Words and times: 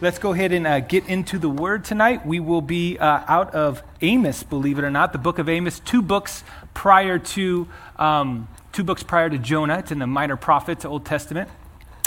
let's 0.00 0.18
go 0.18 0.32
ahead 0.32 0.52
and 0.52 0.66
uh, 0.66 0.80
get 0.80 1.08
into 1.08 1.38
the 1.38 1.48
word 1.48 1.84
tonight. 1.84 2.24
We 2.24 2.38
will 2.40 2.60
be 2.60 2.98
uh, 2.98 3.22
out 3.26 3.54
of 3.54 3.82
Amos, 4.00 4.42
believe 4.42 4.78
it 4.78 4.84
or 4.84 4.90
not, 4.90 5.12
the 5.12 5.18
book 5.18 5.38
of 5.38 5.48
Amos, 5.48 5.80
two 5.80 6.02
books 6.02 6.44
prior 6.72 7.18
to 7.18 7.68
um, 7.98 8.48
two 8.72 8.84
books 8.84 9.02
prior 9.02 9.28
to 9.28 9.38
Jonah. 9.38 9.78
It's 9.78 9.90
in 9.90 9.98
the 9.98 10.06
Minor 10.06 10.36
Prophets, 10.36 10.84
Old 10.84 11.04
Testament, 11.04 11.48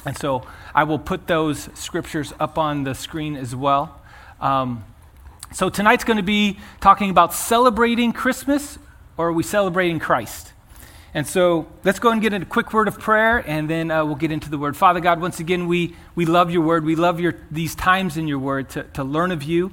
and 0.06 0.18
so 0.18 0.46
I 0.74 0.86
will 0.86 1.00
put 1.00 1.28
those 1.28 1.70
scriptures 1.74 2.34
up 2.40 2.58
on 2.58 2.86
the 2.86 2.96
screen 2.96 3.36
as 3.36 3.56
well. 3.56 4.00
Um, 4.40 4.86
so 5.52 5.70
tonight's 5.70 6.06
going 6.06 6.18
to 6.18 6.24
be 6.24 6.60
talking 6.80 7.10
about 7.10 7.34
celebrating 7.34 8.14
Christmas, 8.14 8.80
or 9.18 9.28
are 9.28 9.34
we 9.34 9.44
celebrating 9.44 10.00
Christ? 10.00 10.54
And 11.14 11.28
so 11.28 11.68
let's 11.84 12.00
go 12.00 12.10
and 12.10 12.22
get 12.22 12.32
into 12.32 12.48
a 12.48 12.50
quick 12.50 12.72
word 12.72 12.88
of 12.88 12.98
prayer, 12.98 13.44
and 13.46 13.70
then 13.70 13.92
uh, 13.92 14.06
we'll 14.06 14.16
get 14.16 14.32
into 14.32 14.50
the 14.50 14.58
word. 14.58 14.78
Father 14.78 15.02
God, 15.02 15.20
once 15.20 15.42
again, 15.42 15.68
we, 15.68 15.96
we 16.16 16.26
love 16.26 16.52
your 16.52 16.62
word. 16.62 16.86
We 16.86 16.96
love 16.96 17.20
your, 17.20 17.36
these 17.50 17.76
times 17.76 18.16
in 18.16 18.28
your 18.28 18.40
word 18.40 18.70
to, 18.72 18.84
to 18.94 19.04
learn 19.04 19.32
of 19.32 19.44
you. 19.44 19.72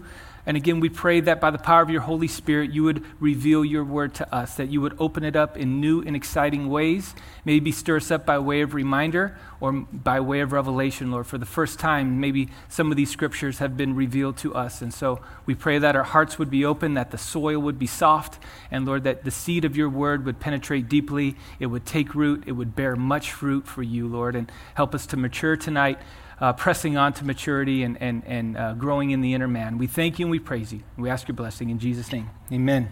And 0.48 0.56
again, 0.56 0.80
we 0.80 0.88
pray 0.88 1.20
that 1.20 1.42
by 1.42 1.50
the 1.50 1.58
power 1.58 1.82
of 1.82 1.90
your 1.90 2.00
Holy 2.00 2.26
Spirit, 2.26 2.72
you 2.72 2.82
would 2.84 3.04
reveal 3.20 3.66
your 3.66 3.84
word 3.84 4.14
to 4.14 4.34
us, 4.34 4.54
that 4.54 4.70
you 4.70 4.80
would 4.80 4.96
open 4.98 5.22
it 5.22 5.36
up 5.36 5.58
in 5.58 5.78
new 5.78 6.00
and 6.00 6.16
exciting 6.16 6.70
ways, 6.70 7.14
maybe 7.44 7.70
stir 7.70 7.98
us 7.98 8.10
up 8.10 8.24
by 8.24 8.38
way 8.38 8.62
of 8.62 8.72
reminder 8.72 9.36
or 9.60 9.72
by 9.72 10.20
way 10.20 10.40
of 10.40 10.52
revelation, 10.52 11.10
Lord. 11.10 11.26
For 11.26 11.36
the 11.36 11.44
first 11.44 11.78
time, 11.78 12.18
maybe 12.18 12.48
some 12.70 12.90
of 12.90 12.96
these 12.96 13.10
scriptures 13.10 13.58
have 13.58 13.76
been 13.76 13.94
revealed 13.94 14.38
to 14.38 14.54
us. 14.54 14.80
And 14.80 14.94
so 14.94 15.20
we 15.44 15.54
pray 15.54 15.76
that 15.80 15.94
our 15.94 16.02
hearts 16.02 16.38
would 16.38 16.48
be 16.48 16.64
open, 16.64 16.94
that 16.94 17.10
the 17.10 17.18
soil 17.18 17.58
would 17.58 17.78
be 17.78 17.86
soft, 17.86 18.42
and 18.70 18.86
Lord, 18.86 19.04
that 19.04 19.24
the 19.24 19.30
seed 19.30 19.66
of 19.66 19.76
your 19.76 19.90
word 19.90 20.24
would 20.24 20.40
penetrate 20.40 20.88
deeply, 20.88 21.36
it 21.60 21.66
would 21.66 21.84
take 21.84 22.14
root, 22.14 22.44
it 22.46 22.52
would 22.52 22.74
bear 22.74 22.96
much 22.96 23.32
fruit 23.32 23.66
for 23.66 23.82
you, 23.82 24.08
Lord, 24.08 24.34
and 24.34 24.50
help 24.72 24.94
us 24.94 25.04
to 25.08 25.18
mature 25.18 25.58
tonight 25.58 25.98
uh, 26.40 26.52
pressing 26.52 26.96
on 26.96 27.12
to 27.14 27.24
maturity 27.24 27.82
and, 27.82 28.00
and, 28.00 28.22
and 28.26 28.56
uh, 28.56 28.72
growing 28.74 29.10
in 29.10 29.20
the 29.20 29.34
inner 29.34 29.48
man. 29.48 29.78
We 29.78 29.86
thank 29.86 30.18
you 30.18 30.26
and 30.26 30.30
we 30.30 30.38
praise 30.38 30.72
you. 30.72 30.82
We 30.96 31.10
ask 31.10 31.28
your 31.28 31.34
blessing 31.34 31.70
in 31.70 31.78
Jesus' 31.78 32.12
name. 32.12 32.30
Amen. 32.52 32.88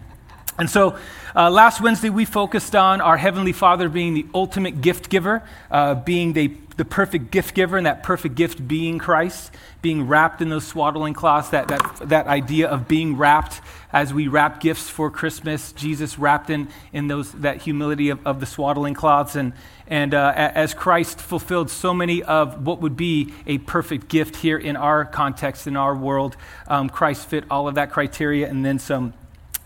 And 0.57 0.69
so 0.69 0.97
uh, 1.35 1.51
last 1.51 1.81
Wednesday, 1.81 2.09
we 2.09 2.25
focused 2.25 2.75
on 2.75 2.99
our 2.99 3.17
Heavenly 3.17 3.51
Father 3.51 3.89
being 3.89 4.15
the 4.15 4.25
ultimate 4.33 4.81
gift 4.81 5.09
giver, 5.09 5.43
uh, 5.69 5.93
being 5.93 6.33
the, 6.33 6.55
the 6.77 6.85
perfect 6.85 7.29
gift 7.29 7.53
giver, 7.53 7.77
and 7.77 7.85
that 7.85 8.01
perfect 8.01 8.33
gift 8.33 8.67
being 8.67 8.97
Christ, 8.97 9.51
being 9.83 10.07
wrapped 10.07 10.41
in 10.41 10.49
those 10.49 10.65
swaddling 10.65 11.13
cloths, 11.13 11.49
that, 11.49 11.67
that, 11.67 12.09
that 12.09 12.27
idea 12.27 12.67
of 12.67 12.87
being 12.87 13.17
wrapped 13.17 13.61
as 13.93 14.13
we 14.13 14.27
wrap 14.27 14.59
gifts 14.59 14.89
for 14.89 15.09
Christmas, 15.09 15.71
Jesus 15.71 16.19
wrapped 16.19 16.49
in, 16.49 16.67
in 16.91 17.07
those, 17.07 17.31
that 17.33 17.61
humility 17.61 18.09
of, 18.09 18.25
of 18.27 18.39
the 18.39 18.45
swaddling 18.45 18.93
cloths. 18.93 19.35
And, 19.35 19.53
and 19.87 20.13
uh, 20.13 20.33
as 20.35 20.73
Christ 20.73 21.19
fulfilled 21.19 21.69
so 21.69 21.93
many 21.93 22.21
of 22.23 22.65
what 22.65 22.81
would 22.81 22.97
be 22.97 23.33
a 23.45 23.59
perfect 23.59 24.09
gift 24.09 24.37
here 24.37 24.57
in 24.57 24.75
our 24.75 25.05
context, 25.05 25.67
in 25.67 25.77
our 25.77 25.95
world, 25.95 26.35
um, 26.67 26.89
Christ 26.89 27.27
fit 27.27 27.45
all 27.49 27.67
of 27.67 27.75
that 27.75 27.91
criteria 27.91 28.49
and 28.49 28.65
then 28.65 28.79
some. 28.79 29.13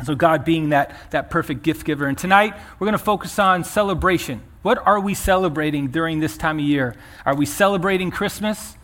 So, 0.05 0.16
God 0.16 0.45
being 0.45 0.69
that, 0.69 0.95
that 1.11 1.30
perfect 1.30 1.63
gift 1.63 1.85
giver. 1.85 2.05
And 2.05 2.17
tonight, 2.17 2.55
we're 2.80 2.85
going 2.85 2.97
to 2.97 3.03
focus 3.03 3.39
on 3.39 3.63
celebration. 3.63 4.41
What 4.61 4.85
are 4.85 4.99
we 4.99 5.13
celebrating 5.13 5.88
during 5.88 6.19
this 6.19 6.38
time 6.38 6.59
of 6.59 6.66
year? 6.66 6.95
Are 7.25 7.35
we 7.35 7.45
celebrating 7.45 8.11
Christmas? 8.11 8.75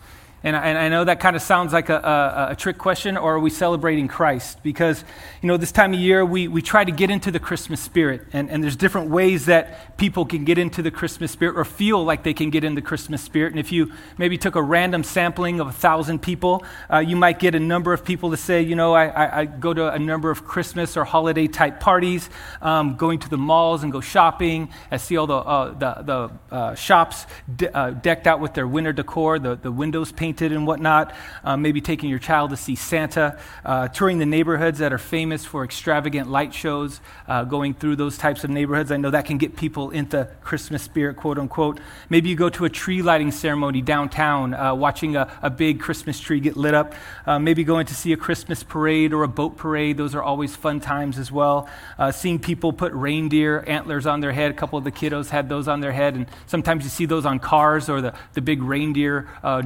And 0.44 0.56
I, 0.56 0.68
and 0.68 0.78
I, 0.78 0.90
know 0.90 1.04
that 1.04 1.20
kind 1.20 1.36
of 1.36 1.42
sounds 1.42 1.74
like 1.74 1.90
a, 1.90 1.96
a, 1.96 2.52
a, 2.52 2.56
trick 2.56 2.78
question, 2.78 3.18
or 3.18 3.36
are 3.36 3.40
we 3.40 3.50
celebrating 3.50 4.08
Christ? 4.08 4.62
Because, 4.62 5.04
you 5.42 5.48
know, 5.48 5.58
this 5.58 5.72
time 5.72 5.94
of 5.94 6.00
year, 6.00 6.24
we, 6.24 6.48
we 6.48 6.62
try 6.62 6.86
to 6.86 6.92
get 6.92 7.10
into 7.10 7.32
the 7.32 7.40
Christmas 7.40 7.82
spirit. 7.82 8.22
And, 8.34 8.50
and 8.50 8.64
there's 8.64 8.76
different 8.76 9.10
ways 9.10 9.48
that 9.48 9.98
people 9.98 10.26
can 10.26 10.46
get 10.46 10.58
into 10.58 10.82
the 10.82 10.92
Christmas 10.92 11.32
spirit 11.32 11.58
or 11.58 11.66
feel 11.66 12.04
like 12.04 12.22
they 12.23 12.34
can 12.34 12.52
get 12.52 12.64
in 12.64 12.76
the 12.76 12.82
Christmas 12.82 13.22
spirit. 13.22 13.52
And 13.52 13.60
if 13.60 13.72
you 13.72 13.92
maybe 14.17 14.38
took 14.38 14.56
a 14.56 14.61
random 14.61 15.04
sampling 15.04 15.60
of 15.60 15.67
a 15.67 15.72
thousand 15.72 16.22
people, 16.22 16.64
uh, 16.94 17.00
you 17.00 17.16
might 17.16 17.40
get 17.40 17.56
a 17.56 17.60
number 17.60 17.92
of 17.92 18.06
people 18.06 18.30
to 18.32 18.38
say, 18.38 18.61
you 18.61 18.76
know, 18.76 18.94
I, 18.94 19.08
I, 19.08 19.40
I 19.40 19.45
go 19.45 19.73
to 19.73 19.92
a 19.92 20.00
number 20.00 20.30
of 20.30 20.45
Christmas 20.45 20.95
or 20.95 21.04
holiday 21.04 21.48
type 21.48 21.80
parties, 21.80 22.30
um, 22.61 22.95
going 22.95 23.20
to 23.20 23.30
the 23.30 23.38
malls 23.38 23.84
and 23.84 23.92
go 23.92 24.02
shopping. 24.02 24.70
I 24.92 24.98
see 24.98 25.17
all 25.17 25.28
the, 25.28 25.38
uh, 25.38 25.72
the, 25.78 26.04
the 26.04 26.56
uh, 26.56 26.76
shops 26.76 27.26
de- 27.54 27.76
uh, 27.76 27.90
decked 27.90 28.28
out 28.28 28.40
with 28.40 28.54
their 28.54 28.67
winter 28.67 28.94
decor, 28.94 29.40
the, 29.40 29.56
the 29.56 29.72
windows 29.72 30.11
painted 30.11 30.36
painted 30.37 30.55
and 30.55 30.67
whatnot, 30.67 31.15
um, 31.43 31.64
maybe 31.64 31.81
taking 31.81 32.11
your 32.11 32.20
child 32.20 32.52
to 32.52 32.58
see 32.58 32.75
Santa, 32.75 33.39
uh, 33.65 33.87
touring 33.87 34.20
the 34.20 34.25
neighborhoods 34.25 34.77
that 34.77 34.93
are 34.93 34.99
famous 34.99 35.43
for 35.43 35.64
extravagant 35.64 36.30
light 36.30 36.53
shows, 36.53 37.02
uh, 37.27 37.43
going 37.43 37.73
through 37.73 37.95
those 37.95 38.20
types 38.20 38.43
of 38.43 38.52
neighborhoods. 38.52 38.92
I 38.92 38.98
know 38.98 39.09
that 39.09 39.25
can 39.25 39.39
get 39.39 39.55
people 39.55 39.89
into 39.89 40.30
Christmas 40.42 40.83
spirit, 40.83 41.15
quote 41.15 41.39
unquote. 41.39 41.80
Maybe 42.09 42.30
you 42.30 42.36
go 42.36 42.49
to 42.49 42.65
a 42.65 42.70
tree 42.70 43.02
lighting 43.02 43.31
ceremony 43.31 43.81
downtown, 43.81 44.53
uh, 44.53 44.75
watching 44.75 45.15
a, 45.15 45.27
a, 45.42 45.49
big 45.49 45.80
Christmas 45.80 46.20
tree 46.20 46.39
get 46.39 46.55
lit 46.55 46.75
up. 46.75 46.93
Uh, 47.25 47.39
maybe 47.39 47.64
going 47.64 47.87
to 47.87 47.95
see 47.95 48.14
a 48.14 48.17
Christmas 48.17 48.61
parade 48.61 49.11
or 49.14 49.23
a 49.23 49.27
boat 49.27 49.58
parade. 49.58 49.98
Those 49.98 50.14
are 50.14 50.21
always 50.21 50.55
fun 50.55 50.80
times 50.80 51.17
as 51.17 51.31
well. 51.31 51.67
Uh, 51.98 52.11
seeing 52.11 52.37
people 52.37 52.71
put 52.71 52.93
reindeer 52.93 53.64
antlers 53.65 54.05
on 54.05 54.19
their 54.19 54.33
head. 54.33 54.52
A 54.52 54.54
couple 54.54 54.77
of 54.77 54.83
the 54.83 54.92
kiddos 54.92 55.30
had 55.30 55.49
those 55.49 55.67
on 55.67 55.80
their 55.80 55.93
head, 55.93 56.14
and 56.14 56.27
sometimes 56.45 56.83
you 56.83 56.92
see 56.92 57.08
those 57.08 57.25
on 57.25 57.39
cars 57.39 57.89
or 57.89 58.02
the, 58.02 58.14
the 58.33 58.42
big 58.42 58.61
reindeer 58.61 59.27
uh, 59.43 59.61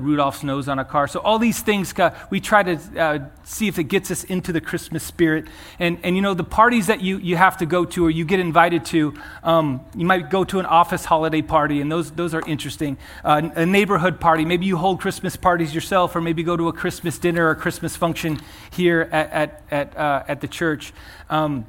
Rudolph's 0.00 0.42
nose 0.42 0.68
on 0.68 0.78
a 0.78 0.84
car. 0.84 1.08
So 1.08 1.20
all 1.20 1.38
these 1.38 1.60
things, 1.60 1.94
we 2.30 2.40
try 2.40 2.62
to 2.62 3.00
uh, 3.00 3.18
see 3.44 3.68
if 3.68 3.78
it 3.78 3.84
gets 3.84 4.10
us 4.10 4.24
into 4.24 4.52
the 4.52 4.60
Christmas 4.60 5.02
spirit. 5.02 5.46
And, 5.78 5.98
and 6.02 6.16
you 6.16 6.22
know, 6.22 6.34
the 6.34 6.44
parties 6.44 6.86
that 6.86 7.00
you, 7.00 7.18
you 7.18 7.36
have 7.36 7.56
to 7.58 7.66
go 7.66 7.84
to 7.84 8.06
or 8.06 8.10
you 8.10 8.24
get 8.24 8.40
invited 8.40 8.84
to, 8.86 9.14
um, 9.42 9.80
you 9.96 10.06
might 10.06 10.30
go 10.30 10.44
to 10.44 10.58
an 10.58 10.66
office 10.66 11.04
holiday 11.04 11.42
party, 11.42 11.80
and 11.80 11.90
those, 11.90 12.10
those 12.12 12.34
are 12.34 12.42
interesting. 12.46 12.96
Uh, 13.24 13.50
a 13.54 13.66
neighborhood 13.66 14.20
party, 14.20 14.44
maybe 14.44 14.66
you 14.66 14.76
hold 14.76 15.00
Christmas 15.00 15.36
parties 15.36 15.74
yourself, 15.74 16.16
or 16.16 16.20
maybe 16.20 16.42
go 16.42 16.56
to 16.56 16.68
a 16.68 16.72
Christmas 16.72 17.18
dinner 17.18 17.48
or 17.48 17.54
Christmas 17.54 17.96
function 17.96 18.40
here 18.70 19.08
at, 19.12 19.30
at, 19.30 19.62
at, 19.70 19.96
uh, 19.96 20.24
at 20.28 20.40
the 20.40 20.48
church. 20.48 20.92
Um, 21.30 21.66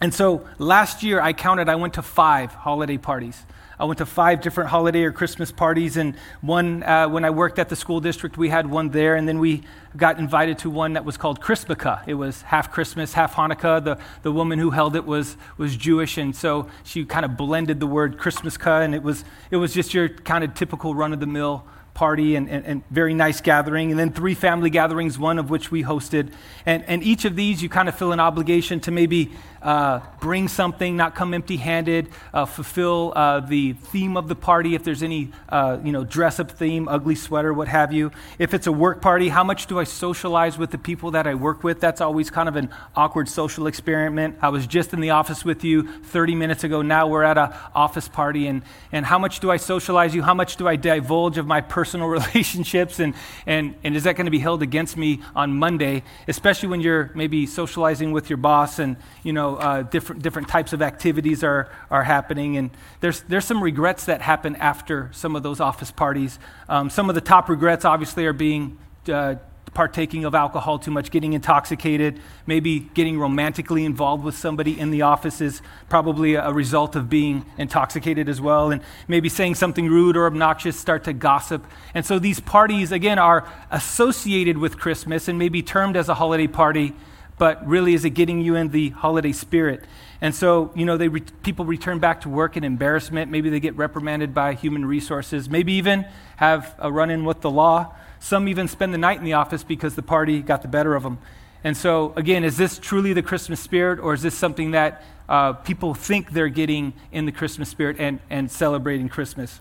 and 0.00 0.14
so 0.14 0.46
last 0.58 1.02
year 1.02 1.20
I 1.20 1.32
counted, 1.32 1.68
I 1.68 1.74
went 1.74 1.94
to 1.94 2.02
five 2.02 2.54
holiday 2.54 2.96
parties. 2.96 3.42
I 3.80 3.84
went 3.84 3.96
to 3.96 4.04
five 4.04 4.42
different 4.42 4.68
holiday 4.68 5.04
or 5.04 5.10
Christmas 5.10 5.50
parties, 5.50 5.96
and 5.96 6.14
one, 6.42 6.82
uh, 6.82 7.08
when 7.08 7.24
I 7.24 7.30
worked 7.30 7.58
at 7.58 7.70
the 7.70 7.76
school 7.76 7.98
district, 7.98 8.36
we 8.36 8.50
had 8.50 8.68
one 8.70 8.90
there, 8.90 9.16
and 9.16 9.26
then 9.26 9.38
we 9.38 9.62
got 9.96 10.18
invited 10.18 10.58
to 10.58 10.68
one 10.68 10.92
that 10.92 11.06
was 11.06 11.16
called 11.16 11.40
Christmaka. 11.40 12.06
It 12.06 12.12
was 12.12 12.42
half 12.42 12.70
Christmas, 12.70 13.14
half 13.14 13.34
Hanukkah. 13.36 13.82
The, 13.82 13.98
the 14.20 14.32
woman 14.32 14.58
who 14.58 14.68
held 14.68 14.96
it 14.96 15.06
was, 15.06 15.38
was 15.56 15.78
Jewish, 15.78 16.18
and 16.18 16.36
so 16.36 16.68
she 16.84 17.06
kind 17.06 17.24
of 17.24 17.38
blended 17.38 17.80
the 17.80 17.86
word 17.86 18.18
Christmaska, 18.18 18.84
and 18.84 18.94
it 18.94 19.02
was, 19.02 19.24
it 19.50 19.56
was 19.56 19.72
just 19.72 19.94
your 19.94 20.10
kind 20.10 20.44
of 20.44 20.52
typical 20.52 20.94
run 20.94 21.14
of 21.14 21.20
the 21.20 21.26
mill 21.26 21.64
party 21.94 22.36
and, 22.36 22.48
and, 22.48 22.64
and, 22.64 22.82
very 22.90 23.14
nice 23.14 23.40
gathering, 23.40 23.90
and 23.90 23.98
then 23.98 24.12
three 24.12 24.34
family 24.34 24.70
gatherings, 24.70 25.18
one 25.18 25.38
of 25.38 25.50
which 25.50 25.70
we 25.70 25.82
hosted. 25.82 26.32
And, 26.64 26.84
and 26.86 27.02
each 27.02 27.24
of 27.24 27.36
these, 27.36 27.62
you 27.62 27.68
kind 27.68 27.88
of 27.88 27.94
feel 27.94 28.12
an 28.12 28.20
obligation 28.20 28.80
to 28.80 28.90
maybe 28.90 29.32
uh, 29.62 30.00
bring 30.20 30.48
something, 30.48 30.96
not 30.96 31.14
come 31.14 31.34
empty 31.34 31.58
handed, 31.58 32.08
uh, 32.32 32.46
fulfill 32.46 33.12
uh, 33.14 33.40
the 33.40 33.74
theme 33.74 34.16
of 34.16 34.28
the 34.28 34.34
party 34.34 34.74
if 34.74 34.82
there's 34.84 35.02
any, 35.02 35.30
uh, 35.50 35.78
you 35.84 35.92
know, 35.92 36.04
dress 36.04 36.40
up 36.40 36.50
theme, 36.50 36.88
ugly 36.88 37.14
sweater, 37.14 37.52
what 37.52 37.68
have 37.68 37.92
you. 37.92 38.10
If 38.38 38.54
it's 38.54 38.66
a 38.66 38.72
work 38.72 39.02
party, 39.02 39.28
how 39.28 39.44
much 39.44 39.66
do 39.66 39.78
I 39.78 39.84
socialize 39.84 40.56
with 40.56 40.70
the 40.70 40.78
people 40.78 41.10
that 41.10 41.26
I 41.26 41.34
work 41.34 41.62
with? 41.62 41.80
That's 41.80 42.00
always 42.00 42.30
kind 42.30 42.48
of 42.48 42.56
an 42.56 42.70
awkward 42.96 43.28
social 43.28 43.66
experiment. 43.66 44.38
I 44.40 44.48
was 44.48 44.66
just 44.66 44.94
in 44.94 45.00
the 45.00 45.10
office 45.10 45.44
with 45.44 45.62
you 45.64 45.86
30 46.04 46.34
minutes 46.34 46.64
ago. 46.64 46.80
Now 46.80 47.06
we're 47.06 47.24
at 47.24 47.36
an 47.36 47.52
office 47.74 48.08
party. 48.08 48.46
And, 48.46 48.62
and 48.92 49.04
how 49.04 49.18
much 49.18 49.40
do 49.40 49.50
I 49.50 49.58
socialize 49.58 50.14
you? 50.14 50.22
How 50.22 50.34
much 50.34 50.56
do 50.56 50.66
I 50.68 50.76
divulge 50.76 51.36
of 51.36 51.46
my 51.46 51.60
personal 51.60 51.89
relationships? 52.00 53.00
And, 53.00 53.14
and, 53.46 53.74
and 53.82 53.96
is 53.96 54.04
that 54.04 54.16
going 54.16 54.26
to 54.26 54.30
be 54.30 54.38
held 54.38 54.62
against 54.62 54.96
me 54.96 55.20
on 55.34 55.58
Monday, 55.58 56.02
especially 56.28 56.68
when 56.68 56.80
you're 56.80 57.10
maybe 57.14 57.46
socializing 57.46 58.12
with 58.12 58.30
your 58.30 58.36
boss 58.36 58.78
and, 58.78 58.96
you 59.22 59.32
know, 59.32 59.56
uh, 59.56 59.82
different, 59.82 60.22
different 60.22 60.48
types 60.48 60.72
of 60.72 60.82
activities 60.82 61.42
are, 61.42 61.68
are 61.90 62.04
happening. 62.04 62.56
And 62.56 62.70
there's, 63.00 63.22
there's 63.22 63.44
some 63.44 63.62
regrets 63.62 64.04
that 64.04 64.20
happen 64.22 64.56
after 64.56 65.10
some 65.12 65.34
of 65.34 65.42
those 65.42 65.60
office 65.60 65.90
parties. 65.90 66.38
Um, 66.68 66.90
some 66.90 67.08
of 67.08 67.14
the 67.14 67.20
top 67.20 67.48
regrets, 67.48 67.84
obviously, 67.84 68.26
are 68.26 68.32
being 68.32 68.78
uh, 69.08 69.36
partaking 69.74 70.24
of 70.24 70.34
alcohol 70.34 70.78
too 70.78 70.90
much, 70.90 71.10
getting 71.10 71.32
intoxicated, 71.32 72.20
maybe 72.46 72.80
getting 72.80 73.18
romantically 73.18 73.84
involved 73.84 74.24
with 74.24 74.36
somebody 74.36 74.78
in 74.78 74.90
the 74.90 75.02
office 75.02 75.40
is 75.40 75.62
probably 75.88 76.34
a 76.34 76.52
result 76.52 76.96
of 76.96 77.08
being 77.08 77.44
intoxicated 77.56 78.28
as 78.28 78.40
well, 78.40 78.70
and 78.70 78.82
maybe 79.06 79.28
saying 79.28 79.54
something 79.54 79.88
rude 79.88 80.16
or 80.16 80.26
obnoxious, 80.26 80.76
start 80.76 81.04
to 81.04 81.12
gossip. 81.12 81.64
And 81.94 82.04
so 82.04 82.18
these 82.18 82.40
parties, 82.40 82.90
again, 82.90 83.18
are 83.18 83.48
associated 83.70 84.58
with 84.58 84.78
Christmas 84.78 85.28
and 85.28 85.38
maybe 85.38 85.62
termed 85.62 85.96
as 85.96 86.08
a 86.08 86.14
holiday 86.14 86.48
party, 86.48 86.94
but 87.38 87.66
really 87.66 87.94
is 87.94 88.04
it 88.04 88.10
getting 88.10 88.40
you 88.40 88.56
in 88.56 88.68
the 88.68 88.90
holiday 88.90 89.32
spirit? 89.32 89.84
And 90.20 90.34
so, 90.34 90.70
you 90.74 90.84
know, 90.84 90.98
they 90.98 91.08
re- 91.08 91.22
people 91.42 91.64
return 91.64 91.98
back 91.98 92.20
to 92.22 92.28
work 92.28 92.56
in 92.56 92.64
embarrassment. 92.64 93.30
Maybe 93.30 93.48
they 93.48 93.60
get 93.60 93.74
reprimanded 93.76 94.34
by 94.34 94.52
human 94.52 94.84
resources. 94.84 95.48
Maybe 95.48 95.72
even 95.74 96.06
have 96.36 96.74
a 96.78 96.92
run 96.92 97.08
in 97.08 97.24
with 97.24 97.40
the 97.40 97.50
law. 97.50 97.94
Some 98.20 98.48
even 98.48 98.68
spend 98.68 98.94
the 98.94 98.98
night 98.98 99.18
in 99.18 99.24
the 99.24 99.32
office 99.32 99.64
because 99.64 99.96
the 99.96 100.02
party 100.02 100.40
got 100.40 100.62
the 100.62 100.68
better 100.68 100.94
of 100.94 101.02
them. 101.02 101.18
And 101.64 101.76
so, 101.76 102.12
again, 102.16 102.44
is 102.44 102.56
this 102.56 102.78
truly 102.78 103.12
the 103.12 103.22
Christmas 103.22 103.60
spirit, 103.60 103.98
or 103.98 104.14
is 104.14 104.22
this 104.22 104.34
something 104.34 104.70
that 104.70 105.02
uh, 105.28 105.54
people 105.54 105.94
think 105.94 106.30
they're 106.30 106.48
getting 106.48 106.92
in 107.12 107.26
the 107.26 107.32
Christmas 107.32 107.68
spirit 107.68 107.96
and, 107.98 108.20
and 108.30 108.50
celebrating 108.50 109.08
Christmas? 109.08 109.60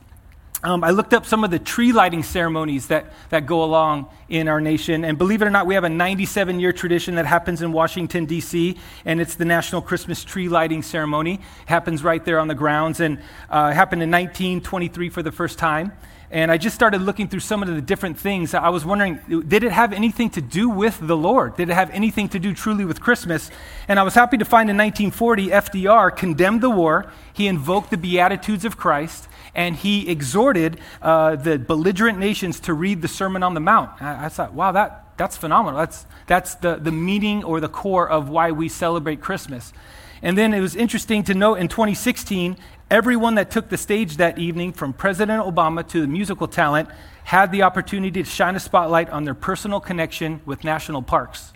um, 0.62 0.84
I 0.84 0.90
looked 0.90 1.14
up 1.14 1.26
some 1.26 1.46
of 1.46 1.52
the 1.52 1.60
tree 1.60 1.94
lighting 1.94 2.22
ceremonies 2.22 2.88
that, 2.88 3.14
that 3.30 3.46
go 3.46 3.64
along 3.64 4.10
in 4.28 4.50
our 4.50 4.60
nation. 4.60 5.06
And 5.06 5.18
believe 5.18 5.42
it 5.42 5.46
or 5.46 5.50
not, 5.50 5.66
we 5.66 5.76
have 5.76 5.86
a 5.86 5.90
97 5.90 6.60
year 6.60 6.74
tradition 6.74 7.16
that 7.16 7.26
happens 7.26 7.62
in 7.62 7.72
Washington, 7.72 8.26
D.C., 8.26 8.78
and 9.06 9.22
it's 9.22 9.36
the 9.36 9.46
National 9.46 9.82
Christmas 9.82 10.24
Tree 10.26 10.50
Lighting 10.50 10.82
Ceremony. 10.84 11.36
It 11.36 11.42
happens 11.68 12.04
right 12.04 12.24
there 12.26 12.40
on 12.40 12.50
the 12.50 12.56
grounds, 12.56 13.00
and 13.00 13.20
uh, 13.50 13.72
happened 13.72 14.04
in 14.04 14.12
1923 14.12 15.10
for 15.10 15.24
the 15.24 15.32
first 15.32 15.58
time. 15.58 15.94
And 16.32 16.52
I 16.52 16.58
just 16.58 16.76
started 16.76 17.02
looking 17.02 17.28
through 17.28 17.40
some 17.40 17.64
of 17.64 17.70
the 17.70 17.82
different 17.82 18.20
things. 18.20 18.54
I 18.54 18.70
was 18.70 18.86
wondering, 18.86 19.20
did 19.48 19.64
it 19.64 19.72
have 19.72 19.94
anything 19.94 20.30
to 20.32 20.42
do 20.42 20.70
with 20.70 21.00
the 21.02 21.18
Lord? 21.18 21.58
Did 21.58 21.70
it 21.70 21.74
have 21.74 21.90
anything 21.90 22.30
to 22.30 22.40
do 22.40 22.54
truly 22.54 22.86
with 22.86 23.02
Christmas? 23.02 23.50
And 23.88 24.00
I 24.00 24.04
was 24.04 24.14
happy 24.14 24.38
to 24.38 24.46
find 24.46 24.70
in 24.70 24.78
1940, 24.78 25.48
FDR 25.48 26.16
condemned 26.16 26.62
the 26.62 26.70
war. 26.70 27.12
He 27.34 27.48
invoked 27.48 27.90
the 27.90 27.98
Beatitudes 27.98 28.64
of 28.64 28.78
Christ, 28.78 29.28
and 29.56 29.76
he 29.76 30.08
exhorted 30.08 30.80
uh, 31.02 31.36
the 31.36 31.58
belligerent 31.58 32.20
nations 32.20 32.60
to 32.62 32.76
read 32.76 33.02
the 33.02 33.08
Sermon 33.08 33.42
on 33.42 33.56
the 33.56 33.60
Mount. 33.60 34.00
I, 34.00 34.26
I 34.26 34.30
thought, 34.30 34.54
wow, 34.54 34.72
that, 34.72 35.18
that's 35.18 35.36
phenomenal. 35.36 35.80
That's, 35.80 36.06
that's 36.28 36.54
the, 36.56 36.76
the 36.76 36.92
meaning 36.92 37.44
or 37.44 37.60
the 37.60 37.70
core 37.70 38.08
of 38.08 38.30
why 38.30 38.52
we 38.52 38.70
celebrate 38.70 39.20
Christmas. 39.20 39.74
And 40.22 40.38
then 40.38 40.54
it 40.54 40.60
was 40.60 40.76
interesting 40.76 41.24
to 41.24 41.34
note 41.34 41.56
in 41.56 41.70
2016, 41.70 42.58
Everyone 42.92 43.36
that 43.36 43.52
took 43.52 43.70
the 43.70 43.78
stage 43.78 44.18
that 44.18 44.40
evening, 44.40 44.74
from 44.74 44.94
President 44.94 45.44
Obama 45.44 45.88
to 45.90 46.02
the 46.02 46.08
musical 46.08 46.48
talent, 46.48 46.90
had 47.24 47.52
the 47.52 47.62
opportunity 47.62 48.24
to 48.24 48.28
shine 48.28 48.56
a 48.56 48.60
spotlight 48.60 49.12
on 49.12 49.26
their 49.26 49.36
personal 49.36 49.80
connection 49.80 50.42
with 50.44 50.64
national 50.64 51.04
parks. 51.04 51.54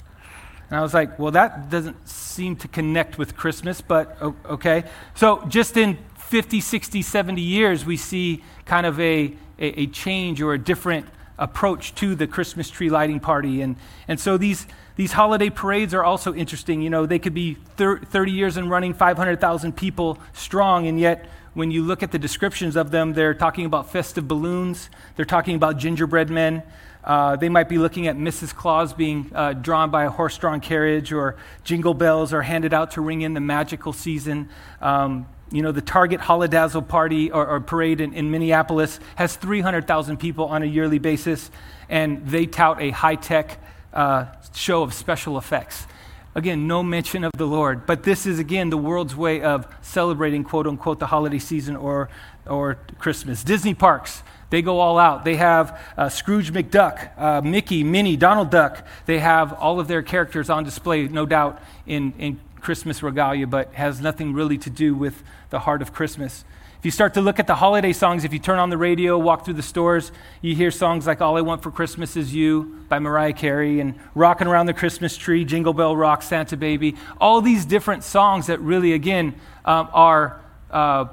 And 0.69 0.77
I 0.77 0.83
was 0.83 0.93
like, 0.93 1.17
well, 1.17 1.31
that 1.31 1.71
doesn't 1.71 2.07
seem 2.07 2.55
to 2.57 2.67
connect 2.67 3.17
with 3.17 3.35
Christmas, 3.35 3.81
but 3.81 4.15
okay. 4.45 4.83
So 5.15 5.43
just 5.47 5.75
in 5.75 5.97
50, 6.17 6.61
60, 6.61 7.01
70 7.01 7.41
years, 7.41 7.83
we 7.83 7.97
see 7.97 8.43
kind 8.65 8.85
of 8.85 8.99
a, 8.99 9.35
a, 9.57 9.81
a 9.81 9.87
change 9.87 10.39
or 10.39 10.53
a 10.53 10.59
different 10.59 11.07
approach 11.39 11.95
to 11.95 12.13
the 12.13 12.27
Christmas 12.27 12.69
tree 12.69 12.91
lighting 12.91 13.19
party. 13.19 13.61
And, 13.61 13.75
and 14.07 14.19
so 14.19 14.37
these, 14.37 14.67
these 14.95 15.13
holiday 15.13 15.49
parades 15.49 15.93
are 15.93 16.03
also 16.03 16.33
interesting. 16.33 16.81
You 16.81 16.89
know, 16.89 17.05
they 17.05 17.19
could 17.19 17.33
be 17.33 17.57
30 17.77 18.31
years 18.31 18.57
in 18.57 18.69
running, 18.69 18.93
500,000 18.93 19.75
people 19.75 20.19
strong, 20.33 20.87
and 20.87 20.99
yet 20.99 21.25
when 21.53 21.71
you 21.71 21.83
look 21.83 22.03
at 22.03 22.11
the 22.11 22.19
descriptions 22.19 22.75
of 22.75 22.91
them, 22.91 23.13
they're 23.13 23.33
talking 23.33 23.65
about 23.65 23.91
festive 23.91 24.27
balloons, 24.27 24.89
they're 25.15 25.25
talking 25.25 25.55
about 25.55 25.77
gingerbread 25.77 26.29
men. 26.29 26.63
Uh, 27.03 27.35
they 27.35 27.49
might 27.49 27.67
be 27.67 27.77
looking 27.77 28.07
at 28.07 28.15
Mrs. 28.15 28.55
Claus 28.55 28.93
being 28.93 29.29
uh, 29.35 29.53
drawn 29.53 29.91
by 29.91 30.05
a 30.05 30.09
horse 30.09 30.37
drawn 30.37 30.61
carriage, 30.61 31.11
or 31.11 31.35
jingle 31.63 31.93
bells 31.93 32.31
are 32.31 32.41
handed 32.41 32.73
out 32.73 32.91
to 32.91 33.01
ring 33.01 33.21
in 33.21 33.33
the 33.33 33.41
magical 33.41 33.91
season. 33.91 34.49
Um, 34.79 35.27
you 35.51 35.61
know, 35.61 35.71
the 35.71 35.81
Target 35.81 36.21
Holidazzle 36.21 36.87
party 36.87 37.29
or, 37.29 37.45
or 37.45 37.59
parade 37.59 37.99
in, 37.99 38.13
in, 38.13 38.31
Minneapolis 38.31 38.99
has 39.15 39.35
300,000 39.35 40.17
people 40.17 40.45
on 40.45 40.63
a 40.63 40.65
yearly 40.65 40.97
basis, 40.97 41.51
and 41.89 42.25
they 42.25 42.45
tout 42.45 42.81
a 42.81 42.89
high 42.91 43.15
tech 43.15 43.59
uh, 43.93 44.25
show 44.53 44.83
of 44.83 44.93
special 44.93 45.37
effects. 45.37 45.87
Again, 46.35 46.67
no 46.67 46.81
mention 46.81 47.23
of 47.23 47.31
the 47.37 47.45
Lord, 47.45 47.85
but 47.85 48.03
this 48.03 48.25
is 48.25 48.39
again 48.39 48.71
the 48.71 48.77
world's 48.77 49.15
way 49.15 49.41
of 49.41 49.67
celebrating, 49.81 50.43
quote 50.43 50.65
unquote, 50.65 50.99
the 50.99 51.05
holiday 51.07 51.37
season 51.37 51.75
or, 51.75 52.09
or 52.47 52.79
Christmas. 52.97 53.43
Disney 53.43 53.75
parks, 53.75 54.23
they 54.49 54.63
go 54.63 54.79
all 54.79 54.97
out. 54.97 55.25
They 55.25 55.35
have 55.35 55.79
uh, 55.95 56.09
Scrooge 56.09 56.51
McDuck, 56.51 57.17
uh, 57.19 57.41
Mickey, 57.41 57.83
Minnie, 57.83 58.17
Donald 58.17 58.49
Duck. 58.49 58.85
They 59.05 59.19
have 59.19 59.53
all 59.53 59.79
of 59.79 59.87
their 59.87 60.01
characters 60.01 60.49
on 60.49 60.63
display, 60.63 61.07
no 61.07 61.27
doubt, 61.27 61.61
in, 61.85 62.13
in 62.17 62.39
Christmas 62.61 63.03
regalia, 63.03 63.45
but 63.45 63.73
has 63.73 64.01
nothing 64.01 64.33
really 64.33 64.57
to 64.57 64.69
do 64.69 64.95
with 64.95 65.21
the 65.51 65.59
heart 65.59 65.83
of 65.83 65.93
Christmas. 65.93 66.45
If 66.83 66.85
you 66.85 66.91
start 66.91 67.13
to 67.13 67.21
look 67.21 67.39
at 67.39 67.47
the 67.47 67.55
holiday 67.55 67.93
songs, 67.93 68.25
if 68.25 68.33
you 68.33 68.39
turn 68.39 68.59
on 68.59 68.69
the 68.69 68.77
radio, 68.77 69.17
walk 69.17 69.45
through 69.45 69.53
the 69.53 69.63
stores, 69.63 70.11
you 70.41 70.53
hear 70.53 70.69
songs 70.69 71.07
like 71.07 71.21
All 71.21 71.37
I 71.37 71.39
Want 71.39 71.63
for 71.63 71.71
Christmas 71.71 72.17
Is 72.17 72.35
You 72.35 72.83
by 72.89 72.99
Mariah 72.99 73.31
Carey 73.31 73.79
and 73.79 73.97
Rocking 74.15 74.47
Around 74.47 74.65
the 74.65 74.73
Christmas 74.73 75.15
Tree, 75.15 75.45
Jingle 75.45 75.71
Bell 75.71 75.95
Rock, 75.95 76.21
Santa 76.21 76.57
Baby. 76.57 76.97
All 77.21 77.39
these 77.39 77.63
different 77.63 78.03
songs 78.03 78.47
that 78.47 78.59
really, 78.59 78.91
again, 78.91 79.33
um, 79.63 79.87
are, 79.93 80.41
uh, 80.71 81.05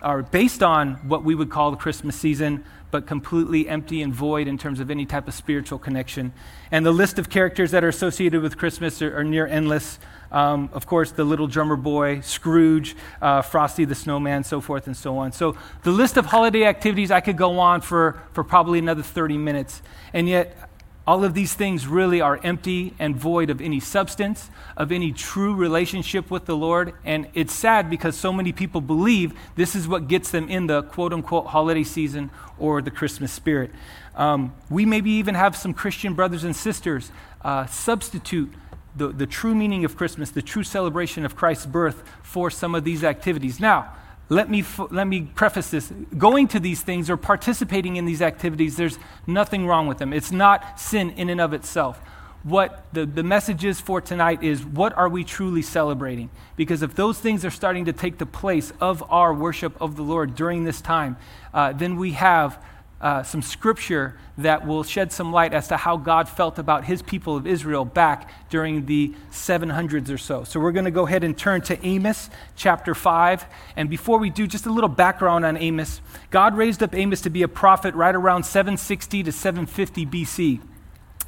are 0.00 0.22
based 0.22 0.62
on 0.62 0.94
what 1.06 1.24
we 1.24 1.34
would 1.34 1.50
call 1.50 1.72
the 1.72 1.76
Christmas 1.76 2.16
season, 2.16 2.64
but 2.90 3.06
completely 3.06 3.68
empty 3.68 4.00
and 4.00 4.14
void 4.14 4.48
in 4.48 4.56
terms 4.56 4.80
of 4.80 4.90
any 4.90 5.04
type 5.04 5.28
of 5.28 5.34
spiritual 5.34 5.78
connection. 5.78 6.32
And 6.70 6.86
the 6.86 6.90
list 6.90 7.18
of 7.18 7.28
characters 7.28 7.70
that 7.72 7.84
are 7.84 7.88
associated 7.88 8.40
with 8.40 8.56
Christmas 8.56 9.02
are, 9.02 9.18
are 9.18 9.24
near 9.24 9.46
endless. 9.46 9.98
Um, 10.30 10.68
of 10.72 10.86
course, 10.86 11.10
the 11.10 11.24
little 11.24 11.46
drummer 11.46 11.76
boy, 11.76 12.20
Scrooge, 12.20 12.96
uh, 13.22 13.42
Frosty 13.42 13.84
the 13.84 13.94
Snowman, 13.94 14.44
so 14.44 14.60
forth 14.60 14.86
and 14.86 14.96
so 14.96 15.18
on. 15.18 15.32
So, 15.32 15.56
the 15.82 15.90
list 15.90 16.16
of 16.16 16.26
holiday 16.26 16.64
activities, 16.64 17.10
I 17.10 17.20
could 17.20 17.36
go 17.36 17.58
on 17.58 17.80
for, 17.80 18.22
for 18.32 18.44
probably 18.44 18.78
another 18.78 19.02
30 19.02 19.38
minutes. 19.38 19.80
And 20.12 20.28
yet, 20.28 20.68
all 21.08 21.24
of 21.24 21.32
these 21.32 21.54
things 21.54 21.86
really 21.86 22.20
are 22.20 22.38
empty 22.42 22.92
and 22.98 23.16
void 23.16 23.48
of 23.48 23.62
any 23.62 23.80
substance, 23.80 24.50
of 24.76 24.92
any 24.92 25.10
true 25.10 25.54
relationship 25.54 26.30
with 26.30 26.44
the 26.44 26.54
Lord. 26.54 26.92
And 27.02 27.28
it's 27.32 27.54
sad 27.54 27.88
because 27.88 28.14
so 28.14 28.30
many 28.30 28.52
people 28.52 28.82
believe 28.82 29.32
this 29.56 29.74
is 29.74 29.88
what 29.88 30.06
gets 30.06 30.30
them 30.30 30.50
in 30.50 30.66
the 30.66 30.82
quote 30.82 31.14
unquote 31.14 31.46
holiday 31.46 31.82
season 31.82 32.30
or 32.58 32.82
the 32.82 32.90
Christmas 32.90 33.32
spirit. 33.32 33.70
Um, 34.16 34.52
we 34.68 34.84
maybe 34.84 35.12
even 35.12 35.34
have 35.34 35.56
some 35.56 35.72
Christian 35.72 36.12
brothers 36.12 36.44
and 36.44 36.54
sisters 36.54 37.10
uh, 37.40 37.64
substitute 37.64 38.52
the, 38.98 39.08
the 39.08 39.26
true 39.26 39.54
meaning 39.54 39.84
of 39.84 39.96
Christmas, 39.96 40.30
the 40.30 40.42
true 40.42 40.62
celebration 40.62 41.24
of 41.24 41.36
Christ's 41.36 41.66
birth 41.66 42.02
for 42.22 42.50
some 42.50 42.74
of 42.74 42.84
these 42.84 43.04
activities. 43.04 43.60
Now, 43.60 43.94
let 44.28 44.50
me, 44.50 44.62
let 44.90 45.06
me 45.06 45.22
preface 45.22 45.70
this. 45.70 45.90
Going 46.18 46.48
to 46.48 46.60
these 46.60 46.82
things 46.82 47.08
or 47.08 47.16
participating 47.16 47.96
in 47.96 48.04
these 48.04 48.20
activities, 48.20 48.76
there's 48.76 48.98
nothing 49.26 49.66
wrong 49.66 49.86
with 49.86 49.98
them. 49.98 50.12
It's 50.12 50.30
not 50.32 50.78
sin 50.78 51.10
in 51.10 51.30
and 51.30 51.40
of 51.40 51.54
itself. 51.54 51.98
What 52.42 52.86
the, 52.92 53.06
the 53.06 53.22
message 53.22 53.64
is 53.64 53.80
for 53.80 54.00
tonight 54.00 54.42
is 54.42 54.64
what 54.64 54.96
are 54.96 55.08
we 55.08 55.24
truly 55.24 55.62
celebrating? 55.62 56.30
Because 56.56 56.82
if 56.82 56.94
those 56.94 57.18
things 57.18 57.44
are 57.44 57.50
starting 57.50 57.86
to 57.86 57.92
take 57.92 58.18
the 58.18 58.26
place 58.26 58.72
of 58.80 59.02
our 59.10 59.32
worship 59.32 59.80
of 59.80 59.96
the 59.96 60.02
Lord 60.02 60.34
during 60.34 60.64
this 60.64 60.80
time, 60.80 61.16
uh, 61.52 61.72
then 61.72 61.96
we 61.96 62.12
have 62.12 62.62
uh, 63.00 63.22
some 63.22 63.42
scripture 63.42 64.18
that 64.36 64.66
will 64.66 64.82
shed 64.82 65.12
some 65.12 65.32
light 65.32 65.52
as 65.52 65.68
to 65.68 65.76
how 65.76 65.96
God 65.96 66.28
felt 66.28 66.58
about 66.58 66.84
his 66.84 67.02
people 67.02 67.36
of 67.36 67.46
Israel 67.46 67.84
back 67.84 68.30
during 68.50 68.86
the 68.86 69.14
700s 69.30 70.10
or 70.10 70.18
so. 70.18 70.44
So 70.44 70.58
we're 70.60 70.72
going 70.72 70.84
to 70.84 70.90
go 70.90 71.06
ahead 71.06 71.24
and 71.24 71.36
turn 71.36 71.60
to 71.62 71.86
Amos 71.86 72.30
chapter 72.56 72.94
5. 72.94 73.44
And 73.76 73.88
before 73.88 74.18
we 74.18 74.30
do, 74.30 74.46
just 74.46 74.66
a 74.66 74.70
little 74.70 74.88
background 74.88 75.44
on 75.44 75.56
Amos. 75.56 76.00
God 76.30 76.56
raised 76.56 76.82
up 76.82 76.94
Amos 76.94 77.20
to 77.22 77.30
be 77.30 77.42
a 77.42 77.48
prophet 77.48 77.94
right 77.94 78.14
around 78.14 78.44
760 78.44 79.22
to 79.24 79.32
750 79.32 80.06
BC. 80.06 80.60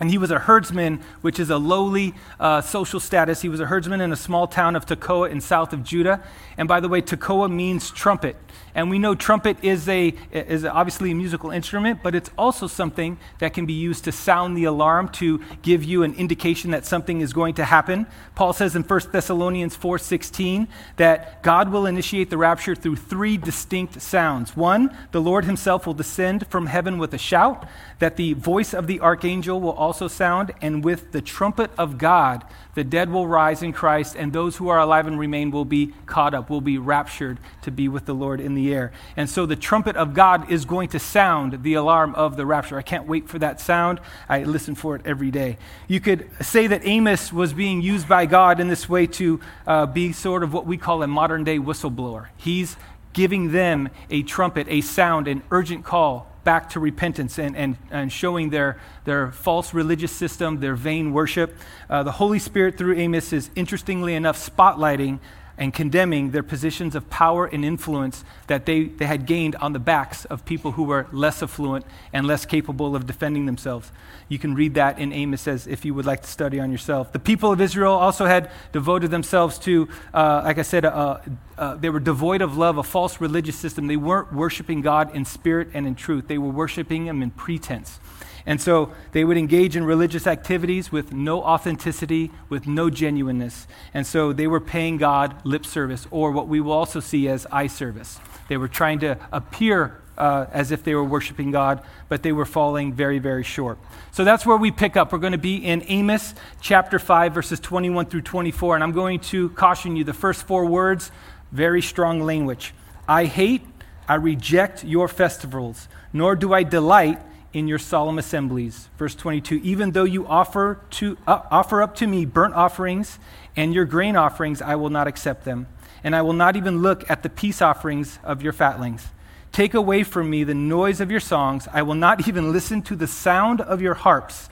And 0.01 0.09
he 0.09 0.17
was 0.17 0.31
a 0.31 0.39
herdsman, 0.39 1.01
which 1.21 1.39
is 1.39 1.51
a 1.51 1.59
lowly 1.59 2.15
uh, 2.41 2.63
social 2.63 3.01
status. 3.01 3.43
He 3.43 3.51
was 3.51 3.61
a 3.61 3.67
herdsman 3.67 4.01
in 4.01 4.13
a 4.13 4.17
small 4.17 4.47
town 4.47 4.75
of 4.75 4.87
Tekoa 4.87 5.31
in 5.31 5.43
south 5.43 5.75
of 5.75 5.85
Judah. 5.85 6.23
And 6.57 6.67
by 6.67 6.81
the 6.81 6.89
way, 6.89 7.03
Tekoa 7.03 7.53
means 7.53 7.91
trumpet. 7.91 8.37
And 8.75 8.91
we 8.91 8.99
know 8.99 9.15
trumpet 9.15 9.57
is, 9.63 9.89
a, 9.89 10.15
is 10.33 10.65
obviously 10.65 11.11
a 11.11 11.15
musical 11.15 11.51
instrument, 11.51 12.01
but 12.03 12.15
it's 12.15 12.31
also 12.39 12.67
something 12.67 13.19
that 13.39 13.55
can 13.55 13.67
be 13.67 13.73
used 13.73 14.05
to 14.05 14.13
sound 14.13 14.57
the 14.57 14.65
alarm, 14.65 15.09
to 15.09 15.43
give 15.63 15.83
you 15.85 16.03
an 16.03 16.15
indication 16.15 16.71
that 16.71 16.87
something 16.87 17.21
is 17.21 17.33
going 17.33 17.55
to 17.55 17.65
happen. 17.65 18.07
Paul 18.35 18.53
says 18.53 18.77
in 18.77 18.83
1 18.83 19.01
Thessalonians 19.13 19.77
4.16 19.77 20.69
that 20.97 21.43
God 21.43 21.71
will 21.71 21.87
initiate 21.87 22.31
the 22.31 22.39
rapture 22.39 22.75
through 22.75 22.97
three 22.97 23.37
distinct 23.37 24.01
sounds. 24.01 24.57
One, 24.57 24.97
the 25.13 25.21
Lord 25.21 25.45
himself 25.45 25.87
will 25.87 25.95
descend 25.95 26.47
from 26.49 26.67
heaven 26.67 26.99
with 26.99 27.13
a 27.15 27.19
shout, 27.19 27.67
that 27.99 28.17
the 28.17 28.35
voice 28.35 28.73
of 28.73 28.87
the 28.87 29.01
archangel 29.01 29.61
will 29.61 29.73
also 29.73 30.09
sound, 30.09 30.53
and 30.61 30.85
with 30.85 31.13
the 31.13 31.21
trumpet 31.21 31.71
of 31.77 31.99
God, 31.99 32.45
the 32.75 32.85
dead 32.85 33.11
will 33.11 33.27
rise 33.27 33.63
in 33.63 33.73
Christ, 33.73 34.17
and 34.17 34.33
those 34.33 34.57
who 34.57 34.69
are 34.69 34.79
alive 34.79 35.07
and 35.07 35.19
remain 35.19 35.51
will 35.51 35.65
be 35.65 35.93
caught 36.07 36.35
up, 36.35 36.51
will 36.51 36.61
be 36.61 36.79
raptured 36.79 37.39
to 37.63 37.71
be 37.71 37.89
with 37.89 38.07
the 38.07 38.15
Lord 38.15 38.41
in 38.41 38.55
the 38.55 38.73
air. 38.73 38.93
And 39.17 39.29
so 39.29 39.47
the 39.47 39.57
trumpet 39.57 39.97
of 39.97 40.15
God 40.15 40.51
is 40.51 40.65
going 40.65 40.89
to 40.91 40.99
sound 40.99 41.63
the 41.63 41.75
alarm 41.75 42.15
of 42.15 42.37
the 42.37 42.47
rapture. 42.47 42.79
I 42.79 42.83
can't 42.83 43.07
wait 43.07 43.29
for 43.29 43.39
that 43.41 43.61
sound. 43.61 44.01
I 44.29 44.45
listen 44.45 44.75
for 44.75 44.95
it 44.97 45.03
every 45.05 45.31
day. 45.31 45.59
You 45.89 46.01
could 46.01 46.31
say 46.41 46.67
that 46.69 46.87
Amos 46.87 47.33
was 47.33 47.53
being 47.53 47.83
used 47.83 48.09
by 48.09 48.27
God 48.27 48.61
in 48.61 48.69
this 48.69 48.89
way 48.89 49.07
to 49.09 49.41
uh, 49.67 49.87
be 49.87 50.13
sort 50.13 50.43
of 50.43 50.53
what 50.53 50.67
we 50.67 50.77
call 50.77 51.03
a 51.03 51.07
modern 51.07 51.45
day 51.45 51.59
whistleblower. 51.59 52.29
He's 52.37 52.77
giving 53.13 53.51
them 53.51 53.89
a 54.09 54.23
trumpet, 54.23 54.67
a 54.69 54.81
sound, 54.81 55.27
an 55.27 55.43
urgent 55.51 55.85
call 55.85 56.30
back 56.45 56.71
to 56.71 56.81
repentance 56.81 57.39
and, 57.39 57.57
and, 57.57 57.77
and 57.91 58.13
showing 58.13 58.51
their, 58.51 58.79
their 59.05 59.31
false 59.33 59.75
religious 59.75 60.13
system, 60.13 60.61
their 60.61 60.75
vain 60.75 61.13
worship. 61.13 61.57
Uh, 61.89 62.03
the 62.03 62.13
Holy 62.13 62.39
Spirit, 62.39 62.79
through 62.79 62.97
Amos, 62.97 63.33
is 63.33 63.51
interestingly 63.55 64.15
enough 64.15 64.39
spotlighting 64.39 65.19
and 65.61 65.75
condemning 65.75 66.31
their 66.31 66.43
positions 66.43 66.95
of 66.95 67.09
power 67.11 67.45
and 67.45 67.67
influence 67.67 68.25
that 68.47 68.65
they, 68.65 68.85
they 68.85 69.05
had 69.05 69.27
gained 69.27 69.55
on 69.57 69.75
the 69.75 69.79
backs 69.79 70.25
of 70.25 70.43
people 70.47 70.73
who 70.73 70.85
were 70.85 71.07
less 71.13 71.43
affluent 71.43 71.85
and 72.15 72.27
less 72.27 72.47
capable 72.47 72.97
of 72.97 73.07
defending 73.07 73.45
themselves. 73.45 73.93
You 74.29 74.39
can 74.39 74.55
read 74.55 74.73
that 74.75 74.99
in 74.99 75.13
Amos 75.13 75.47
as 75.47 75.67
if 75.67 75.85
you 75.85 75.93
would 75.93 76.07
like 76.07 76.23
to 76.23 76.29
study 76.29 76.59
on 76.59 76.73
yourself. 76.73 77.13
The 77.13 77.19
people 77.19 77.53
of 77.53 77.61
Israel 77.61 77.93
also 77.93 78.25
had 78.25 78.51
devoted 78.73 79.11
themselves 79.11 79.59
to, 79.61 79.87
uh, 80.15 80.41
like 80.45 80.57
I 80.57 80.63
said, 80.63 80.87
uh, 80.87 81.19
uh, 81.59 81.75
they 81.75 81.91
were 81.91 82.01
devoid 82.01 82.41
of 82.41 82.57
love, 82.57 82.79
a 82.79 82.83
false 82.83 83.21
religious 83.21 83.57
system. 83.57 83.87
They 83.87 83.99
weren't 83.99 84.33
worshiping 84.33 84.81
God 84.81 85.15
in 85.15 85.27
spirit 85.27 85.69
and 85.75 85.87
in 85.87 85.95
truth, 85.95 86.27
they 86.27 86.39
were 86.39 86.49
worshiping 86.49 87.07
Him 87.07 87.23
in 87.23 87.33
pretense. 87.33 88.01
And 88.47 88.61
so 88.61 88.93
they 89.13 89.25
would 89.25 89.37
engage 89.37 89.77
in 89.77 89.85
religious 89.85 90.27
activities 90.27 90.91
with 90.91 91.13
no 91.13 91.43
authenticity, 91.43 92.31
with 92.49 92.67
no 92.67 92.91
genuineness. 92.91 93.67
And 93.93 94.07
so 94.07 94.33
they 94.33 94.47
were 94.47 94.61
paying 94.61 94.97
God 94.97 95.35
lip 95.45 95.67
service, 95.67 96.07
or 96.11 96.31
what 96.31 96.49
we 96.49 96.61
will 96.61 96.73
also 96.73 97.01
see 97.01 97.29
as 97.29 97.47
eye 97.53 97.67
service. 97.67 98.19
They 98.49 98.57
were 98.57 98.69
trying 98.69 99.01
to 99.01 99.19
appear 99.33 100.01
uh, 100.21 100.47
as 100.53 100.71
if 100.71 100.85
they 100.85 100.95
were 100.95 101.05
worshiping 101.05 101.51
God, 101.51 101.83
but 102.09 102.23
they 102.23 102.33
were 102.33 102.45
falling 102.45 102.93
very, 102.93 103.19
very 103.19 103.43
short. 103.43 103.79
So 104.13 104.23
that's 104.23 104.45
where 104.45 104.57
we 104.57 104.71
pick 104.71 104.97
up. 104.97 105.13
We're 105.13 105.19
going 105.19 105.33
to 105.33 105.39
be 105.39 105.57
in 105.57 105.83
Amos 105.87 106.35
chapter 106.61 106.99
5, 106.99 107.33
verses 107.33 107.59
21 107.59 108.07
through 108.07 108.23
24. 108.23 108.75
And 108.75 108.85
I'm 108.85 108.93
going 108.93 109.21
to 109.21 109.49
caution 109.51 109.97
you 109.97 110.05
the 110.05 110.13
first 110.13 110.47
four 110.47 110.67
words, 110.67 111.11
very 111.53 111.81
strong 111.81 112.21
language. 112.21 112.75
I 113.09 113.25
hate, 113.25 113.63
I 114.07 114.17
reject 114.17 114.85
your 114.85 115.09
festivals, 115.09 115.89
nor 116.13 116.37
do 116.37 116.53
I 116.53 116.65
delight 116.65 117.19
in 117.53 117.67
your 117.67 117.79
solemn 117.79 118.19
assemblies. 118.19 118.89
Verse 118.97 119.15
22 119.15 119.57
Even 119.63 119.93
though 119.93 120.05
you 120.05 120.27
offer, 120.27 120.81
to, 120.91 121.17
uh, 121.27 121.43
offer 121.51 121.83
up 121.83 121.95
to 121.97 122.07
me 122.07 122.25
burnt 122.25 122.55
offerings 122.55 123.19
and 123.57 123.75
your 123.75 123.85
grain 123.85 124.17
offerings, 124.17 124.63
I 124.63 124.77
will 124.77 124.91
not 124.91 125.07
accept 125.07 125.45
them. 125.45 125.67
And 126.03 126.17
I 126.17 126.23
will 126.23 126.33
not 126.33 126.57
even 126.57 126.81
look 126.81 127.09
at 127.11 127.23
the 127.23 127.29
peace 127.29 127.61
offerings 127.61 128.19
of 128.23 128.43
your 128.43 128.53
fatlings. 128.53 129.09
Take 129.53 129.75
away 129.75 130.05
from 130.05 130.31
me 130.31 130.45
the 130.45 130.55
noise 130.55 131.01
of 131.01 131.11
your 131.11 131.21
songs. 131.21 131.69
I 131.73 131.83
will 131.83 131.95
not 131.95 132.27
even 132.29 132.53
listen 132.53 132.83
to 132.83 132.97
the 132.97 133.07
sound 133.07 133.61
of 133.61 133.83
your 133.83 133.95
harps. 133.95 134.49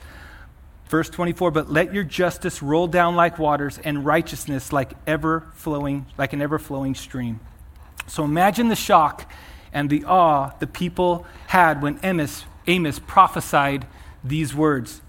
Verse 0.89 1.09
24, 1.09 1.51
but 1.51 1.71
let 1.71 1.93
your 1.93 2.03
justice 2.03 2.61
roll 2.61 2.87
down 2.87 3.15
like 3.15 3.39
waters 3.39 3.79
and 3.83 4.05
righteousness 4.05 4.73
like 4.73 4.93
ever 5.07 5.45
flowing, 5.53 6.05
like 6.17 6.33
an 6.33 6.41
ever 6.41 6.59
flowing 6.59 6.95
stream. 6.95 7.39
So 8.07 8.23
imagine 8.23 8.69
the 8.69 8.75
shock 8.75 9.31
and 9.71 9.89
the 9.89 10.03
awe 10.05 10.51
the 10.59 10.67
people 10.67 11.27
had 11.47 11.81
when 11.81 11.99
Amos 12.03 12.43
Amos 12.69 12.99
prophesied 12.99 13.85
these 14.23 14.53
words. 14.53 15.01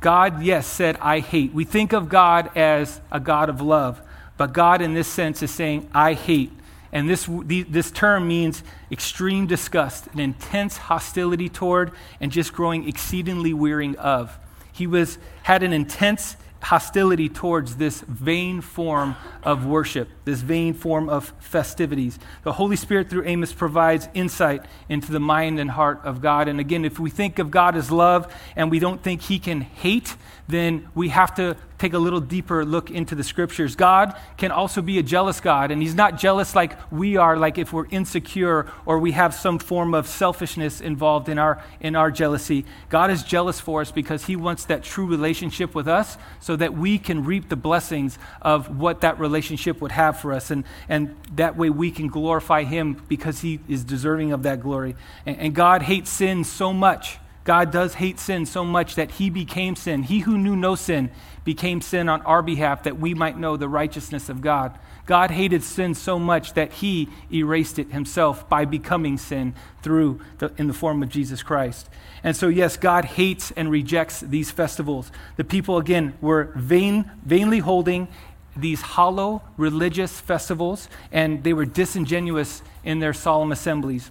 God, 0.00 0.42
yes, 0.42 0.66
said, 0.66 0.96
I 1.00 1.20
hate. 1.20 1.54
We 1.54 1.64
think 1.64 1.92
of 1.92 2.08
God 2.08 2.50
as 2.56 3.00
a 3.10 3.20
God 3.20 3.48
of 3.48 3.60
love, 3.60 4.02
but 4.36 4.52
God, 4.52 4.82
in 4.82 4.92
this 4.92 5.08
sense, 5.08 5.42
is 5.42 5.50
saying, 5.50 5.88
I 5.94 6.12
hate. 6.12 6.52
And 6.92 7.08
this, 7.08 7.28
this 7.46 7.90
term 7.90 8.28
means 8.28 8.62
extreme 8.90 9.46
disgust, 9.46 10.06
an 10.08 10.20
intense 10.20 10.76
hostility 10.76 11.48
toward, 11.48 11.92
and 12.20 12.30
just 12.30 12.52
growing 12.52 12.88
exceedingly 12.88 13.54
wearying 13.54 13.96
of. 13.96 14.38
He 14.72 14.86
was, 14.86 15.18
had 15.44 15.62
an 15.62 15.72
intense 15.72 16.36
hostility 16.64 17.28
towards 17.28 17.76
this 17.76 18.00
vain 18.00 18.60
form 18.60 19.14
of 19.42 19.66
worship, 19.66 20.08
this 20.24 20.40
vain 20.40 20.74
form 20.74 21.08
of 21.08 21.32
festivities. 21.38 22.18
The 22.42 22.52
Holy 22.52 22.76
Spirit, 22.76 23.10
through 23.10 23.26
Amos, 23.26 23.52
provides 23.52 24.08
insight 24.14 24.64
into 24.88 25.12
the 25.12 25.20
mind 25.20 25.60
and 25.60 25.70
heart 25.70 26.00
of 26.04 26.20
God. 26.20 26.48
And 26.48 26.58
again, 26.58 26.84
if 26.84 26.98
we 26.98 27.10
think 27.10 27.38
of 27.38 27.50
God 27.50 27.76
as 27.76 27.90
love 27.90 28.32
and 28.56 28.70
we 28.70 28.78
don't 28.78 29.02
think 29.02 29.20
He 29.22 29.38
can 29.38 29.60
hate, 29.60 30.16
then 30.48 30.88
we 30.94 31.10
have 31.10 31.34
to 31.36 31.56
take 31.84 31.92
a 31.92 31.98
little 31.98 32.20
deeper 32.20 32.64
look 32.64 32.90
into 32.90 33.14
the 33.14 33.22
scriptures. 33.22 33.76
God 33.76 34.18
can 34.38 34.50
also 34.50 34.80
be 34.80 34.98
a 34.98 35.02
jealous 35.02 35.38
God, 35.38 35.70
and 35.70 35.82
He's 35.82 35.94
not 35.94 36.18
jealous 36.18 36.54
like 36.54 36.78
we 36.90 37.18
are, 37.18 37.36
like 37.36 37.58
if 37.58 37.74
we're 37.74 37.86
insecure 37.90 38.72
or 38.86 38.98
we 38.98 39.12
have 39.12 39.34
some 39.34 39.58
form 39.58 39.92
of 39.92 40.06
selfishness 40.06 40.80
involved 40.80 41.28
in 41.28 41.38
our, 41.38 41.62
in 41.80 41.94
our 41.94 42.10
jealousy. 42.10 42.64
God 42.88 43.10
is 43.10 43.22
jealous 43.22 43.60
for 43.60 43.82
us 43.82 43.90
because 43.90 44.24
He 44.24 44.34
wants 44.34 44.64
that 44.64 44.82
true 44.82 45.04
relationship 45.06 45.74
with 45.74 45.86
us 45.86 46.16
so 46.40 46.56
that 46.56 46.72
we 46.72 46.98
can 46.98 47.22
reap 47.22 47.50
the 47.50 47.56
blessings 47.56 48.18
of 48.40 48.80
what 48.80 49.02
that 49.02 49.18
relationship 49.20 49.82
would 49.82 49.92
have 49.92 50.18
for 50.18 50.32
us. 50.32 50.50
And, 50.50 50.64
and 50.88 51.14
that 51.34 51.54
way 51.58 51.68
we 51.68 51.90
can 51.90 52.08
glorify 52.08 52.62
Him 52.62 53.02
because 53.08 53.40
He 53.40 53.60
is 53.68 53.84
deserving 53.84 54.32
of 54.32 54.42
that 54.44 54.62
glory. 54.62 54.96
and, 55.26 55.36
and 55.36 55.54
God 55.54 55.82
hates 55.82 56.08
sin 56.08 56.44
so 56.44 56.72
much 56.72 57.18
God 57.44 57.70
does 57.70 57.94
hate 57.94 58.18
sin 58.18 58.46
so 58.46 58.64
much 58.64 58.94
that 58.94 59.12
he 59.12 59.28
became 59.28 59.76
sin. 59.76 60.02
He 60.02 60.20
who 60.20 60.38
knew 60.38 60.56
no 60.56 60.74
sin 60.74 61.10
became 61.44 61.82
sin 61.82 62.08
on 62.08 62.22
our 62.22 62.42
behalf 62.42 62.84
that 62.84 62.98
we 62.98 63.12
might 63.12 63.38
know 63.38 63.56
the 63.56 63.68
righteousness 63.68 64.30
of 64.30 64.40
God. 64.40 64.78
God 65.06 65.30
hated 65.30 65.62
sin 65.62 65.94
so 65.94 66.18
much 66.18 66.54
that 66.54 66.72
he 66.72 67.10
erased 67.30 67.78
it 67.78 67.92
himself 67.92 68.48
by 68.48 68.64
becoming 68.64 69.18
sin 69.18 69.54
through 69.82 70.20
the, 70.38 70.52
in 70.56 70.66
the 70.66 70.72
form 70.72 71.02
of 71.02 71.10
Jesus 71.10 71.42
Christ. 71.42 71.90
And 72.22 72.34
so, 72.34 72.48
yes, 72.48 72.78
God 72.78 73.04
hates 73.04 73.50
and 73.50 73.70
rejects 73.70 74.20
these 74.20 74.50
festivals. 74.50 75.12
The 75.36 75.44
people, 75.44 75.76
again, 75.76 76.14
were 76.22 76.52
vain, 76.56 77.10
vainly 77.22 77.58
holding 77.58 78.08
these 78.56 78.80
hollow 78.80 79.42
religious 79.58 80.20
festivals, 80.20 80.88
and 81.12 81.44
they 81.44 81.52
were 81.52 81.66
disingenuous 81.66 82.62
in 82.82 83.00
their 83.00 83.12
solemn 83.12 83.52
assemblies. 83.52 84.10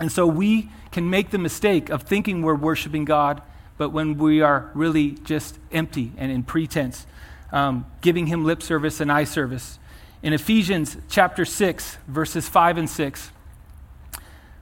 And 0.00 0.10
so 0.10 0.26
we 0.26 0.70
can 0.94 1.10
make 1.10 1.30
the 1.30 1.38
mistake 1.38 1.90
of 1.90 2.04
thinking 2.04 2.40
we're 2.40 2.54
worshiping 2.54 3.04
God, 3.04 3.42
but 3.76 3.90
when 3.90 4.16
we 4.16 4.40
are 4.42 4.70
really 4.74 5.10
just 5.24 5.58
empty 5.72 6.12
and 6.16 6.30
in 6.30 6.44
pretense, 6.44 7.04
um, 7.50 7.84
giving 8.00 8.28
Him 8.28 8.44
lip 8.44 8.62
service 8.62 9.00
and 9.00 9.10
eye 9.10 9.24
service. 9.24 9.80
In 10.22 10.32
Ephesians 10.32 10.96
chapter 11.08 11.44
6, 11.44 11.98
verses 12.06 12.48
5 12.48 12.78
and 12.78 12.88
6, 12.88 13.32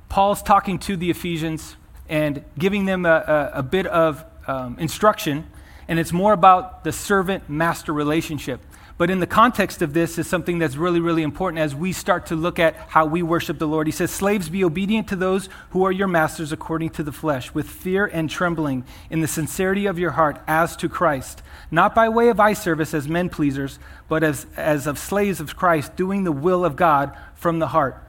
Paul's 0.09 0.43
talking 0.43 0.79
to 0.79 0.97
the 0.97 1.11
Ephesians 1.11 1.77
and 2.09 2.43
giving 2.59 2.87
them 2.87 3.05
a, 3.05 3.53
a, 3.55 3.59
a 3.59 3.63
bit 3.63 3.87
of 3.87 4.25
um, 4.47 4.79
instruction, 4.79 5.47
and 5.87 5.99
it's 5.99 6.15
more 6.15 6.33
about 6.33 6.83
the 6.83 6.93
servant 6.93 7.51
master 7.51 7.93
relationship. 7.93 8.63
But 9.03 9.11
in 9.11 9.19
the 9.19 9.27
context 9.27 9.83
of 9.83 9.95
this 9.95 10.17
is 10.17 10.29
something 10.29 10.61
that's 10.61 10.77
really, 10.77 11.01
really 11.01 11.25
important 11.25 11.59
as 11.59 11.75
we 11.75 11.91
start 11.91 12.27
to 12.27 12.37
look 12.37 12.61
at 12.61 12.77
how 12.87 13.05
we 13.05 13.21
worship 13.21 13.59
the 13.59 13.67
Lord. 13.67 13.89
He 13.89 13.93
says, 13.93 14.13
Slaves, 14.13 14.49
be 14.49 14.63
obedient 14.63 15.09
to 15.09 15.17
those 15.17 15.49
who 15.71 15.83
are 15.83 15.91
your 15.91 16.07
masters 16.07 16.53
according 16.53 16.91
to 16.91 17.03
the 17.03 17.11
flesh, 17.11 17.53
with 17.53 17.69
fear 17.69 18.07
and 18.07 18.31
trembling, 18.31 18.85
in 19.11 19.21
the 19.21 19.27
sincerity 19.27 19.87
of 19.87 19.99
your 19.99 20.13
heart, 20.13 20.41
as 20.47 20.77
to 20.77 20.89
Christ, 20.89 21.43
not 21.69 21.97
by 21.97 22.09
way 22.09 22.29
of 22.29 22.39
eye 22.39 22.53
service 22.53 22.95
as 22.95 23.09
men 23.09 23.29
pleasers, 23.29 23.81
but 24.09 24.23
as, 24.23 24.47
as 24.57 24.87
of 24.87 25.01
slaves 25.01 25.41
of 25.41 25.57
Christ, 25.57 25.97
doing 25.97 26.23
the 26.23 26.31
will 26.31 26.65
of 26.65 26.77
God 26.77 27.11
from 27.35 27.59
the 27.59 27.67
heart. 27.67 28.01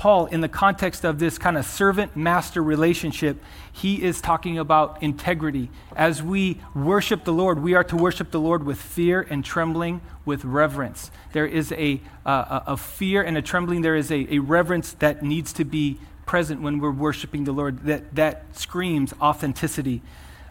Paul, 0.00 0.24
in 0.24 0.40
the 0.40 0.48
context 0.48 1.04
of 1.04 1.18
this 1.18 1.36
kind 1.36 1.58
of 1.58 1.66
servant 1.66 2.16
master 2.16 2.62
relationship, 2.62 3.36
he 3.70 4.02
is 4.02 4.22
talking 4.22 4.56
about 4.56 5.02
integrity. 5.02 5.68
As 5.94 6.22
we 6.22 6.58
worship 6.74 7.24
the 7.24 7.34
Lord, 7.34 7.62
we 7.62 7.74
are 7.74 7.84
to 7.84 7.96
worship 7.96 8.30
the 8.30 8.40
Lord 8.40 8.64
with 8.64 8.80
fear 8.80 9.20
and 9.28 9.44
trembling, 9.44 10.00
with 10.24 10.42
reverence. 10.42 11.10
There 11.34 11.44
is 11.44 11.70
a, 11.72 12.00
uh, 12.24 12.60
a 12.66 12.78
fear 12.78 13.22
and 13.22 13.36
a 13.36 13.42
trembling, 13.42 13.82
there 13.82 13.94
is 13.94 14.10
a, 14.10 14.36
a 14.36 14.38
reverence 14.38 14.94
that 14.94 15.22
needs 15.22 15.52
to 15.52 15.66
be 15.66 15.98
present 16.24 16.62
when 16.62 16.78
we're 16.78 16.90
worshiping 16.90 17.44
the 17.44 17.52
Lord 17.52 17.80
that, 17.84 18.14
that 18.14 18.56
screams 18.56 19.12
authenticity. 19.20 20.00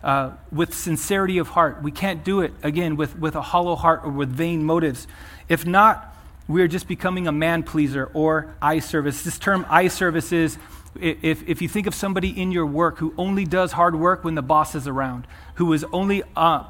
Uh, 0.04 0.32
with 0.50 0.74
sincerity 0.74 1.40
of 1.40 1.50
heart. 1.50 1.84
We 1.84 1.92
can't 1.92 2.24
do 2.24 2.40
it, 2.40 2.54
again, 2.64 2.96
with, 2.96 3.20
with 3.20 3.36
a 3.36 3.42
hollow 3.42 3.76
heart 3.76 4.02
or 4.06 4.12
with 4.12 4.30
vain 4.30 4.64
motives. 4.64 5.08
If 5.50 5.66
not, 5.66 6.16
we 6.50 6.64
are 6.64 6.68
just 6.68 6.88
becoming 6.88 7.28
a 7.28 7.32
man 7.32 7.62
pleaser 7.62 8.10
or 8.14 8.56
eye 8.60 8.80
service. 8.80 9.22
This 9.22 9.38
term 9.38 9.66
eye 9.70 9.88
service 9.88 10.32
is 10.32 10.58
if, 11.00 11.48
if 11.48 11.62
you 11.62 11.70
think 11.70 11.86
of 11.86 11.94
somebody 11.94 12.30
in 12.30 12.52
your 12.52 12.66
work 12.66 12.98
who 12.98 13.14
only 13.18 13.46
does 13.46 13.72
hard 13.72 13.96
work 13.96 14.24
when 14.24 14.34
the 14.34 14.42
boss 14.42 14.74
is 14.74 14.88
around, 14.88 15.28
who 15.56 15.72
is 15.74 15.86
only, 15.94 16.24
uh, 16.36 16.64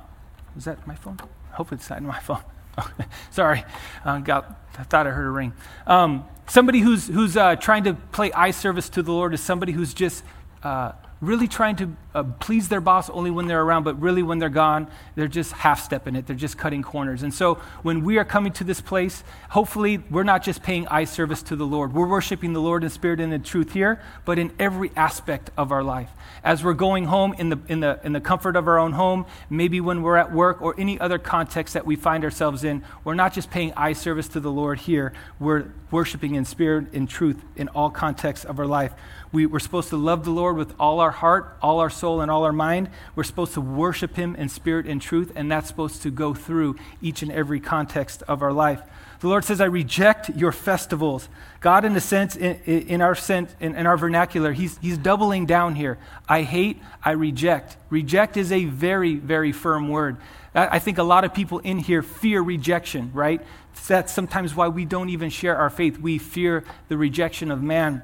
is 0.58 0.66
that 0.66 0.86
my 0.86 0.96
phone? 0.96 1.18
Hopefully 1.52 1.80
it's 1.80 1.90
not 1.90 2.04
my 2.04 2.20
phone. 2.20 2.44
Sorry, 3.32 3.64
uh, 4.04 4.20
got, 4.20 4.60
I 4.78 4.84
thought 4.84 5.08
I 5.08 5.12
heard 5.12 5.26
a 5.26 5.32
ring. 5.32 5.54
Um, 5.88 6.26
somebody 6.46 6.82
who's, 6.82 7.08
who's 7.08 7.38
uh, 7.38 7.56
trying 7.56 7.86
to 7.86 7.94
play 7.94 8.34
eye 8.34 8.52
service 8.52 8.90
to 8.90 9.02
the 9.02 9.14
Lord 9.14 9.34
is 9.34 9.42
somebody 9.42 9.72
who's 9.72 9.94
just 9.94 10.26
uh, 10.62 10.92
really 11.22 11.48
trying 11.48 11.76
to 11.76 11.96
uh, 12.16 12.24
please 12.24 12.70
their 12.70 12.80
boss 12.80 13.10
only 13.10 13.30
when 13.30 13.48
they're 13.48 13.62
around, 13.62 13.84
but 13.84 14.00
really 14.02 14.24
when 14.24 14.40
they're 14.40 14.50
gone, 14.50 14.88
they're 15.16 15.28
just 15.28 15.52
half 15.52 15.84
stepping 15.84 16.16
it. 16.16 16.26
They're 16.26 16.36
just 16.36 16.58
cutting 16.58 16.82
corners. 16.82 17.24
And 17.24 17.34
so 17.34 17.56
when 17.84 18.04
we 18.06 18.18
are 18.18 18.26
coming 18.26 18.54
to 18.54 18.64
this 18.64 18.80
place, 18.80 19.24
hopefully 19.50 19.98
we're 20.10 20.24
not 20.24 20.44
just 20.44 20.64
paying 20.64 20.88
eye 20.88 21.04
service 21.04 21.44
to 21.44 21.56
the 21.56 21.66
Lord. 21.66 21.94
We're 21.94 22.08
worshiping 22.08 22.54
the 22.54 22.62
Lord 22.62 22.84
in 22.84 22.90
spirit 22.90 23.20
and 23.20 23.34
in 23.34 23.44
truth 23.44 23.74
here, 23.74 24.02
but 24.24 24.40
in 24.40 24.54
every 24.58 24.92
aspect 24.96 25.52
of 25.58 25.72
our 25.72 25.84
life. 25.84 26.10
As 26.42 26.64
we're 26.64 26.74
going 26.74 27.06
home 27.06 27.34
in 27.38 27.50
the, 27.50 27.60
in 27.68 27.82
the, 27.82 28.00
in 28.04 28.14
the 28.14 28.22
comfort 28.22 28.56
of 28.56 28.68
our 28.68 28.80
own 28.80 28.94
home, 28.94 29.26
maybe 29.50 29.82
when 29.82 30.02
we're 30.02 30.18
at 30.18 30.32
work 30.32 30.62
or 30.62 30.74
any 30.78 31.00
other 31.00 31.20
context 31.20 31.74
that 31.74 31.86
we 31.86 31.98
find 31.98 32.24
ourselves 32.24 32.64
in, 32.64 32.82
we're 33.04 33.14
not 33.14 33.34
just 33.34 33.52
paying 33.52 33.74
eye 33.74 33.94
service 33.94 34.30
to 34.30 34.40
the 34.40 34.52
Lord 34.52 34.80
here. 34.80 35.12
We're 35.38 35.66
worshiping 35.92 36.36
in 36.36 36.46
spirit 36.46 36.94
and 36.94 37.10
truth 37.10 37.44
in 37.58 37.68
all 37.70 37.90
contexts 37.90 38.46
of 38.46 38.58
our 38.58 38.66
life. 38.66 38.94
We, 39.32 39.46
we're 39.46 39.60
supposed 39.60 39.90
to 39.90 39.98
love 39.98 40.26
the 40.26 40.32
Lord 40.32 40.58
with 40.58 40.74
all 40.80 41.00
our 41.00 41.12
heart, 41.12 41.58
all 41.62 41.80
our 41.80 41.90
soul, 41.90 42.22
and 42.22 42.32
all 42.32 42.44
our 42.44 42.54
mind. 42.54 42.90
We're 43.16 43.24
supposed 43.24 43.54
to 43.54 43.62
worship 43.62 44.16
Him 44.16 44.36
in 44.36 44.50
spirit 44.50 44.88
and 44.88 45.02
truth, 45.02 45.32
and 45.36 45.52
that's 45.52 45.68
supposed 45.68 46.02
to 46.02 46.12
go 46.12 46.34
through 46.34 46.78
each 47.02 47.22
and 47.22 47.32
every 47.32 47.60
context 47.60 48.24
of 48.28 48.42
our 48.42 48.52
life. 48.52 48.82
The 49.20 49.28
Lord 49.28 49.44
says, 49.44 49.60
I 49.60 49.66
reject 49.66 50.30
your 50.30 50.52
festivals. 50.52 51.28
God, 51.60 51.84
in 51.84 51.96
a 51.96 52.00
sense, 52.00 52.36
in, 52.38 52.56
in 52.64 53.02
our 53.02 53.16
sense, 53.16 53.54
in, 53.60 53.76
in, 53.76 53.86
our 53.86 53.98
vernacular, 53.98 54.54
he's, 54.54 54.78
he's 54.78 54.98
doubling 54.98 55.46
down 55.46 55.76
here. 55.76 55.98
I 56.28 56.44
hate, 56.44 56.82
I 57.04 57.12
reject. 57.12 57.76
Reject 57.90 58.38
is 58.38 58.52
a 58.52 58.66
very, 58.66 59.16
very 59.16 59.52
firm 59.52 59.90
word. 59.90 60.18
I 60.56 60.80
think 60.80 60.98
a 60.98 61.04
lot 61.04 61.26
of 61.26 61.34
people 61.34 61.60
in 61.60 61.78
here 61.78 62.02
fear 62.02 62.42
rejection, 62.42 63.12
right? 63.14 63.46
That's 63.88 64.12
sometimes 64.12 64.56
why 64.56 64.70
we 64.70 64.86
don't 64.86 65.10
even 65.10 65.30
share 65.30 65.56
our 65.56 65.70
faith. 65.70 66.00
We 66.00 66.18
fear 66.18 66.64
the 66.88 66.98
rejection 66.98 67.52
of 67.52 67.62
man. 67.62 68.02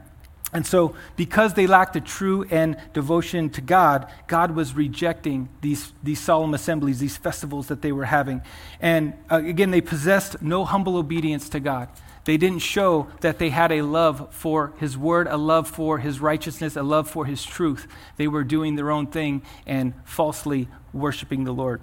And 0.54 0.66
so, 0.66 0.96
because 1.16 1.54
they 1.54 1.68
lacked 1.68 1.96
a 1.96 2.02
true 2.02 2.46
and 2.50 2.78
devotion 2.94 3.50
to 3.52 3.62
God, 3.62 4.10
God 4.28 4.52
was 4.52 4.74
rejecting 4.74 5.50
these, 5.62 5.92
these 6.04 6.20
solemn 6.20 6.54
assemblies, 6.54 7.00
these 7.00 7.18
festivals 7.18 7.68
that 7.68 7.82
they 7.82 7.92
were 7.92 8.06
having. 8.06 8.42
And 8.80 9.14
uh, 9.30 9.42
again, 9.44 9.72
they 9.72 9.82
possessed 9.82 10.42
no 10.42 10.64
humble 10.64 10.98
obedience 10.98 11.50
to 11.50 11.60
God. 11.60 11.90
They 12.26 12.38
didn't 12.38 12.60
show 12.60 13.08
that 13.22 13.38
they 13.38 13.50
had 13.50 13.72
a 13.72 13.82
love 13.82 14.34
for 14.34 14.74
His 14.78 14.98
word, 14.98 15.28
a 15.28 15.38
love 15.38 15.68
for 15.68 16.00
His 16.00 16.20
righteousness, 16.20 16.76
a 16.76 16.84
love 16.84 17.10
for 17.10 17.26
His 17.26 17.44
truth. 17.44 17.88
They 18.18 18.28
were 18.28 18.44
doing 18.44 18.76
their 18.76 18.92
own 18.92 19.08
thing 19.08 19.42
and 19.66 19.94
falsely 20.06 20.68
worshiping 20.94 21.44
the 21.44 21.54
Lord. 21.54 21.82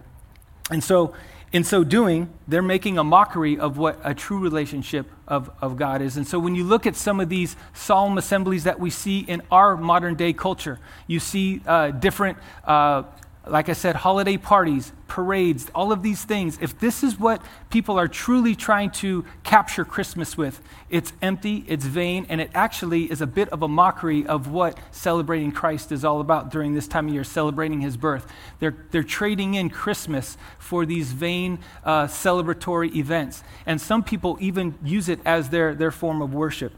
And 0.70 0.82
so, 0.82 1.14
in 1.52 1.64
so 1.64 1.84
doing, 1.84 2.30
they're 2.48 2.62
making 2.62 2.96
a 2.96 3.04
mockery 3.04 3.58
of 3.58 3.76
what 3.76 4.00
a 4.02 4.14
true 4.14 4.38
relationship 4.38 5.06
of, 5.28 5.50
of 5.60 5.76
God 5.76 6.00
is. 6.00 6.16
And 6.16 6.26
so 6.26 6.38
when 6.38 6.54
you 6.54 6.64
look 6.64 6.86
at 6.86 6.96
some 6.96 7.20
of 7.20 7.28
these 7.28 7.56
solemn 7.74 8.16
assemblies 8.16 8.64
that 8.64 8.80
we 8.80 8.88
see 8.88 9.20
in 9.20 9.42
our 9.50 9.76
modern 9.76 10.14
day 10.14 10.32
culture, 10.32 10.80
you 11.06 11.20
see 11.20 11.60
uh, 11.66 11.90
different 11.90 12.38
uh, 12.64 13.02
like 13.46 13.68
I 13.68 13.72
said, 13.72 13.96
holiday 13.96 14.36
parties, 14.36 14.92
parades, 15.08 15.68
all 15.74 15.90
of 15.90 16.02
these 16.02 16.24
things, 16.24 16.58
if 16.60 16.78
this 16.78 17.02
is 17.02 17.18
what 17.18 17.42
people 17.70 17.98
are 17.98 18.06
truly 18.06 18.54
trying 18.54 18.90
to 18.92 19.24
capture 19.42 19.84
Christmas 19.84 20.36
with, 20.36 20.60
it's 20.88 21.12
empty, 21.20 21.64
it's 21.66 21.84
vain, 21.84 22.24
and 22.28 22.40
it 22.40 22.50
actually 22.54 23.10
is 23.10 23.20
a 23.20 23.26
bit 23.26 23.48
of 23.48 23.62
a 23.62 23.68
mockery 23.68 24.24
of 24.26 24.46
what 24.46 24.78
celebrating 24.92 25.50
Christ 25.50 25.90
is 25.90 26.04
all 26.04 26.20
about 26.20 26.50
during 26.50 26.74
this 26.74 26.86
time 26.86 27.08
of 27.08 27.14
year, 27.14 27.24
celebrating 27.24 27.80
his 27.80 27.96
birth. 27.96 28.30
They're, 28.60 28.76
they're 28.92 29.02
trading 29.02 29.54
in 29.54 29.70
Christmas 29.70 30.38
for 30.58 30.86
these 30.86 31.10
vain 31.10 31.58
uh, 31.84 32.06
celebratory 32.06 32.94
events. 32.94 33.42
And 33.66 33.80
some 33.80 34.04
people 34.04 34.38
even 34.40 34.78
use 34.84 35.08
it 35.08 35.18
as 35.24 35.48
their, 35.48 35.74
their 35.74 35.90
form 35.90 36.22
of 36.22 36.32
worship. 36.32 36.72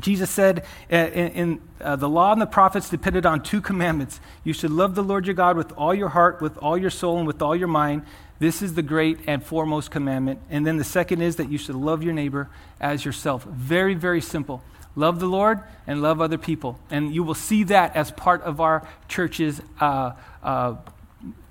Jesus 0.00 0.30
said 0.30 0.64
uh, 0.92 0.96
in, 0.96 1.28
in 1.32 1.60
uh, 1.80 1.96
the 1.96 2.08
law 2.08 2.32
and 2.32 2.40
the 2.40 2.46
prophets 2.46 2.90
depended 2.90 3.24
on 3.24 3.42
two 3.42 3.60
commandments. 3.60 4.20
You 4.42 4.52
should 4.52 4.70
love 4.70 4.94
the 4.94 5.02
Lord 5.02 5.26
your 5.26 5.34
God 5.34 5.56
with 5.56 5.72
all 5.72 5.94
your 5.94 6.08
heart, 6.08 6.40
with 6.40 6.56
all 6.58 6.76
your 6.76 6.90
soul, 6.90 7.18
and 7.18 7.26
with 7.26 7.40
all 7.40 7.54
your 7.54 7.68
mind. 7.68 8.02
This 8.40 8.60
is 8.60 8.74
the 8.74 8.82
great 8.82 9.18
and 9.26 9.44
foremost 9.44 9.90
commandment. 9.90 10.40
And 10.50 10.66
then 10.66 10.76
the 10.76 10.84
second 10.84 11.22
is 11.22 11.36
that 11.36 11.48
you 11.48 11.58
should 11.58 11.76
love 11.76 12.02
your 12.02 12.12
neighbor 12.12 12.48
as 12.80 13.04
yourself. 13.04 13.44
Very, 13.44 13.94
very 13.94 14.20
simple. 14.20 14.62
Love 14.96 15.20
the 15.20 15.26
Lord 15.26 15.60
and 15.86 16.02
love 16.02 16.20
other 16.20 16.38
people. 16.38 16.78
And 16.90 17.14
you 17.14 17.22
will 17.22 17.34
see 17.34 17.64
that 17.64 17.94
as 17.94 18.10
part 18.10 18.42
of 18.42 18.60
our 18.60 18.86
church's 19.08 19.60
uh, 19.80 20.12
uh 20.42 20.76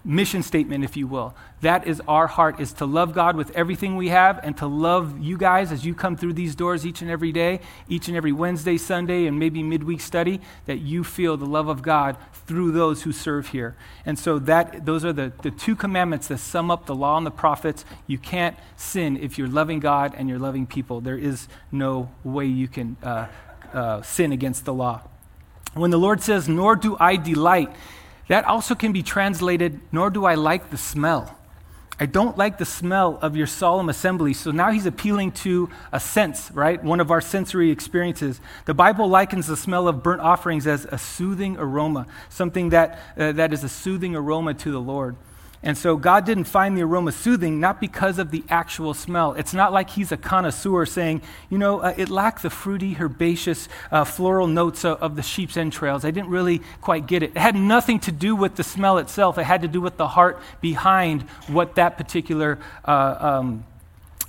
mission 0.06 0.44
statement, 0.44 0.84
if 0.84 0.98
you 0.98 1.08
will. 1.08 1.34
That 1.62 1.88
is 1.88 2.02
our 2.08 2.28
heart, 2.28 2.60
is 2.60 2.74
to 2.74 2.86
love 2.86 3.14
God 3.14 3.38
with 3.38 3.52
everything 3.52 3.96
we 3.96 4.10
have 4.10 4.40
and 4.44 4.58
to 4.58 4.68
love 4.68 5.20
you 5.20 5.38
guys 5.38 5.72
as 5.72 5.86
you 5.86 5.96
come 5.96 6.18
through 6.18 6.34
these 6.34 6.56
doors 6.56 6.86
each 6.86 7.02
and 7.02 7.10
every 7.10 7.32
day, 7.32 7.62
each 7.88 8.10
and 8.10 8.18
every 8.18 8.34
Wednesday, 8.34 8.78
Sunday, 8.78 9.26
and 9.28 9.40
maybe 9.40 9.64
midweek 9.64 10.02
study, 10.02 10.42
that 10.66 10.80
you 10.80 11.04
feel 11.04 11.38
the 11.38 11.46
love 11.46 11.70
of 11.70 11.82
God 11.82 12.18
through 12.46 12.72
those 12.72 13.04
who 13.04 13.14
serve 13.14 13.50
here. 13.50 13.76
And 14.06 14.20
so 14.20 14.40
that 14.40 14.86
those 14.86 15.06
are 15.06 15.14
the, 15.14 15.32
the 15.42 15.52
two 15.52 15.76
commandments 15.76 16.28
that 16.28 16.40
sum 16.40 16.70
up 16.70 16.86
the 16.86 16.96
law 16.96 17.16
and 17.16 17.26
the 17.26 17.32
prophets. 17.32 17.86
You 18.06 18.18
can't 18.18 18.58
sin 18.76 19.18
if 19.18 19.38
you're 19.38 19.48
loving 19.48 19.80
God 19.80 20.14
and 20.18 20.28
you're 20.28 20.40
loving 20.40 20.68
people. 20.68 21.00
There 21.00 21.18
is 21.18 21.48
no 21.72 22.12
way 22.26 22.46
you 22.46 22.68
can 22.68 22.98
uh, 23.02 23.28
uh, 23.74 24.02
sin 24.02 24.34
against 24.34 24.66
the 24.66 24.74
law. 24.74 25.02
When 25.74 25.92
the 25.92 25.98
Lord 25.98 26.22
says, 26.22 26.48
Nor 26.50 26.76
do 26.76 26.98
I 27.00 27.16
delight, 27.16 27.74
that 28.28 28.46
also 28.46 28.76
can 28.76 28.94
be 28.94 29.04
translated, 29.04 29.80
nor 29.92 30.10
do 30.10 30.26
I 30.26 30.36
like 30.36 30.70
the 30.70 30.78
smell. 30.78 31.38
I 32.00 32.08
don't 32.08 32.38
like 32.38 32.58
the 32.58 32.66
smell 32.66 33.20
of 33.22 33.36
your 33.36 33.46
solemn 33.46 33.88
assembly. 33.88 34.34
So 34.34 34.52
now 34.52 34.72
he's 34.72 34.86
appealing 34.86 35.32
to 35.44 35.70
a 35.92 36.00
sense, 36.00 36.50
right? 36.52 36.84
One 36.84 37.00
of 37.00 37.12
our 37.12 37.22
sensory 37.22 37.70
experiences. 37.70 38.42
The 38.66 38.74
Bible 38.74 39.08
likens 39.08 39.48
the 39.48 39.56
smell 39.56 39.88
of 39.88 40.02
burnt 40.02 40.22
offerings 40.22 40.66
as 40.66 40.86
a 40.86 40.98
soothing 40.98 41.56
aroma, 41.58 42.08
something 42.30 42.70
that, 42.70 43.00
uh, 43.18 43.34
that 43.34 43.54
is 43.54 43.64
a 43.64 43.70
soothing 43.70 44.16
aroma 44.16 44.56
to 44.56 44.72
the 44.72 44.82
Lord. 44.82 45.16
And 45.66 45.78
so 45.78 45.96
God 45.96 46.26
didn't 46.26 46.44
find 46.44 46.78
the 46.78 46.82
aroma 46.82 47.14
soothing, 47.14 47.62
not 47.62 47.80
because 47.80 48.20
of 48.20 48.32
the 48.32 48.44
actual 48.50 48.94
smell. 48.94 49.32
It's 49.34 49.54
not 49.54 49.72
like 49.72 49.92
he's 49.92 50.12
a 50.12 50.18
connoisseur 50.18 50.86
saying, 50.86 51.22
you 51.50 51.58
know, 51.58 51.80
uh, 51.80 51.94
it 51.96 52.10
lacked 52.10 52.44
the 52.44 52.50
fruity, 52.50 52.98
herbaceous, 53.00 53.70
uh, 53.90 54.04
floral 54.04 54.48
notes 54.48 54.84
of, 54.84 55.02
of, 55.02 55.16
the 55.16 55.22
sheep's 55.22 55.56
entrails. 55.56 56.04
I 56.04 56.12
didn't 56.12 56.30
really 56.30 56.62
quite 56.82 57.08
get 57.08 57.24
it. 57.24 57.32
It 57.32 57.38
had 57.38 57.56
nothing 57.56 58.00
to 58.02 58.12
do 58.12 58.36
with 58.36 58.58
the 58.58 58.64
smell 58.64 58.98
itself, 58.98 59.38
it 59.38 59.44
had 59.44 59.62
to 59.62 59.70
do 59.70 59.80
with 59.80 59.96
the 59.96 60.10
heart 60.10 60.42
behind 60.60 61.22
what 61.48 61.76
that 61.76 61.98
particular. 61.98 62.60
Uh, 62.84 63.16
um, 63.40 63.64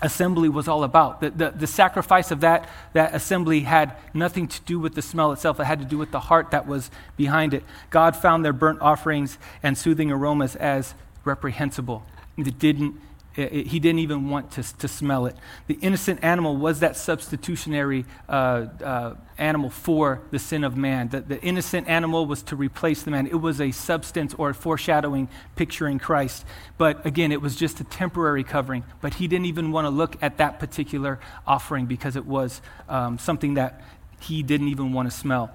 assembly 0.02 0.50
was 0.50 0.68
all 0.68 0.84
about. 0.84 1.20
The, 1.20 1.30
the, 1.30 1.50
the, 1.50 1.66
sacrifice 1.66 2.30
of 2.30 2.40
that, 2.40 2.68
that 2.92 3.14
assembly 3.14 3.60
had 3.60 3.96
nothing 4.12 4.48
to 4.48 4.60
do 4.62 4.78
with 4.78 4.94
the 4.94 5.00
smell 5.00 5.32
itself, 5.32 5.58
it 5.60 5.64
had 5.64 5.78
to 5.78 5.86
do 5.86 5.96
with 5.96 6.10
the 6.10 6.20
heart 6.20 6.50
that 6.50 6.66
was 6.66 6.90
behind 7.16 7.54
it. 7.54 7.64
God 7.88 8.14
found 8.14 8.44
their 8.44 8.52
burnt 8.52 8.82
offerings 8.82 9.38
and 9.62 9.78
soothing 9.78 10.10
aromas 10.10 10.56
as 10.56 10.94
reprehensible. 11.24 12.04
It 12.36 12.58
didn't, 12.58 13.00
it, 13.36 13.68
he 13.68 13.80
didn't 13.80 14.00
even 14.00 14.30
want 14.30 14.52
to, 14.52 14.62
to 14.78 14.88
smell 14.88 15.26
it. 15.26 15.36
The 15.66 15.78
innocent 15.80 16.22
animal 16.22 16.56
was 16.56 16.80
that 16.80 16.96
substitutionary 16.96 18.04
uh, 18.28 18.32
uh, 18.32 19.14
animal 19.38 19.70
for 19.70 20.22
the 20.30 20.38
sin 20.38 20.64
of 20.64 20.76
man. 20.76 21.08
The, 21.08 21.20
the 21.20 21.40
innocent 21.42 21.88
animal 21.88 22.26
was 22.26 22.42
to 22.44 22.56
replace 22.56 23.02
the 23.02 23.10
man. 23.10 23.26
It 23.26 23.40
was 23.40 23.60
a 23.60 23.70
substance 23.70 24.34
or 24.34 24.50
a 24.50 24.54
foreshadowing, 24.54 25.28
picturing 25.56 25.98
Christ. 25.98 26.44
But 26.78 27.04
again, 27.04 27.32
it 27.32 27.40
was 27.40 27.56
just 27.56 27.80
a 27.80 27.84
temporary 27.84 28.44
covering. 28.44 28.84
But 29.00 29.14
he 29.14 29.26
didn't 29.28 29.46
even 29.46 29.72
want 29.72 29.86
to 29.86 29.90
look 29.90 30.16
at 30.22 30.38
that 30.38 30.58
particular 30.60 31.18
offering 31.46 31.86
because 31.86 32.16
it 32.16 32.26
was 32.26 32.62
um, 32.88 33.18
something 33.18 33.54
that 33.54 33.80
he 34.20 34.42
didn't 34.42 34.68
even 34.68 34.92
want 34.92 35.10
to 35.10 35.16
smell. 35.16 35.50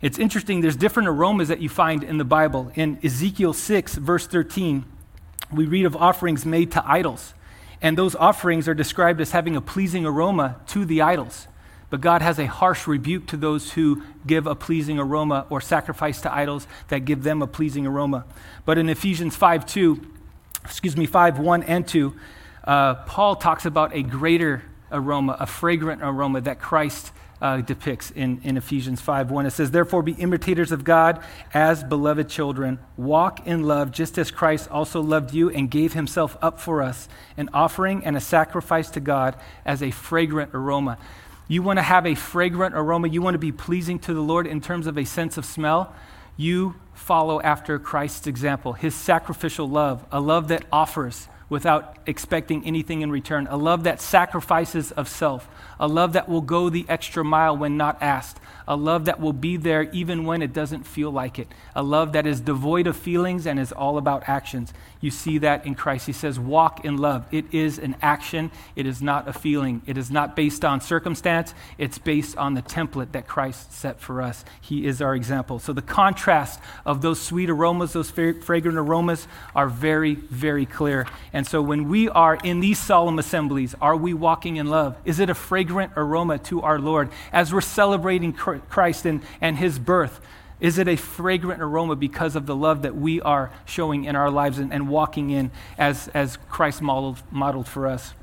It's 0.00 0.18
interesting, 0.18 0.60
there's 0.60 0.76
different 0.76 1.08
aromas 1.08 1.48
that 1.48 1.60
you 1.60 1.68
find 1.68 2.04
in 2.04 2.18
the 2.18 2.24
Bible. 2.24 2.70
In 2.74 2.98
Ezekiel 3.02 3.54
6, 3.54 3.94
verse 3.94 4.26
13, 4.26 4.84
we 5.56 5.66
read 5.66 5.86
of 5.86 5.96
offerings 5.96 6.44
made 6.44 6.72
to 6.72 6.82
idols. 6.86 7.34
And 7.82 7.98
those 7.98 8.14
offerings 8.14 8.68
are 8.68 8.74
described 8.74 9.20
as 9.20 9.32
having 9.32 9.56
a 9.56 9.60
pleasing 9.60 10.06
aroma 10.06 10.56
to 10.68 10.84
the 10.84 11.02
idols. 11.02 11.48
But 11.90 12.00
God 12.00 12.22
has 12.22 12.38
a 12.38 12.46
harsh 12.46 12.86
rebuke 12.86 13.26
to 13.28 13.36
those 13.36 13.72
who 13.72 14.02
give 14.26 14.46
a 14.46 14.54
pleasing 14.54 14.98
aroma 14.98 15.46
or 15.50 15.60
sacrifice 15.60 16.20
to 16.22 16.34
idols 16.34 16.66
that 16.88 17.04
give 17.04 17.22
them 17.22 17.42
a 17.42 17.46
pleasing 17.46 17.86
aroma. 17.86 18.24
But 18.64 18.78
in 18.78 18.88
Ephesians 18.88 19.36
5 19.36 19.66
2, 19.66 20.00
excuse 20.64 20.96
me, 20.96 21.06
5 21.06 21.38
1 21.38 21.62
and 21.64 21.86
2, 21.86 22.14
uh, 22.64 22.94
Paul 23.06 23.36
talks 23.36 23.66
about 23.66 23.94
a 23.94 24.02
greater 24.02 24.62
aroma, 24.90 25.36
a 25.38 25.46
fragrant 25.46 26.02
aroma 26.02 26.40
that 26.40 26.58
Christ 26.58 27.12
uh, 27.40 27.60
depicts 27.60 28.10
in, 28.10 28.40
in 28.44 28.56
Ephesians 28.56 29.00
5 29.00 29.30
1. 29.30 29.46
It 29.46 29.50
says, 29.50 29.70
Therefore, 29.70 30.02
be 30.02 30.12
imitators 30.12 30.72
of 30.72 30.84
God 30.84 31.22
as 31.52 31.84
beloved 31.84 32.28
children. 32.28 32.78
Walk 32.96 33.46
in 33.46 33.64
love, 33.64 33.90
just 33.90 34.18
as 34.18 34.30
Christ 34.30 34.70
also 34.70 35.00
loved 35.00 35.34
you 35.34 35.50
and 35.50 35.70
gave 35.70 35.92
himself 35.92 36.36
up 36.40 36.60
for 36.60 36.82
us, 36.82 37.08
an 37.36 37.50
offering 37.52 38.04
and 38.04 38.16
a 38.16 38.20
sacrifice 38.20 38.90
to 38.90 39.00
God 39.00 39.36
as 39.64 39.82
a 39.82 39.90
fragrant 39.90 40.50
aroma. 40.54 40.98
You 41.46 41.62
want 41.62 41.78
to 41.78 41.82
have 41.82 42.06
a 42.06 42.14
fragrant 42.14 42.74
aroma, 42.74 43.08
you 43.08 43.20
want 43.20 43.34
to 43.34 43.38
be 43.38 43.52
pleasing 43.52 43.98
to 44.00 44.14
the 44.14 44.22
Lord 44.22 44.46
in 44.46 44.60
terms 44.60 44.86
of 44.86 44.96
a 44.96 45.04
sense 45.04 45.36
of 45.36 45.44
smell. 45.44 45.94
You 46.36 46.76
follow 46.94 47.40
after 47.42 47.78
Christ's 47.78 48.26
example, 48.26 48.72
his 48.72 48.94
sacrificial 48.94 49.68
love, 49.68 50.04
a 50.10 50.20
love 50.20 50.48
that 50.48 50.64
offers 50.72 51.28
without 51.48 51.96
expecting 52.06 52.64
anything 52.64 53.02
in 53.02 53.10
return, 53.10 53.46
a 53.50 53.56
love 53.56 53.84
that 53.84 54.00
sacrifices 54.00 54.92
of 54.92 55.08
self, 55.08 55.48
a 55.78 55.86
love 55.86 56.12
that 56.14 56.28
will 56.28 56.40
go 56.40 56.68
the 56.68 56.86
extra 56.88 57.24
mile 57.24 57.56
when 57.56 57.76
not 57.76 58.00
asked, 58.02 58.38
a 58.66 58.76
love 58.76 59.04
that 59.04 59.20
will 59.20 59.32
be 59.32 59.56
there 59.56 59.82
even 59.92 60.24
when 60.24 60.40
it 60.40 60.52
doesn't 60.52 60.84
feel 60.86 61.10
like 61.10 61.38
it, 61.38 61.48
a 61.74 61.82
love 61.82 62.12
that 62.12 62.26
is 62.26 62.40
devoid 62.40 62.86
of 62.86 62.96
feelings 62.96 63.46
and 63.46 63.58
is 63.58 63.72
all 63.72 63.98
about 63.98 64.28
actions. 64.28 64.72
You 65.00 65.10
see 65.10 65.38
that 65.38 65.66
in 65.66 65.74
Christ. 65.74 66.06
He 66.06 66.12
says, 66.12 66.38
Walk 66.38 66.84
in 66.84 66.96
love. 66.96 67.26
It 67.30 67.52
is 67.52 67.78
an 67.78 67.94
action, 68.00 68.50
it 68.74 68.86
is 68.86 69.02
not 69.02 69.28
a 69.28 69.32
feeling. 69.32 69.82
It 69.86 69.98
is 69.98 70.10
not 70.10 70.34
based 70.34 70.64
on 70.64 70.80
circumstance, 70.80 71.52
it's 71.76 71.98
based 71.98 72.38
on 72.38 72.54
the 72.54 72.62
template 72.62 73.12
that 73.12 73.26
Christ 73.26 73.72
set 73.72 74.00
for 74.00 74.22
us. 74.22 74.44
He 74.60 74.86
is 74.86 75.02
our 75.02 75.14
example. 75.14 75.58
So 75.58 75.74
the 75.74 75.82
contrast 75.82 76.58
of 76.86 77.02
those 77.02 77.20
sweet 77.20 77.50
aromas, 77.50 77.92
those 77.92 78.10
fragrant 78.10 78.78
aromas, 78.78 79.28
are 79.54 79.68
very, 79.68 80.14
very 80.14 80.64
clear. 80.64 81.06
And 81.34 81.46
so 81.46 81.60
when 81.60 81.88
we 81.88 82.08
are 82.08 82.36
in 82.36 82.60
these 82.60 82.78
solemn 82.78 83.18
assemblies, 83.18 83.74
are 83.82 83.96
we 83.96 84.14
walking 84.14 84.56
in 84.56 84.68
love? 84.68 84.96
Is 85.04 85.20
it 85.20 85.28
a 85.28 85.34
fragrant 85.34 85.92
aroma 85.96 86.38
to 86.38 86.62
our 86.62 86.78
Lord 86.78 87.10
as 87.30 87.52
we're 87.52 87.60
celebrating 87.60 88.32
Christ 88.32 88.53
and, 89.04 89.22
and 89.40 89.58
his 89.58 89.78
birth? 89.78 90.20
Is 90.60 90.78
it 90.78 90.88
a 90.88 90.96
fragrant 90.96 91.60
aroma 91.60 91.96
because 91.96 92.36
of 92.36 92.46
the 92.46 92.56
love 92.56 92.82
that 92.82 92.96
we 92.96 93.20
are 93.20 93.50
showing 93.64 94.04
in 94.04 94.16
our 94.16 94.30
lives 94.30 94.58
and, 94.58 94.72
and 94.72 94.88
walking 94.88 95.30
in 95.30 95.50
as, 95.76 96.08
as 96.14 96.38
Christ 96.48 96.80
modeled, 96.80 97.22
modeled 97.30 97.68
for 97.68 97.86
us? 97.86 98.14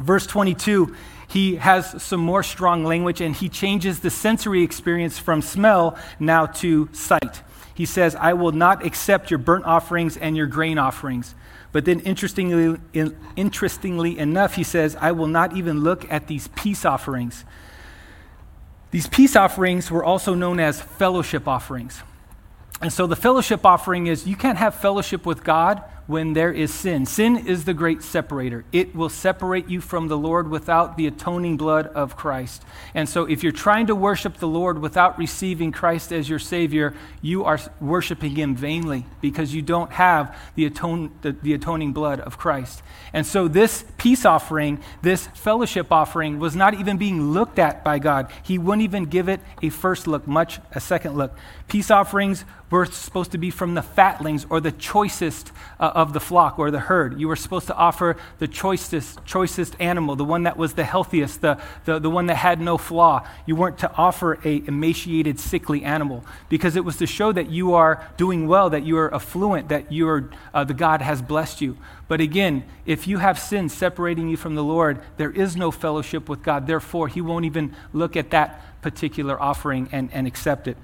Verse 0.00 0.26
22, 0.26 0.94
he 1.28 1.56
has 1.56 2.02
some 2.02 2.20
more 2.20 2.42
strong 2.42 2.84
language 2.84 3.20
and 3.20 3.34
he 3.34 3.48
changes 3.48 4.00
the 4.00 4.10
sensory 4.10 4.62
experience 4.62 5.18
from 5.18 5.42
smell 5.42 5.98
now 6.18 6.46
to 6.46 6.88
sight. 6.92 7.42
He 7.74 7.84
says, 7.84 8.14
I 8.14 8.32
will 8.32 8.52
not 8.52 8.84
accept 8.84 9.30
your 9.30 9.38
burnt 9.38 9.66
offerings 9.66 10.16
and 10.16 10.36
your 10.36 10.46
grain 10.46 10.78
offerings. 10.78 11.34
But 11.72 11.84
then, 11.84 12.00
interestingly, 12.00 12.80
interestingly 13.36 14.18
enough, 14.18 14.54
he 14.54 14.62
says, 14.62 14.96
I 14.96 15.12
will 15.12 15.26
not 15.26 15.54
even 15.54 15.80
look 15.80 16.10
at 16.10 16.26
these 16.26 16.48
peace 16.48 16.86
offerings. 16.86 17.44
These 18.90 19.08
peace 19.08 19.36
offerings 19.36 19.90
were 19.90 20.04
also 20.04 20.34
known 20.34 20.60
as 20.60 20.80
fellowship 20.80 21.48
offerings. 21.48 22.02
And 22.80 22.92
so 22.92 23.06
the 23.06 23.16
fellowship 23.16 23.64
offering 23.64 24.06
is 24.06 24.26
you 24.26 24.36
can't 24.36 24.58
have 24.58 24.74
fellowship 24.74 25.26
with 25.26 25.42
God 25.42 25.82
when 26.06 26.34
there 26.34 26.52
is 26.52 26.72
sin. 26.72 27.04
Sin 27.04 27.36
is 27.36 27.64
the 27.64 27.74
great 27.74 28.02
separator. 28.02 28.64
It 28.72 28.94
will 28.94 29.08
separate 29.08 29.68
you 29.68 29.80
from 29.80 30.08
the 30.08 30.16
Lord 30.16 30.48
without 30.48 30.96
the 30.96 31.06
atoning 31.06 31.56
blood 31.56 31.88
of 31.88 32.16
Christ. 32.16 32.62
And 32.94 33.08
so 33.08 33.24
if 33.24 33.42
you're 33.42 33.52
trying 33.52 33.88
to 33.88 33.94
worship 33.94 34.36
the 34.36 34.48
Lord 34.48 34.80
without 34.80 35.18
receiving 35.18 35.72
Christ 35.72 36.12
as 36.12 36.28
your 36.28 36.38
Savior, 36.38 36.94
you 37.20 37.44
are 37.44 37.58
worshiping 37.80 38.36
Him 38.36 38.54
vainly 38.54 39.04
because 39.20 39.52
you 39.52 39.62
don't 39.62 39.90
have 39.92 40.36
the, 40.54 40.66
atone, 40.66 41.10
the, 41.22 41.32
the 41.32 41.54
atoning 41.54 41.92
blood 41.92 42.20
of 42.20 42.38
Christ. 42.38 42.82
And 43.12 43.26
so 43.26 43.48
this 43.48 43.84
peace 43.98 44.24
offering, 44.24 44.80
this 45.02 45.26
fellowship 45.28 45.90
offering, 45.90 46.38
was 46.38 46.54
not 46.54 46.74
even 46.74 46.98
being 46.98 47.32
looked 47.32 47.58
at 47.58 47.82
by 47.82 47.98
God. 47.98 48.30
He 48.42 48.58
wouldn't 48.58 48.82
even 48.82 49.06
give 49.06 49.28
it 49.28 49.40
a 49.62 49.70
first 49.70 50.06
look, 50.06 50.26
much 50.26 50.60
a 50.72 50.80
second 50.80 51.16
look. 51.16 51.36
Peace 51.68 51.90
offerings 51.90 52.44
were 52.70 52.84
supposed 52.86 53.30
to 53.32 53.38
be 53.38 53.50
from 53.50 53.74
the 53.74 53.82
fatlings 53.82 54.44
or 54.50 54.60
the 54.60 54.72
choicest 54.72 55.52
uh, 55.78 55.92
of 55.94 56.12
the 56.12 56.20
flock 56.20 56.58
or 56.58 56.70
the 56.70 56.80
herd. 56.80 57.20
You 57.20 57.28
were 57.28 57.36
supposed 57.36 57.68
to 57.68 57.76
offer 57.76 58.16
the 58.38 58.48
choicest, 58.48 59.24
choicest 59.24 59.76
animal, 59.78 60.16
the 60.16 60.24
one 60.24 60.42
that 60.44 60.56
was 60.56 60.74
the 60.74 60.84
healthiest, 60.84 61.42
the, 61.42 61.60
the, 61.84 61.98
the 61.98 62.10
one 62.10 62.26
that 62.26 62.36
had 62.36 62.60
no 62.60 62.76
flaw. 62.76 63.26
You 63.46 63.54
weren't 63.54 63.78
to 63.78 63.92
offer 63.94 64.38
a 64.44 64.62
emaciated, 64.66 65.38
sickly 65.38 65.84
animal 65.84 66.24
because 66.48 66.74
it 66.74 66.84
was 66.84 66.96
to 66.96 67.06
show 67.06 67.30
that 67.32 67.50
you 67.50 67.74
are 67.74 68.04
doing 68.16 68.48
well, 68.48 68.68
that 68.70 68.84
you 68.84 68.98
are 68.98 69.14
affluent, 69.14 69.68
that 69.68 69.92
you 69.92 70.08
are, 70.08 70.30
uh, 70.52 70.64
the 70.64 70.74
God 70.74 71.02
has 71.02 71.22
blessed 71.22 71.60
you. 71.60 71.76
But 72.08 72.20
again, 72.20 72.64
if 72.84 73.06
you 73.06 73.18
have 73.18 73.38
sin 73.38 73.68
separating 73.68 74.28
you 74.28 74.36
from 74.36 74.54
the 74.54 74.64
Lord, 74.64 75.00
there 75.16 75.30
is 75.30 75.56
no 75.56 75.70
fellowship 75.70 76.28
with 76.28 76.42
God. 76.42 76.66
Therefore, 76.66 77.06
He 77.08 77.20
won't 77.20 77.44
even 77.44 77.74
look 77.92 78.16
at 78.16 78.30
that 78.30 78.82
particular 78.82 79.40
offering 79.40 79.88
and, 79.92 80.12
and 80.12 80.26
accept 80.26 80.68
it. 80.68 80.76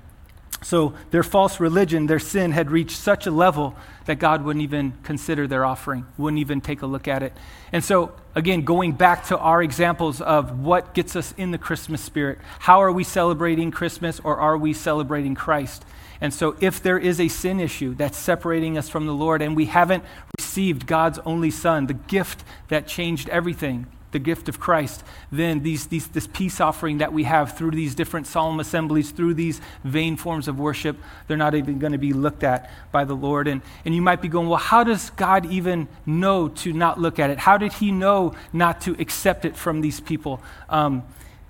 So 0.62 0.94
their 1.10 1.22
false 1.22 1.60
religion, 1.60 2.06
their 2.06 2.18
sin 2.18 2.52
had 2.52 2.70
reached 2.70 2.96
such 2.96 3.26
a 3.26 3.30
level 3.30 3.74
that 4.06 4.16
God 4.16 4.44
wouldn't 4.44 4.62
even 4.62 4.94
consider 5.02 5.46
their 5.46 5.64
offering, 5.64 6.06
wouldn't 6.16 6.40
even 6.40 6.60
take 6.60 6.82
a 6.82 6.86
look 6.86 7.08
at 7.08 7.22
it. 7.22 7.32
And 7.72 7.82
so, 7.84 8.12
again, 8.34 8.62
going 8.62 8.92
back 8.92 9.26
to 9.26 9.38
our 9.38 9.62
examples 9.62 10.20
of 10.20 10.60
what 10.60 10.94
gets 10.94 11.16
us 11.16 11.34
in 11.36 11.50
the 11.50 11.58
Christmas 11.58 12.00
spirit, 12.00 12.38
how 12.60 12.80
are 12.80 12.92
we 12.92 13.04
celebrating 13.04 13.70
Christmas 13.70 14.20
or 14.20 14.38
are 14.38 14.56
we 14.56 14.72
celebrating 14.72 15.34
Christ? 15.34 15.84
And 16.20 16.32
so, 16.32 16.56
if 16.60 16.80
there 16.80 16.98
is 16.98 17.18
a 17.18 17.28
sin 17.28 17.58
issue 17.58 17.94
that's 17.94 18.16
separating 18.16 18.78
us 18.78 18.88
from 18.88 19.06
the 19.06 19.14
Lord 19.14 19.42
and 19.42 19.56
we 19.56 19.66
haven't 19.66 20.04
received 20.38 20.86
God's 20.86 21.18
only 21.24 21.50
Son, 21.50 21.86
the 21.86 21.94
gift 21.94 22.44
that 22.68 22.86
changed 22.86 23.28
everything, 23.28 23.86
the 24.12 24.18
gift 24.18 24.48
of 24.48 24.60
Christ, 24.60 25.02
then 25.30 25.62
these, 25.62 25.86
these, 25.86 26.06
this 26.08 26.26
peace 26.26 26.60
offering 26.60 26.98
that 26.98 27.12
we 27.12 27.24
have 27.24 27.56
through 27.56 27.72
these 27.72 27.94
different 27.94 28.26
solemn 28.26 28.60
assemblies, 28.60 29.10
through 29.10 29.34
these 29.34 29.60
vain 29.82 30.16
forms 30.16 30.48
of 30.48 30.58
worship, 30.58 30.96
they're 31.26 31.36
not 31.36 31.54
even 31.54 31.78
going 31.78 31.92
to 31.92 31.98
be 31.98 32.12
looked 32.12 32.44
at 32.44 32.70
by 32.92 33.04
the 33.04 33.14
Lord. 33.14 33.48
And, 33.48 33.62
and 33.84 33.94
you 33.94 34.02
might 34.02 34.22
be 34.22 34.28
going, 34.28 34.48
well, 34.48 34.58
how 34.58 34.84
does 34.84 35.10
God 35.10 35.46
even 35.46 35.88
know 36.06 36.48
to 36.48 36.72
not 36.72 37.00
look 37.00 37.18
at 37.18 37.30
it? 37.30 37.38
How 37.38 37.56
did 37.56 37.72
He 37.74 37.90
know 37.90 38.34
not 38.52 38.82
to 38.82 38.92
accept 39.00 39.44
it 39.44 39.56
from 39.56 39.80
these 39.80 39.98
people? 39.98 40.42
Um, 40.68 41.02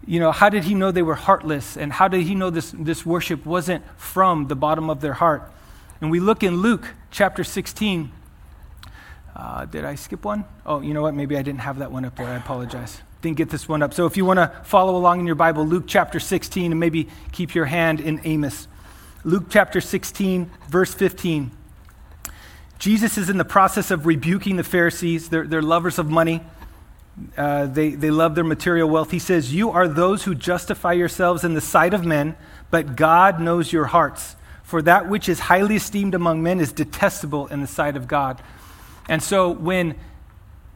you 0.07 0.19
know, 0.21 0.33
how 0.33 0.49
did 0.49 0.65
He 0.65 0.75
know 0.75 0.91
they 0.91 1.03
were 1.03 1.15
heartless? 1.15 1.77
And 1.77 1.93
how 1.93 2.09
did 2.09 2.23
He 2.23 2.35
know 2.35 2.51
this, 2.51 2.73
this 2.77 3.05
worship 3.05 3.45
wasn't 3.45 3.85
from 3.99 4.49
the 4.49 4.57
bottom 4.57 4.89
of 4.89 5.01
their 5.01 5.15
heart? 5.15 5.53
And 6.01 6.11
we 6.11 6.21
look 6.21 6.43
in 6.43 6.57
Luke 6.57 6.95
chapter 7.11 7.45
16 7.45 8.11
uh, 9.35 9.65
did 9.65 9.85
I 9.85 9.95
skip 9.95 10.25
one? 10.25 10.45
Oh, 10.67 10.81
you 10.81 10.93
know 10.95 11.03
what? 11.03 11.15
Maybe 11.15 11.37
I 11.37 11.43
didn't 11.43 11.61
have 11.61 11.79
that 11.79 11.91
one 11.91 12.05
up 12.05 12.17
there. 12.17 12.27
I 12.27 12.37
apologize. 12.37 13.01
Didn't 13.23 13.37
get 13.37 13.51
this 13.51 13.69
one 13.69 13.83
up. 13.83 13.95
So 13.95 14.07
if 14.07 14.17
you 14.17 14.25
want 14.25 14.39
to 14.39 14.53
follow 14.65 14.97
along 14.97 15.21
in 15.21 15.27
your 15.27 15.37
Bible, 15.37 15.67
Luke 15.67 15.85
chapter 15.87 16.21
16, 16.21 16.73
and 16.73 16.81
maybe 16.81 17.09
keep 17.31 17.55
your 17.55 17.65
hand 17.67 18.01
in 18.01 18.21
Amos. 18.25 18.69
Luke 19.25 19.45
chapter 19.49 19.81
16, 19.81 20.51
verse 20.69 20.93
15. 20.93 21.51
Jesus 22.79 23.17
is 23.17 23.31
in 23.31 23.39
the 23.39 23.45
process 23.45 23.93
of 23.93 24.07
rebuking 24.07 24.57
the 24.57 24.65
Pharisees. 24.65 25.29
They're, 25.29 25.47
they're 25.47 25.63
lovers 25.63 25.99
of 26.01 26.11
money. 26.11 26.43
Uh, 27.37 27.67
they, 27.67 27.91
they 27.91 28.11
love 28.11 28.35
their 28.35 28.45
material 28.45 28.89
wealth. 28.89 29.13
He 29.13 29.19
says, 29.19 29.55
You 29.55 29.71
are 29.71 29.87
those 29.87 30.25
who 30.25 30.35
justify 30.35 30.93
yourselves 30.93 31.45
in 31.45 31.55
the 31.55 31.61
sight 31.61 31.95
of 31.95 32.05
men, 32.05 32.37
but 32.71 32.97
God 32.97 33.41
knows 33.41 33.73
your 33.73 33.85
hearts. 33.85 34.35
For 34.65 34.83
that 34.83 35.09
which 35.09 35.29
is 35.29 35.39
highly 35.39 35.77
esteemed 35.77 36.15
among 36.15 36.43
men 36.43 36.59
is 36.59 36.73
detestable 36.73 37.47
in 37.47 37.61
the 37.61 37.67
sight 37.67 37.97
of 37.97 38.09
God. 38.09 38.43
And 39.09 39.23
so 39.23 39.51
when, 39.51 39.95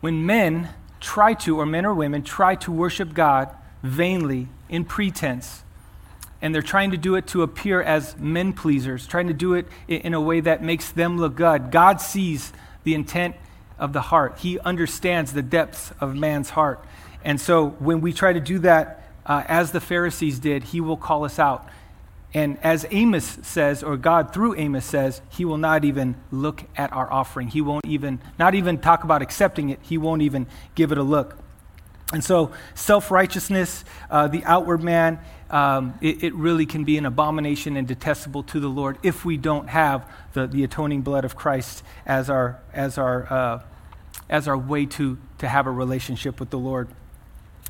when 0.00 0.26
men 0.26 0.70
try 1.00 1.34
to, 1.34 1.58
or 1.58 1.66
men 1.66 1.86
or 1.86 1.94
women, 1.94 2.22
try 2.22 2.54
to 2.56 2.72
worship 2.72 3.14
God 3.14 3.50
vainly 3.82 4.48
in 4.68 4.84
pretense, 4.84 5.62
and 6.42 6.54
they're 6.54 6.62
trying 6.62 6.90
to 6.90 6.96
do 6.96 7.14
it 7.14 7.26
to 7.28 7.42
appear 7.42 7.80
as 7.80 8.16
men 8.18 8.52
pleasers, 8.52 9.06
trying 9.06 9.28
to 9.28 9.34
do 9.34 9.54
it 9.54 9.66
in 9.88 10.14
a 10.14 10.20
way 10.20 10.40
that 10.40 10.62
makes 10.62 10.90
them 10.90 11.18
look 11.18 11.36
good. 11.36 11.70
God 11.70 12.00
sees 12.00 12.52
the 12.84 12.94
intent 12.94 13.36
of 13.78 13.92
the 13.92 14.00
heart, 14.00 14.38
He 14.38 14.58
understands 14.60 15.32
the 15.32 15.42
depths 15.42 15.92
of 16.00 16.14
man's 16.14 16.50
heart. 16.50 16.84
And 17.24 17.40
so 17.40 17.70
when 17.78 18.00
we 18.00 18.12
try 18.12 18.32
to 18.32 18.40
do 18.40 18.58
that, 18.60 19.02
uh, 19.26 19.42
as 19.48 19.72
the 19.72 19.80
Pharisees 19.80 20.38
did, 20.38 20.64
He 20.64 20.80
will 20.80 20.96
call 20.96 21.24
us 21.24 21.38
out. 21.38 21.68
And 22.36 22.58
as 22.62 22.84
Amos 22.90 23.38
says, 23.40 23.82
or 23.82 23.96
God 23.96 24.34
through 24.34 24.56
Amos 24.56 24.84
says, 24.84 25.22
he 25.30 25.46
will 25.46 25.56
not 25.56 25.86
even 25.86 26.16
look 26.30 26.64
at 26.76 26.92
our 26.92 27.10
offering. 27.10 27.48
He 27.48 27.62
won't 27.62 27.86
even, 27.86 28.20
not 28.38 28.54
even 28.54 28.76
talk 28.76 29.04
about 29.04 29.22
accepting 29.22 29.70
it, 29.70 29.78
he 29.80 29.96
won't 29.96 30.20
even 30.20 30.46
give 30.74 30.92
it 30.92 30.98
a 30.98 31.02
look. 31.02 31.38
And 32.12 32.22
so, 32.22 32.52
self 32.74 33.10
righteousness, 33.10 33.86
uh, 34.10 34.28
the 34.28 34.44
outward 34.44 34.82
man, 34.82 35.18
um, 35.48 35.98
it, 36.02 36.24
it, 36.24 36.34
really 36.34 36.66
can 36.66 36.84
be 36.84 36.98
an 36.98 37.06
abomination 37.06 37.74
and 37.74 37.88
detestable 37.88 38.42
to 38.42 38.60
the 38.60 38.68
Lord 38.68 38.98
if 39.02 39.24
we 39.24 39.38
don't 39.38 39.70
have 39.70 40.06
the, 40.34 40.46
the 40.46 40.62
atoning 40.62 41.00
blood 41.00 41.24
of 41.24 41.36
Christ 41.36 41.82
as 42.04 42.28
our, 42.28 42.60
as 42.74 42.98
our, 42.98 43.32
uh, 43.32 43.62
as 44.28 44.46
our 44.46 44.58
way 44.58 44.84
to, 44.84 45.16
to 45.38 45.48
have 45.48 45.66
a 45.66 45.70
relationship 45.70 46.38
with 46.38 46.50
the 46.50 46.58
Lord. 46.58 46.88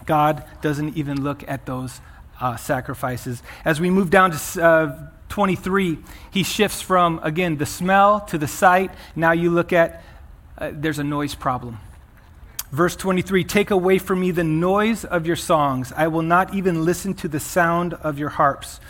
God 0.07 0.45
doesn't 0.61 0.97
even 0.97 1.23
look 1.23 1.45
at 1.47 1.67
those 1.67 2.01
uh, 2.41 2.57
sacrifices. 2.57 3.43
As 3.65 3.81
we 3.81 3.91
move 3.91 4.11
down 4.11 4.33
to 4.33 4.63
uh, 4.63 5.11
23, 5.29 5.99
he 6.31 6.43
shifts 6.43 6.81
from, 6.81 7.21
again, 7.23 7.57
the 7.57 7.67
smell 7.67 8.21
to 8.21 8.39
the 8.39 8.47
sight. 8.49 8.91
Now 9.15 9.33
you 9.33 9.51
look 9.51 9.73
at 9.73 10.03
uh, 10.59 10.71
there's 10.73 10.99
a 10.99 11.05
noise 11.05 11.35
problem. 11.35 11.79
Verse 12.73 12.97
23 12.97 13.45
Take 13.45 13.71
away 13.71 13.99
from 13.99 14.21
me 14.21 14.31
the 14.31 14.45
noise 14.45 15.05
of 15.05 15.27
your 15.27 15.37
songs. 15.37 15.93
I 15.97 16.09
will 16.09 16.23
not 16.23 16.55
even 16.55 16.85
listen 16.85 17.15
to 17.15 17.29
the 17.29 17.41
sound 17.41 17.95
of 17.95 18.19
your 18.19 18.31
harps 18.31 18.81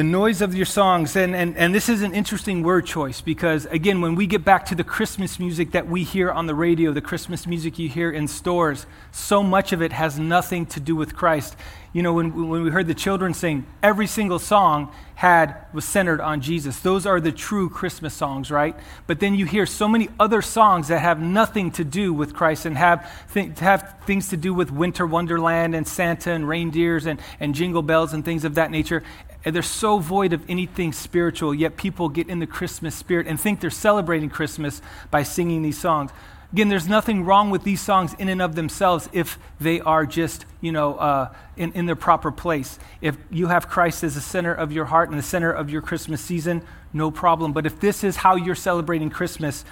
the 0.00 0.04
noise 0.04 0.40
of 0.40 0.54
your 0.54 0.64
songs. 0.64 1.14
And, 1.14 1.36
and, 1.36 1.54
and 1.58 1.74
this 1.74 1.90
is 1.90 2.00
an 2.00 2.14
interesting 2.14 2.62
word 2.62 2.86
choice 2.86 3.20
because, 3.20 3.66
again, 3.66 4.00
when 4.00 4.14
we 4.14 4.26
get 4.26 4.46
back 4.46 4.64
to 4.68 4.74
the 4.74 4.82
Christmas 4.82 5.38
music 5.38 5.72
that 5.72 5.88
we 5.88 6.04
hear 6.04 6.30
on 6.30 6.46
the 6.46 6.54
radio, 6.54 6.90
the 6.90 7.02
Christmas 7.02 7.46
music 7.46 7.78
you 7.78 7.86
hear 7.86 8.10
in 8.10 8.26
stores, 8.26 8.86
so 9.12 9.42
much 9.42 9.74
of 9.74 9.82
it 9.82 9.92
has 9.92 10.18
nothing 10.18 10.64
to 10.64 10.80
do 10.80 10.96
with 10.96 11.14
Christ. 11.14 11.54
You 11.92 12.02
know, 12.02 12.14
when, 12.14 12.48
when 12.48 12.62
we 12.62 12.70
heard 12.70 12.86
the 12.86 12.94
children 12.94 13.34
sing, 13.34 13.66
every 13.82 14.06
single 14.06 14.38
song 14.38 14.90
had 15.16 15.66
was 15.74 15.84
centered 15.84 16.22
on 16.22 16.40
Jesus. 16.40 16.78
Those 16.78 17.04
are 17.04 17.20
the 17.20 17.32
true 17.32 17.68
Christmas 17.68 18.14
songs, 18.14 18.50
right? 18.50 18.74
But 19.06 19.20
then 19.20 19.34
you 19.34 19.44
hear 19.44 19.66
so 19.66 19.86
many 19.86 20.08
other 20.18 20.40
songs 20.40 20.88
that 20.88 21.00
have 21.00 21.20
nothing 21.20 21.72
to 21.72 21.84
do 21.84 22.14
with 22.14 22.32
Christ 22.32 22.64
and 22.64 22.74
have, 22.78 23.06
th- 23.34 23.58
have 23.58 23.96
things 24.06 24.28
to 24.28 24.38
do 24.38 24.54
with 24.54 24.70
winter 24.70 25.06
wonderland 25.06 25.74
and 25.74 25.86
Santa 25.86 26.30
and 26.30 26.48
reindeers 26.48 27.04
and, 27.04 27.20
and 27.38 27.54
jingle 27.54 27.82
bells 27.82 28.14
and 28.14 28.24
things 28.24 28.46
of 28.46 28.54
that 28.54 28.70
nature. 28.70 29.02
And 29.44 29.54
they're 29.54 29.62
so 29.62 29.98
void 29.98 30.32
of 30.32 30.48
anything 30.48 30.92
spiritual, 30.92 31.54
yet 31.54 31.76
people 31.76 32.08
get 32.08 32.28
in 32.28 32.40
the 32.40 32.46
Christmas 32.46 32.94
spirit 32.94 33.26
and 33.26 33.40
think 33.40 33.60
they're 33.60 33.70
celebrating 33.70 34.28
Christmas 34.28 34.82
by 35.10 35.22
singing 35.22 35.62
these 35.62 35.78
songs. 35.78 36.10
Again, 36.52 36.68
there's 36.68 36.88
nothing 36.88 37.24
wrong 37.24 37.50
with 37.50 37.62
these 37.62 37.80
songs 37.80 38.14
in 38.18 38.28
and 38.28 38.42
of 38.42 38.54
themselves 38.54 39.08
if 39.12 39.38
they 39.60 39.80
are 39.80 40.04
just, 40.04 40.44
you 40.60 40.72
know, 40.72 40.96
uh, 40.96 41.32
in, 41.56 41.72
in 41.72 41.86
their 41.86 41.96
proper 41.96 42.32
place. 42.32 42.78
If 43.00 43.16
you 43.30 43.46
have 43.46 43.68
Christ 43.68 44.02
as 44.02 44.16
the 44.16 44.20
center 44.20 44.52
of 44.52 44.72
your 44.72 44.86
heart 44.86 45.10
and 45.10 45.18
the 45.18 45.22
center 45.22 45.52
of 45.52 45.70
your 45.70 45.80
Christmas 45.80 46.20
season, 46.20 46.62
no 46.92 47.10
problem. 47.10 47.52
But 47.52 47.66
if 47.66 47.78
this 47.80 48.02
is 48.02 48.16
how 48.16 48.34
you're 48.34 48.56
celebrating 48.56 49.10
Christmas, 49.10 49.64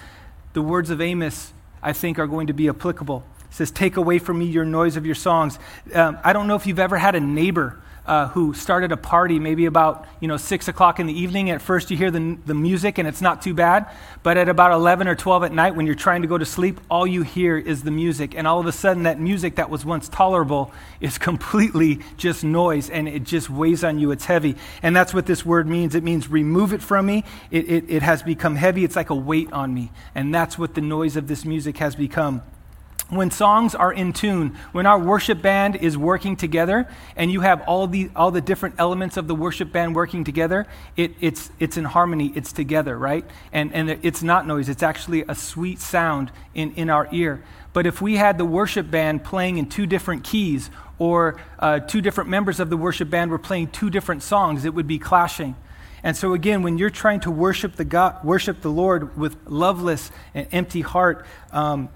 the 0.53 0.61
words 0.61 0.89
of 0.89 1.01
Amos 1.01 1.53
I 1.81 1.93
think, 1.93 2.19
are 2.19 2.27
going 2.27 2.47
to 2.47 2.53
be 2.53 2.69
applicable. 2.69 3.23
It 3.49 3.53
says, 3.53 3.71
Take 3.71 3.97
away 3.97 4.19
from 4.19 4.39
me 4.39 4.45
your 4.45 4.65
noise 4.65 4.97
of 4.97 5.05
your 5.05 5.15
songs. 5.15 5.59
Um, 5.93 6.17
I 6.23 6.33
don't 6.33 6.47
know 6.47 6.55
if 6.55 6.67
you've 6.67 6.79
ever 6.79 6.97
had 6.97 7.15
a 7.15 7.19
neighbor 7.19 7.79
uh, 8.05 8.27
who 8.29 8.53
started 8.53 8.91
a 8.91 8.97
party 8.97 9.39
maybe 9.39 9.65
about 9.65 10.07
you 10.19 10.27
know 10.27 10.37
six 10.37 10.67
o'clock 10.67 10.99
in 10.99 11.07
the 11.07 11.13
evening. 11.13 11.49
At 11.49 11.61
first, 11.61 11.91
you 11.91 11.97
hear 11.97 12.11
the, 12.11 12.37
the 12.45 12.53
music 12.53 12.97
and 12.97 13.07
it's 13.07 13.21
not 13.21 13.41
too 13.41 13.53
bad, 13.53 13.87
but 14.23 14.37
at 14.37 14.49
about 14.49 14.71
11 14.71 15.07
or 15.07 15.15
12 15.15 15.43
at 15.45 15.51
night, 15.53 15.75
when 15.75 15.85
you're 15.85 15.95
trying 15.95 16.21
to 16.21 16.27
go 16.27 16.37
to 16.37 16.45
sleep, 16.45 16.79
all 16.89 17.07
you 17.07 17.23
hear 17.23 17.57
is 17.57 17.83
the 17.83 17.91
music, 17.91 18.35
and 18.35 18.47
all 18.47 18.59
of 18.59 18.65
a 18.65 18.71
sudden, 18.71 19.03
that 19.03 19.19
music 19.19 19.55
that 19.55 19.69
was 19.69 19.85
once 19.85 20.09
tolerable 20.09 20.71
is 20.99 21.17
completely 21.29 21.99
just 22.17 22.43
noise, 22.43 22.89
and 22.89 23.07
it 23.07 23.23
just 23.23 23.49
weighs 23.49 23.83
on 23.83 23.99
you. 23.99 24.11
It's 24.11 24.25
heavy, 24.25 24.55
and 24.81 24.95
that's 24.95 25.13
what 25.13 25.25
this 25.25 25.45
word 25.45 25.67
means. 25.67 25.95
It 25.95 26.03
means 26.03 26.29
remove 26.29 26.73
it 26.73 26.81
from 26.81 27.05
me. 27.05 27.23
It, 27.51 27.69
it, 27.69 27.85
it 27.87 28.01
has 28.01 28.23
become 28.23 28.55
heavy. 28.55 28.83
It's 28.83 28.95
like 28.95 29.09
a 29.09 29.15
weight 29.15 29.51
on 29.53 29.73
me, 29.73 29.91
and 30.15 30.33
that's 30.33 30.57
what 30.57 30.75
the 30.75 30.81
noise 30.81 31.15
of 31.15 31.27
this 31.27 31.45
music 31.45 31.77
has 31.77 31.95
become 31.95 32.41
when 33.09 33.31
songs 33.31 33.73
are 33.73 33.91
in 33.91 34.13
tune, 34.13 34.55
when 34.71 34.85
our 34.85 34.99
worship 34.99 35.41
band 35.41 35.75
is 35.75 35.97
working 35.97 36.35
together, 36.35 36.87
and 37.15 37.31
you 37.31 37.41
have 37.41 37.61
all 37.61 37.87
the, 37.87 38.09
all 38.15 38.31
the 38.31 38.41
different 38.41 38.75
elements 38.77 39.17
of 39.17 39.27
the 39.27 39.35
worship 39.35 39.71
band 39.71 39.95
working 39.95 40.23
together, 40.23 40.67
it, 40.95 41.15
it's, 41.19 41.51
it's 41.59 41.77
in 41.77 41.85
harmony, 41.85 42.31
it's 42.35 42.53
together, 42.53 42.97
right? 42.97 43.25
And, 43.51 43.73
and 43.73 43.89
it's 43.89 44.21
not 44.21 44.45
noise, 44.45 44.69
it's 44.69 44.83
actually 44.83 45.23
a 45.27 45.35
sweet 45.35 45.79
sound 45.79 46.31
in, 46.53 46.73
in 46.73 46.89
our 46.89 47.07
ear. 47.11 47.43
But 47.73 47.85
if 47.85 48.01
we 48.01 48.15
had 48.15 48.37
the 48.37 48.45
worship 48.45 48.89
band 48.89 49.23
playing 49.23 49.57
in 49.57 49.67
two 49.67 49.85
different 49.85 50.23
keys, 50.23 50.69
or 50.99 51.39
uh, 51.59 51.79
two 51.79 52.01
different 52.01 52.29
members 52.29 52.59
of 52.59 52.69
the 52.69 52.77
worship 52.77 53.09
band 53.09 53.31
were 53.31 53.39
playing 53.39 53.69
two 53.69 53.89
different 53.89 54.21
songs, 54.21 54.65
it 54.65 54.73
would 54.73 54.87
be 54.87 54.99
clashing. 54.99 55.55
And 56.03 56.15
so 56.15 56.33
again, 56.33 56.61
when 56.61 56.77
you're 56.77 56.89
trying 56.89 57.21
to 57.21 57.31
worship 57.31 57.75
the 57.75 57.85
God, 57.85 58.23
worship 58.23 58.61
the 58.61 58.69
Lord 58.69 59.17
with 59.17 59.35
loveless 59.45 60.11
and 60.33 60.47
empty 60.51 60.81
heart, 60.81 61.25
um, 61.51 61.89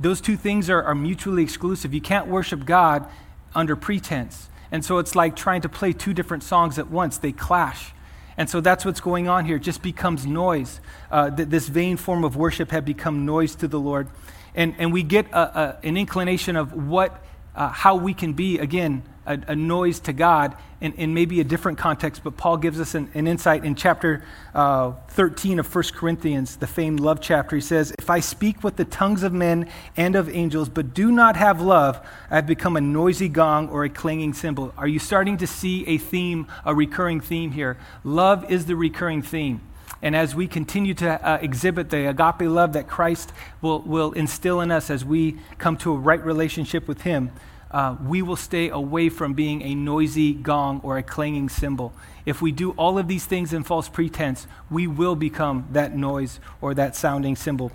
those 0.00 0.20
two 0.20 0.36
things 0.36 0.70
are, 0.70 0.82
are 0.82 0.94
mutually 0.94 1.42
exclusive. 1.42 1.92
You 1.92 2.00
can't 2.00 2.28
worship 2.28 2.64
God 2.64 3.06
under 3.54 3.76
pretense. 3.76 4.48
And 4.70 4.84
so 4.84 4.98
it's 4.98 5.14
like 5.14 5.36
trying 5.36 5.62
to 5.62 5.68
play 5.68 5.92
two 5.92 6.12
different 6.12 6.42
songs 6.42 6.78
at 6.78 6.90
once, 6.90 7.18
they 7.18 7.32
clash. 7.32 7.92
And 8.36 8.50
so 8.50 8.60
that's 8.60 8.84
what's 8.84 9.00
going 9.00 9.28
on 9.28 9.46
here. 9.46 9.56
It 9.56 9.62
just 9.62 9.82
becomes 9.82 10.26
noise. 10.26 10.80
Uh, 11.10 11.30
th- 11.30 11.48
this 11.48 11.68
vain 11.68 11.96
form 11.96 12.24
of 12.24 12.36
worship 12.36 12.70
had 12.70 12.84
become 12.84 13.24
noise 13.24 13.54
to 13.56 13.68
the 13.68 13.80
Lord. 13.80 14.08
And, 14.54 14.74
and 14.78 14.92
we 14.92 15.02
get 15.02 15.26
a, 15.32 15.38
a, 15.38 15.78
an 15.82 15.96
inclination 15.96 16.56
of 16.56 16.72
what, 16.72 17.22
uh, 17.56 17.70
how 17.70 17.96
we 17.96 18.14
can 18.14 18.34
be, 18.34 18.58
again, 18.58 19.02
a, 19.26 19.40
a 19.48 19.56
noise 19.56 19.98
to 20.00 20.12
God 20.12 20.56
in, 20.80 20.92
in, 20.92 21.14
maybe 21.14 21.40
a 21.40 21.44
different 21.44 21.78
context, 21.78 22.22
but 22.22 22.36
Paul 22.36 22.58
gives 22.58 22.78
us 22.78 22.94
an, 22.94 23.10
an 23.14 23.26
insight 23.26 23.64
in 23.64 23.74
chapter 23.74 24.22
uh, 24.54 24.92
13 25.08 25.58
of 25.58 25.74
1 25.74 25.84
Corinthians, 25.94 26.56
the 26.56 26.66
famed 26.66 27.00
love 27.00 27.20
chapter. 27.20 27.56
He 27.56 27.62
says, 27.62 27.92
If 27.98 28.10
I 28.10 28.20
speak 28.20 28.62
with 28.62 28.76
the 28.76 28.84
tongues 28.84 29.22
of 29.22 29.32
men 29.32 29.70
and 29.96 30.14
of 30.14 30.28
angels, 30.28 30.68
but 30.68 30.94
do 30.94 31.10
not 31.10 31.36
have 31.36 31.60
love, 31.60 32.06
I 32.30 32.36
have 32.36 32.46
become 32.46 32.76
a 32.76 32.80
noisy 32.80 33.28
gong 33.28 33.68
or 33.70 33.84
a 33.84 33.88
clanging 33.88 34.34
cymbal. 34.34 34.72
Are 34.76 34.86
you 34.86 34.98
starting 34.98 35.38
to 35.38 35.46
see 35.46 35.86
a 35.86 35.98
theme, 35.98 36.46
a 36.64 36.74
recurring 36.74 37.20
theme 37.20 37.52
here? 37.52 37.78
Love 38.04 38.50
is 38.50 38.66
the 38.66 38.76
recurring 38.76 39.22
theme. 39.22 39.62
And 40.02 40.14
as 40.14 40.34
we 40.34 40.46
continue 40.46 40.94
to 40.94 41.26
uh, 41.26 41.38
exhibit 41.40 41.90
the 41.90 42.08
agape 42.08 42.48
love 42.48 42.74
that 42.74 42.86
Christ 42.86 43.32
will, 43.60 43.80
will 43.80 44.12
instill 44.12 44.60
in 44.60 44.70
us 44.70 44.90
as 44.90 45.04
we 45.04 45.38
come 45.58 45.76
to 45.78 45.92
a 45.92 45.96
right 45.96 46.22
relationship 46.24 46.86
with 46.86 47.02
Him, 47.02 47.30
uh, 47.70 47.96
we 48.04 48.22
will 48.22 48.36
stay 48.36 48.68
away 48.68 49.08
from 49.08 49.34
being 49.34 49.62
a 49.62 49.74
noisy 49.74 50.32
gong 50.32 50.80
or 50.82 50.98
a 50.98 51.02
clanging 51.02 51.48
cymbal. 51.48 51.92
If 52.24 52.40
we 52.40 52.52
do 52.52 52.70
all 52.72 52.98
of 52.98 53.08
these 53.08 53.26
things 53.26 53.52
in 53.52 53.64
false 53.64 53.88
pretense, 53.88 54.46
we 54.70 54.86
will 54.86 55.16
become 55.16 55.66
that 55.72 55.96
noise 55.96 56.40
or 56.60 56.74
that 56.74 56.94
sounding 56.94 57.36
cymbal. 57.36 57.72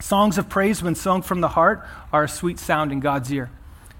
Songs 0.00 0.38
of 0.38 0.48
praise, 0.48 0.82
when 0.82 0.94
sung 0.94 1.22
from 1.22 1.40
the 1.40 1.48
heart, 1.48 1.86
are 2.12 2.24
a 2.24 2.28
sweet 2.28 2.58
sound 2.58 2.90
in 2.90 3.00
God's 3.00 3.32
ear. 3.32 3.50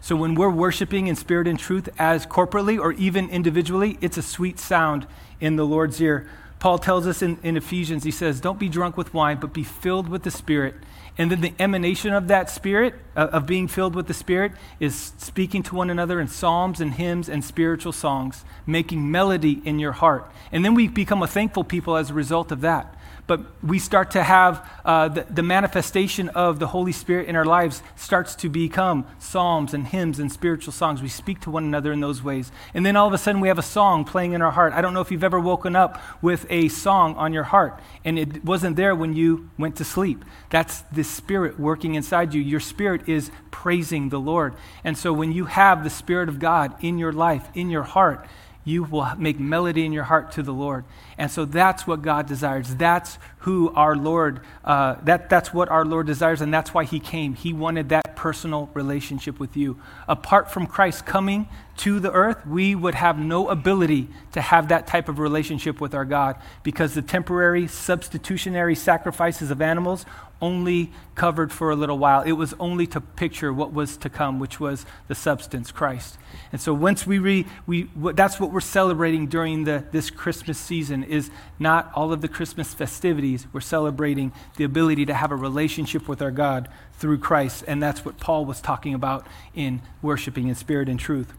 So 0.00 0.16
when 0.16 0.34
we're 0.34 0.50
worshiping 0.50 1.08
in 1.08 1.16
spirit 1.16 1.46
and 1.46 1.58
truth 1.58 1.88
as 1.98 2.26
corporately 2.26 2.80
or 2.80 2.92
even 2.92 3.28
individually, 3.28 3.98
it's 4.00 4.16
a 4.16 4.22
sweet 4.22 4.58
sound 4.58 5.06
in 5.40 5.56
the 5.56 5.66
Lord's 5.66 6.00
ear. 6.00 6.26
Paul 6.60 6.78
tells 6.78 7.06
us 7.06 7.22
in, 7.22 7.38
in 7.42 7.56
Ephesians, 7.56 8.04
he 8.04 8.10
says, 8.10 8.40
Don't 8.40 8.58
be 8.58 8.68
drunk 8.68 8.96
with 8.96 9.12
wine, 9.12 9.38
but 9.40 9.52
be 9.52 9.64
filled 9.64 10.08
with 10.08 10.22
the 10.22 10.30
Spirit 10.30 10.74
and 11.20 11.30
then 11.30 11.42
the 11.42 11.52
emanation 11.58 12.14
of 12.14 12.28
that 12.28 12.48
spirit, 12.48 12.94
uh, 13.14 13.28
of 13.32 13.44
being 13.44 13.68
filled 13.68 13.94
with 13.94 14.06
the 14.06 14.14
Spirit, 14.14 14.52
is 14.78 15.12
speaking 15.18 15.62
to 15.64 15.74
one 15.74 15.90
another 15.90 16.18
in 16.18 16.28
psalms 16.28 16.80
and 16.80 16.94
hymns 16.94 17.28
and 17.28 17.44
spiritual 17.44 17.92
songs, 17.92 18.42
making 18.66 19.10
melody 19.10 19.60
in 19.64 19.78
your 19.78 19.92
heart. 19.92 20.32
And 20.50 20.64
then 20.64 20.74
we 20.74 20.88
become 20.88 21.22
a 21.22 21.26
thankful 21.26 21.62
people 21.62 21.96
as 21.96 22.08
a 22.08 22.14
result 22.14 22.50
of 22.50 22.62
that 22.62 22.96
but 23.30 23.42
we 23.62 23.78
start 23.78 24.10
to 24.10 24.24
have 24.24 24.68
uh, 24.84 25.06
the, 25.06 25.24
the, 25.30 25.42
manifestation 25.44 26.28
of 26.30 26.58
the 26.58 26.66
Holy 26.66 26.90
Spirit 26.90 27.28
in 27.28 27.36
our 27.36 27.44
lives 27.44 27.80
starts 27.94 28.34
to 28.34 28.48
become 28.48 29.06
psalms 29.20 29.72
and 29.72 29.86
hymns 29.86 30.18
and 30.18 30.32
spiritual 30.32 30.72
songs. 30.72 31.00
We 31.00 31.08
speak 31.08 31.38
to 31.42 31.50
one 31.52 31.62
another 31.62 31.92
in 31.92 32.00
those 32.00 32.24
ways. 32.24 32.50
And 32.74 32.84
then 32.84 32.96
all 32.96 33.06
of 33.06 33.12
a 33.12 33.18
sudden 33.18 33.40
we 33.40 33.46
have 33.46 33.56
a 33.56 33.62
song 33.62 34.04
playing 34.04 34.32
in 34.32 34.42
our 34.42 34.50
heart. 34.50 34.72
I 34.72 34.80
don't 34.80 34.94
know 34.94 35.00
if 35.00 35.12
you've 35.12 35.22
ever 35.22 35.38
woken 35.38 35.76
up 35.76 36.02
with 36.20 36.44
a 36.50 36.66
song 36.70 37.14
on 37.14 37.32
your 37.32 37.44
heart 37.44 37.78
and 38.04 38.18
it 38.18 38.44
wasn't 38.44 38.74
there 38.74 38.96
when 38.96 39.14
you 39.14 39.48
went 39.56 39.76
to 39.76 39.84
sleep. 39.84 40.24
That's 40.48 40.80
the 40.90 41.04
Spirit 41.04 41.60
working 41.60 41.94
inside 41.94 42.34
you. 42.34 42.42
Your 42.42 42.58
spirit 42.58 43.08
is 43.08 43.30
praising 43.52 44.08
the 44.08 44.18
Lord. 44.18 44.56
And 44.82 44.98
so 44.98 45.12
when 45.12 45.30
you 45.30 45.44
have 45.44 45.84
the 45.84 45.90
Spirit 45.90 46.28
of 46.28 46.40
God 46.40 46.74
in 46.82 46.98
your 46.98 47.12
life, 47.12 47.48
in 47.54 47.70
your 47.70 47.84
heart, 47.84 48.26
you 48.64 48.84
will 48.84 49.14
make 49.16 49.40
melody 49.40 49.86
in 49.86 49.92
your 49.92 50.04
heart 50.04 50.32
to 50.32 50.42
the 50.42 50.52
Lord. 50.52 50.84
And 51.20 51.30
so 51.30 51.44
that's 51.44 51.86
what 51.86 52.00
God 52.00 52.26
desires. 52.26 52.74
That's 52.76 53.18
who 53.40 53.74
our 53.74 53.94
Lord, 53.94 54.40
uh, 54.64 54.94
that, 55.04 55.28
that's 55.28 55.52
what 55.52 55.68
our 55.68 55.84
Lord 55.84 56.06
desires, 56.06 56.40
and 56.40 56.52
that's 56.52 56.72
why 56.72 56.84
He 56.84 56.98
came. 56.98 57.34
He 57.34 57.52
wanted 57.52 57.90
that 57.90 58.16
personal 58.16 58.70
relationship 58.72 59.38
with 59.38 59.54
you. 59.54 59.78
Apart 60.08 60.50
from 60.50 60.66
Christ 60.66 61.04
coming 61.04 61.46
to 61.76 62.00
the 62.00 62.10
earth, 62.10 62.46
we 62.46 62.74
would 62.74 62.94
have 62.94 63.18
no 63.18 63.50
ability 63.50 64.08
to 64.32 64.40
have 64.40 64.68
that 64.68 64.86
type 64.86 65.10
of 65.10 65.18
relationship 65.18 65.78
with 65.78 65.94
our 65.94 66.06
God 66.06 66.36
because 66.62 66.94
the 66.94 67.02
temporary 67.02 67.66
substitutionary 67.66 68.74
sacrifices 68.74 69.50
of 69.50 69.60
animals 69.60 70.06
only 70.42 70.90
covered 71.14 71.52
for 71.52 71.70
a 71.70 71.76
little 71.76 71.98
while. 71.98 72.22
It 72.22 72.32
was 72.32 72.54
only 72.58 72.86
to 72.88 73.00
picture 73.00 73.52
what 73.52 73.72
was 73.72 73.96
to 73.98 74.08
come, 74.08 74.38
which 74.38 74.58
was 74.58 74.86
the 75.08 75.14
substance, 75.14 75.70
Christ. 75.70 76.16
And 76.52 76.60
so 76.60 76.72
once 76.72 77.06
we, 77.06 77.18
re, 77.18 77.46
we 77.66 77.90
that's 77.94 78.40
what 78.40 78.52
we're 78.52 78.60
celebrating 78.60 79.26
during 79.26 79.64
the, 79.64 79.84
this 79.92 80.10
Christmas 80.10 80.58
season 80.58 81.04
is 81.10 81.30
not 81.58 81.90
all 81.94 82.12
of 82.12 82.20
the 82.20 82.28
Christmas 82.28 82.72
festivities. 82.72 83.46
We're 83.52 83.60
celebrating 83.60 84.32
the 84.56 84.64
ability 84.64 85.06
to 85.06 85.14
have 85.14 85.32
a 85.32 85.36
relationship 85.36 86.08
with 86.08 86.22
our 86.22 86.30
God 86.30 86.68
through 86.94 87.18
Christ. 87.18 87.64
And 87.66 87.82
that's 87.82 88.04
what 88.04 88.18
Paul 88.18 88.44
was 88.44 88.60
talking 88.60 88.94
about 88.94 89.26
in 89.54 89.82
worshiping 90.02 90.48
in 90.48 90.54
spirit 90.54 90.88
and 90.88 90.98
truth. 90.98 91.32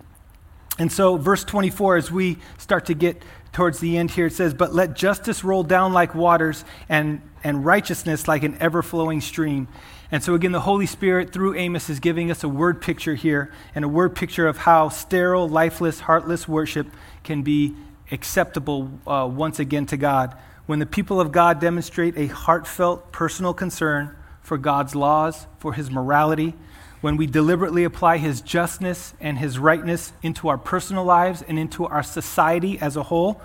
And 0.79 0.91
so, 0.91 1.17
verse 1.17 1.43
24, 1.43 1.97
as 1.97 2.11
we 2.11 2.37
start 2.57 2.85
to 2.85 2.93
get 2.93 3.21
towards 3.51 3.79
the 3.79 3.97
end 3.97 4.11
here, 4.11 4.27
it 4.27 4.33
says, 4.33 4.53
But 4.53 4.73
let 4.73 4.95
justice 4.95 5.43
roll 5.43 5.63
down 5.63 5.93
like 5.93 6.15
waters 6.15 6.63
and, 6.87 7.21
and 7.43 7.65
righteousness 7.65 8.27
like 8.27 8.43
an 8.43 8.57
ever 8.59 8.81
flowing 8.81 9.21
stream. 9.21 9.67
And 10.11 10.23
so, 10.23 10.33
again, 10.33 10.51
the 10.51 10.61
Holy 10.61 10.85
Spirit 10.85 11.31
through 11.31 11.55
Amos 11.55 11.89
is 11.89 11.99
giving 11.99 12.31
us 12.31 12.43
a 12.43 12.49
word 12.49 12.81
picture 12.81 13.15
here 13.15 13.51
and 13.75 13.85
a 13.85 13.87
word 13.87 14.15
picture 14.15 14.47
of 14.47 14.57
how 14.57 14.89
sterile, 14.89 15.47
lifeless, 15.47 16.01
heartless 16.01 16.47
worship 16.47 16.87
can 17.23 17.43
be 17.43 17.75
acceptable 18.11 18.91
uh, 19.07 19.29
once 19.31 19.59
again 19.59 19.85
to 19.87 19.97
God. 19.97 20.35
When 20.65 20.79
the 20.79 20.85
people 20.85 21.19
of 21.19 21.31
God 21.31 21.59
demonstrate 21.59 22.17
a 22.17 22.27
heartfelt 22.27 23.11
personal 23.11 23.53
concern 23.53 24.15
for 24.41 24.57
God's 24.57 24.95
laws, 24.95 25.47
for 25.59 25.73
his 25.73 25.89
morality, 25.89 26.55
when 27.01 27.17
we 27.17 27.25
deliberately 27.25 27.83
apply 27.83 28.17
His 28.17 28.41
justness 28.41 29.13
and 29.19 29.39
His 29.39 29.57
rightness 29.57 30.13
into 30.21 30.47
our 30.47 30.57
personal 30.57 31.03
lives 31.03 31.41
and 31.41 31.57
into 31.57 31.85
our 31.85 32.03
society 32.03 32.79
as 32.79 32.95
a 32.95 33.03
whole, 33.03 33.41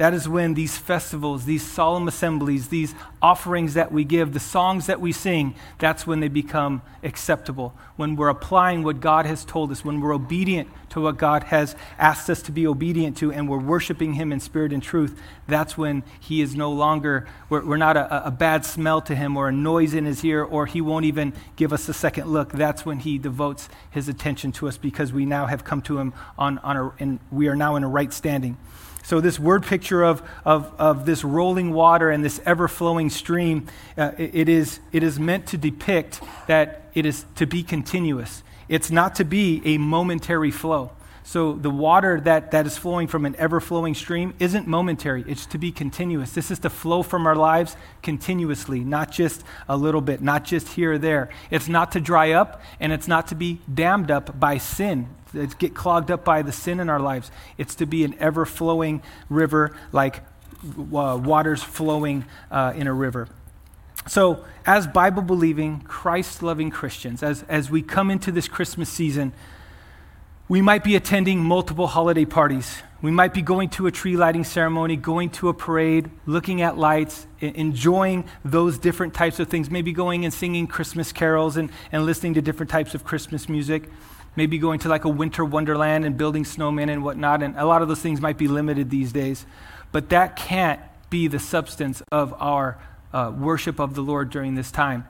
that 0.00 0.14
is 0.14 0.26
when 0.26 0.54
these 0.54 0.78
festivals, 0.78 1.44
these 1.44 1.62
solemn 1.62 2.08
assemblies, 2.08 2.68
these 2.68 2.94
offerings 3.20 3.74
that 3.74 3.92
we 3.92 4.02
give, 4.02 4.32
the 4.32 4.40
songs 4.40 4.86
that 4.86 4.98
we 4.98 5.12
sing, 5.12 5.54
that's 5.78 6.06
when 6.06 6.20
they 6.20 6.28
become 6.28 6.80
acceptable. 7.02 7.74
When 7.96 8.16
we're 8.16 8.30
applying 8.30 8.82
what 8.82 9.00
God 9.00 9.26
has 9.26 9.44
told 9.44 9.70
us, 9.70 9.84
when 9.84 10.00
we're 10.00 10.14
obedient 10.14 10.70
to 10.88 11.02
what 11.02 11.18
God 11.18 11.44
has 11.44 11.76
asked 11.98 12.30
us 12.30 12.40
to 12.44 12.50
be 12.50 12.66
obedient 12.66 13.18
to, 13.18 13.30
and 13.30 13.46
we're 13.46 13.58
worshiping 13.58 14.14
Him 14.14 14.32
in 14.32 14.40
spirit 14.40 14.72
and 14.72 14.82
truth, 14.82 15.20
that's 15.46 15.76
when 15.76 16.02
He 16.18 16.40
is 16.40 16.56
no 16.56 16.72
longer, 16.72 17.28
we're, 17.50 17.62
we're 17.62 17.76
not 17.76 17.98
a, 17.98 18.28
a 18.28 18.30
bad 18.30 18.64
smell 18.64 19.02
to 19.02 19.14
Him 19.14 19.36
or 19.36 19.50
a 19.50 19.52
noise 19.52 19.92
in 19.92 20.06
His 20.06 20.24
ear, 20.24 20.42
or 20.42 20.64
He 20.64 20.80
won't 20.80 21.04
even 21.04 21.34
give 21.56 21.74
us 21.74 21.86
a 21.90 21.92
second 21.92 22.26
look. 22.26 22.52
That's 22.52 22.86
when 22.86 23.00
He 23.00 23.18
devotes 23.18 23.68
His 23.90 24.08
attention 24.08 24.52
to 24.52 24.68
us 24.68 24.78
because 24.78 25.12
we 25.12 25.26
now 25.26 25.44
have 25.44 25.62
come 25.62 25.82
to 25.82 25.98
Him 25.98 26.14
on, 26.38 26.56
on 26.60 26.76
a, 26.78 26.90
and 26.98 27.18
we 27.30 27.48
are 27.48 27.56
now 27.56 27.76
in 27.76 27.84
a 27.84 27.88
right 27.88 28.14
standing. 28.14 28.56
So, 29.02 29.20
this 29.20 29.38
word 29.38 29.64
picture 29.64 30.02
of, 30.02 30.22
of, 30.44 30.72
of 30.78 31.06
this 31.06 31.24
rolling 31.24 31.72
water 31.72 32.10
and 32.10 32.24
this 32.24 32.40
ever 32.44 32.68
flowing 32.68 33.10
stream, 33.10 33.66
uh, 33.96 34.12
it, 34.18 34.34
it, 34.34 34.48
is, 34.48 34.80
it 34.92 35.02
is 35.02 35.18
meant 35.18 35.46
to 35.48 35.58
depict 35.58 36.20
that 36.46 36.90
it 36.94 37.06
is 37.06 37.24
to 37.36 37.46
be 37.46 37.62
continuous. 37.62 38.42
It's 38.68 38.90
not 38.90 39.16
to 39.16 39.24
be 39.24 39.62
a 39.64 39.78
momentary 39.78 40.50
flow. 40.50 40.92
So 41.30 41.52
the 41.52 41.70
water 41.70 42.20
that, 42.22 42.50
that 42.50 42.66
is 42.66 42.76
flowing 42.76 43.06
from 43.06 43.24
an 43.24 43.36
ever 43.36 43.60
flowing 43.60 43.94
stream 43.94 44.34
isn't 44.40 44.66
momentary, 44.66 45.24
it's 45.28 45.46
to 45.46 45.58
be 45.58 45.70
continuous. 45.70 46.32
This 46.32 46.50
is 46.50 46.58
to 46.60 46.70
flow 46.70 47.04
from 47.04 47.24
our 47.24 47.36
lives 47.36 47.76
continuously, 48.02 48.80
not 48.80 49.12
just 49.12 49.44
a 49.68 49.76
little 49.76 50.00
bit, 50.00 50.22
not 50.22 50.44
just 50.44 50.68
here 50.70 50.94
or 50.94 50.98
there. 50.98 51.28
It's 51.50 51.68
not 51.68 51.92
to 51.92 52.00
dry 52.00 52.32
up, 52.32 52.60
and 52.80 52.92
it's 52.92 53.06
not 53.06 53.28
to 53.28 53.36
be 53.36 53.60
dammed 53.72 54.10
up 54.10 54.40
by 54.40 54.58
sin. 54.58 55.08
It's 55.34 55.54
get 55.54 55.74
clogged 55.74 56.10
up 56.10 56.24
by 56.24 56.42
the 56.42 56.52
sin 56.52 56.80
in 56.80 56.88
our 56.88 57.00
lives. 57.00 57.30
It's 57.58 57.74
to 57.76 57.86
be 57.86 58.04
an 58.04 58.14
ever 58.18 58.44
flowing 58.44 59.02
river 59.28 59.76
like 59.92 60.22
uh, 60.64 61.18
waters 61.22 61.62
flowing 61.62 62.24
uh, 62.50 62.72
in 62.76 62.86
a 62.86 62.92
river. 62.92 63.28
So, 64.06 64.44
as 64.66 64.86
Bible 64.86 65.22
believing, 65.22 65.80
Christ 65.80 66.42
loving 66.42 66.70
Christians, 66.70 67.22
as, 67.22 67.44
as 67.48 67.70
we 67.70 67.82
come 67.82 68.10
into 68.10 68.32
this 68.32 68.48
Christmas 68.48 68.88
season, 68.88 69.32
we 70.48 70.60
might 70.60 70.82
be 70.82 70.96
attending 70.96 71.38
multiple 71.38 71.86
holiday 71.86 72.24
parties. 72.24 72.82
We 73.02 73.10
might 73.10 73.32
be 73.32 73.40
going 73.40 73.70
to 73.70 73.86
a 73.86 73.90
tree 73.90 74.16
lighting 74.16 74.44
ceremony, 74.44 74.96
going 74.96 75.30
to 75.30 75.48
a 75.48 75.54
parade, 75.54 76.10
looking 76.26 76.60
at 76.60 76.76
lights, 76.76 77.26
enjoying 77.40 78.24
those 78.44 78.76
different 78.78 79.14
types 79.14 79.38
of 79.38 79.48
things, 79.48 79.70
maybe 79.70 79.92
going 79.92 80.24
and 80.24 80.34
singing 80.34 80.66
Christmas 80.66 81.12
carols 81.12 81.56
and, 81.56 81.70
and 81.92 82.04
listening 82.04 82.34
to 82.34 82.42
different 82.42 82.68
types 82.68 82.94
of 82.94 83.04
Christmas 83.04 83.48
music, 83.48 83.88
maybe 84.36 84.58
going 84.58 84.78
to 84.80 84.88
like 84.88 85.04
a 85.04 85.08
winter 85.08 85.44
wonderland 85.44 86.04
and 86.04 86.16
building 86.16 86.44
snowmen 86.44 86.90
and 86.90 87.02
whatnot. 87.02 87.42
And 87.42 87.56
a 87.56 87.66
lot 87.66 87.82
of 87.82 87.88
those 87.88 88.00
things 88.00 88.20
might 88.20 88.38
be 88.38 88.48
limited 88.48 88.90
these 88.90 89.12
days. 89.12 89.46
But 89.92 90.08
that 90.10 90.36
can't 90.36 90.80
be 91.10 91.26
the 91.26 91.38
substance 91.38 92.02
of 92.12 92.34
our 92.38 92.78
uh, 93.12 93.32
worship 93.36 93.80
of 93.80 93.94
the 93.94 94.02
Lord 94.02 94.30
during 94.30 94.54
this 94.54 94.70
time 94.70 95.04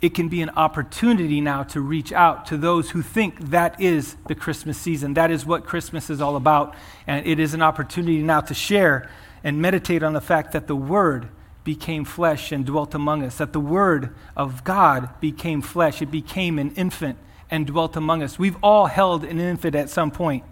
it 0.00 0.14
can 0.14 0.28
be 0.28 0.40
an 0.40 0.50
opportunity 0.50 1.40
now 1.40 1.62
to 1.62 1.80
reach 1.80 2.12
out 2.12 2.46
to 2.46 2.56
those 2.56 2.90
who 2.90 3.02
think 3.02 3.50
that 3.50 3.78
is 3.80 4.16
the 4.28 4.34
Christmas 4.34 4.78
season. 4.78 5.14
That 5.14 5.30
is 5.30 5.44
what 5.44 5.66
Christmas 5.66 6.08
is 6.08 6.20
all 6.20 6.36
about. 6.36 6.74
And 7.06 7.26
it 7.26 7.38
is 7.38 7.52
an 7.52 7.60
opportunity 7.60 8.22
now 8.22 8.40
to 8.40 8.54
share 8.54 9.10
and 9.44 9.60
meditate 9.60 10.02
on 10.02 10.14
the 10.14 10.20
fact 10.20 10.52
that 10.52 10.66
the 10.66 10.76
Word 10.76 11.28
became 11.64 12.06
flesh 12.06 12.50
and 12.50 12.64
dwelt 12.64 12.94
among 12.94 13.22
us, 13.22 13.36
that 13.36 13.52
the 13.52 13.60
Word 13.60 14.14
of 14.34 14.64
God 14.64 15.10
became 15.20 15.60
flesh. 15.60 16.00
It 16.00 16.10
became 16.10 16.58
an 16.58 16.70
infant 16.72 17.18
and 17.50 17.66
dwelt 17.66 17.96
among 17.96 18.22
us. 18.22 18.38
We've 18.38 18.56
all 18.62 18.86
held 18.86 19.24
an 19.24 19.40
infant 19.40 19.74
at 19.74 19.90
some 19.90 20.10
point. 20.10 20.44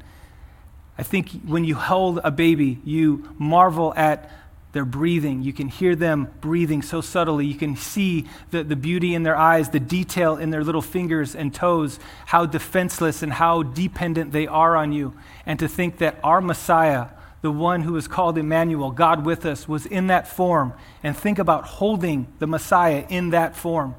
I 0.96 1.04
think 1.04 1.30
when 1.46 1.64
you 1.64 1.76
hold 1.76 2.20
a 2.24 2.30
baby, 2.30 2.80
you 2.84 3.34
marvel 3.38 3.94
at 3.94 4.30
their 4.72 4.84
breathing. 4.84 5.42
You 5.42 5.52
can 5.52 5.68
hear 5.68 5.96
them 5.96 6.28
breathing 6.40 6.82
so 6.82 7.00
subtly. 7.00 7.46
You 7.46 7.54
can 7.54 7.76
see 7.76 8.26
the, 8.50 8.62
the 8.62 8.76
beauty 8.76 9.14
in 9.14 9.22
their 9.22 9.36
eyes, 9.36 9.70
the 9.70 9.80
detail 9.80 10.36
in 10.36 10.50
their 10.50 10.62
little 10.62 10.82
fingers 10.82 11.34
and 11.34 11.54
toes, 11.54 11.98
how 12.26 12.46
defenseless 12.46 13.22
and 13.22 13.32
how 13.32 13.62
dependent 13.62 14.32
they 14.32 14.46
are 14.46 14.76
on 14.76 14.92
you. 14.92 15.14
And 15.46 15.58
to 15.58 15.68
think 15.68 15.98
that 15.98 16.18
our 16.22 16.40
Messiah, 16.40 17.08
the 17.40 17.50
one 17.50 17.82
who 17.82 17.96
is 17.96 18.08
called 18.08 18.36
Emmanuel, 18.36 18.90
God 18.90 19.24
with 19.24 19.46
us, 19.46 19.66
was 19.66 19.86
in 19.86 20.08
that 20.08 20.28
form. 20.28 20.74
And 21.02 21.16
think 21.16 21.38
about 21.38 21.64
holding 21.64 22.26
the 22.38 22.46
Messiah 22.46 23.06
in 23.08 23.30
that 23.30 23.56
form. 23.56 23.94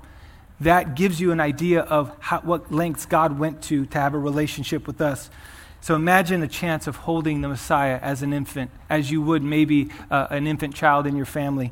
That 0.61 0.95
gives 0.95 1.21
you 1.21 1.31
an 1.31 1.39
idea 1.39 1.81
of 1.81 2.15
how, 2.19 2.41
what 2.41 2.71
lengths 2.71 3.05
God 3.05 3.39
went 3.39 3.61
to 3.63 3.85
to 3.85 3.97
have 3.99 4.13
a 4.13 4.19
relationship 4.19 4.87
with 4.87 4.99
us. 4.99 5.29
So 5.81 5.95
imagine 5.95 6.41
the 6.41 6.47
chance 6.47 6.87
of 6.87 6.97
holding 6.97 7.41
the 7.41 7.47
Messiah 7.47 7.99
as 8.01 8.21
an 8.21 8.33
infant, 8.33 8.69
as 8.89 9.09
you 9.09 9.21
would 9.21 9.43
maybe 9.43 9.89
uh, 10.11 10.27
an 10.29 10.45
infant 10.45 10.75
child 10.75 11.07
in 11.07 11.15
your 11.15 11.25
family. 11.25 11.71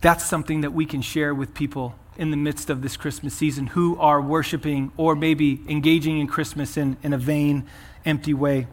That's 0.00 0.24
something 0.24 0.62
that 0.62 0.72
we 0.72 0.86
can 0.86 1.02
share 1.02 1.34
with 1.34 1.54
people 1.54 1.94
in 2.16 2.30
the 2.30 2.36
midst 2.36 2.70
of 2.70 2.82
this 2.82 2.96
Christmas 2.96 3.34
season 3.34 3.68
who 3.68 3.96
are 3.98 4.20
worshiping 4.20 4.92
or 4.96 5.14
maybe 5.16 5.62
engaging 5.68 6.18
in 6.18 6.26
Christmas 6.26 6.76
in, 6.76 6.96
in 7.02 7.12
a 7.12 7.18
vain, 7.18 7.66
empty 8.04 8.34
way. 8.34 8.66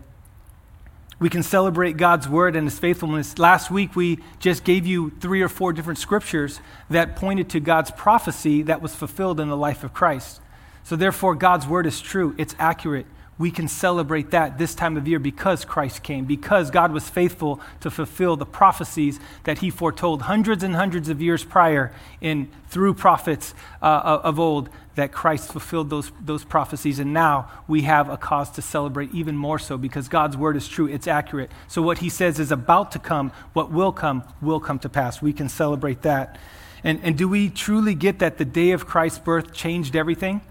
We 1.22 1.30
can 1.30 1.44
celebrate 1.44 1.98
God's 1.98 2.28
word 2.28 2.56
and 2.56 2.66
his 2.68 2.80
faithfulness. 2.80 3.38
Last 3.38 3.70
week, 3.70 3.96
we 3.96 4.18
just 4.40 4.64
gave 4.64 4.88
you 4.88 5.12
three 5.20 5.44
or 5.44 5.50
four 5.50 5.72
different 5.72 6.00
scriptures 6.00 6.60
that 6.90 7.16
pointed 7.16 7.48
to 7.52 7.60
God's 7.60 7.92
prophecy 7.92 8.64
that 8.64 8.82
was 8.82 8.96
fulfilled 8.96 9.40
in 9.40 9.48
the 9.48 9.56
life 9.56 9.84
of 9.84 9.94
Christ. 9.94 10.42
So, 10.84 10.96
therefore, 10.96 11.36
God's 11.36 11.68
word 11.68 11.86
is 11.86 12.02
true, 12.02 12.34
it's 12.40 12.56
accurate. 12.58 13.06
We 13.38 13.52
can 13.52 13.68
celebrate 13.68 14.32
that 14.32 14.58
this 14.58 14.74
time 14.74 14.98
of 14.98 15.08
year 15.08 15.20
because 15.20 15.64
Christ 15.64 16.02
came, 16.02 16.26
because 16.26 16.72
God 16.72 16.92
was 16.92 17.08
faithful 17.08 17.62
to 17.82 17.92
fulfill 17.92 18.36
the 18.36 18.46
prophecies 18.48 19.20
that 19.44 19.60
he 19.60 19.70
foretold 19.70 20.24
hundreds 20.24 20.64
and 20.64 20.76
hundreds 20.76 21.08
of 21.08 21.22
years 21.22 21.44
prior 21.44 21.94
in, 22.20 22.50
through 22.70 22.96
prophets 22.96 23.54
uh, 23.80 24.22
of 24.24 24.40
old, 24.40 24.70
that 24.96 25.12
Christ 25.12 25.52
fulfilled 25.52 25.90
those, 25.90 26.12
those 26.22 26.44
prophecies. 26.44 27.00
And 27.00 27.14
now 27.14 27.50
we 27.68 27.84
have 27.84 28.10
a 28.10 28.18
cause 28.18 28.50
to 28.52 28.62
celebrate 28.62 29.14
even 29.14 29.38
more 29.38 29.60
so 29.60 29.78
because 29.78 30.10
God's 30.10 30.36
word 30.36 30.58
is 30.58 30.68
true, 30.68 30.88
it's 30.88 31.08
accurate. 31.08 31.52
So, 31.68 31.82
what 31.82 32.00
he 32.00 32.10
says 32.10 32.40
is 32.40 32.52
about 32.52 32.92
to 32.92 33.00
come, 33.00 33.32
what 33.54 33.72
will 33.72 33.92
come, 33.92 34.24
will 34.42 34.60
come 34.60 34.80
to 34.80 34.90
pass. 34.90 35.22
We 35.22 35.34
can 35.34 35.50
celebrate 35.50 36.02
that. 36.02 36.38
And, 36.84 37.00
and 37.04 37.18
do 37.18 37.28
we 37.28 37.50
truly 37.50 37.94
get 37.96 38.20
that 38.20 38.38
the 38.38 38.46
day 38.46 38.72
of 38.72 38.86
Christ's 38.86 39.20
birth 39.20 39.54
changed 39.54 39.96
everything? 39.96 40.42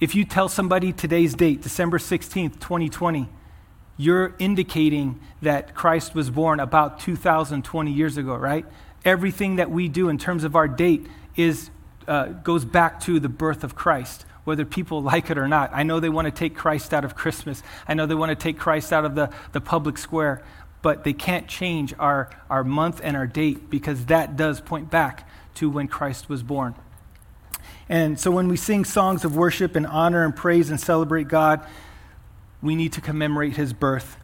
If 0.00 0.14
you 0.14 0.24
tell 0.24 0.48
somebody 0.48 0.92
today's 0.92 1.34
date, 1.34 1.62
December 1.62 1.98
16th, 1.98 2.58
2020, 2.58 3.28
you're 3.96 4.34
indicating 4.38 5.20
that 5.42 5.74
Christ 5.74 6.14
was 6.14 6.30
born 6.30 6.58
about 6.58 7.00
2,020 7.00 7.92
years 7.92 8.16
ago, 8.16 8.34
right? 8.34 8.64
Everything 9.04 9.56
that 9.56 9.70
we 9.70 9.88
do 9.88 10.08
in 10.08 10.16
terms 10.16 10.42
of 10.42 10.56
our 10.56 10.66
date 10.66 11.06
is, 11.36 11.70
uh, 12.10 12.26
goes 12.26 12.64
back 12.64 12.98
to 13.00 13.20
the 13.20 13.28
birth 13.28 13.62
of 13.62 13.76
Christ, 13.76 14.26
whether 14.42 14.64
people 14.64 15.00
like 15.00 15.30
it 15.30 15.38
or 15.38 15.46
not. 15.46 15.70
I 15.72 15.84
know 15.84 16.00
they 16.00 16.08
want 16.08 16.26
to 16.26 16.32
take 16.32 16.56
Christ 16.56 16.92
out 16.92 17.04
of 17.04 17.14
Christmas. 17.14 17.62
I 17.86 17.94
know 17.94 18.04
they 18.04 18.16
want 18.16 18.30
to 18.30 18.36
take 18.36 18.58
Christ 18.58 18.92
out 18.92 19.04
of 19.04 19.14
the, 19.14 19.30
the 19.52 19.60
public 19.60 19.96
square, 19.96 20.42
but 20.82 21.04
they 21.04 21.12
can't 21.12 21.46
change 21.46 21.94
our, 22.00 22.28
our 22.50 22.64
month 22.64 23.00
and 23.04 23.16
our 23.16 23.28
date 23.28 23.70
because 23.70 24.06
that 24.06 24.36
does 24.36 24.60
point 24.60 24.90
back 24.90 25.28
to 25.54 25.70
when 25.70 25.86
Christ 25.86 26.28
was 26.28 26.42
born. 26.42 26.74
And 27.88 28.18
so 28.18 28.32
when 28.32 28.48
we 28.48 28.56
sing 28.56 28.84
songs 28.84 29.24
of 29.24 29.36
worship 29.36 29.76
and 29.76 29.86
honor 29.86 30.24
and 30.24 30.34
praise 30.34 30.68
and 30.68 30.80
celebrate 30.80 31.28
God, 31.28 31.64
we 32.60 32.74
need 32.74 32.92
to 32.94 33.00
commemorate 33.00 33.56
his 33.56 33.72
birth. 33.72 34.16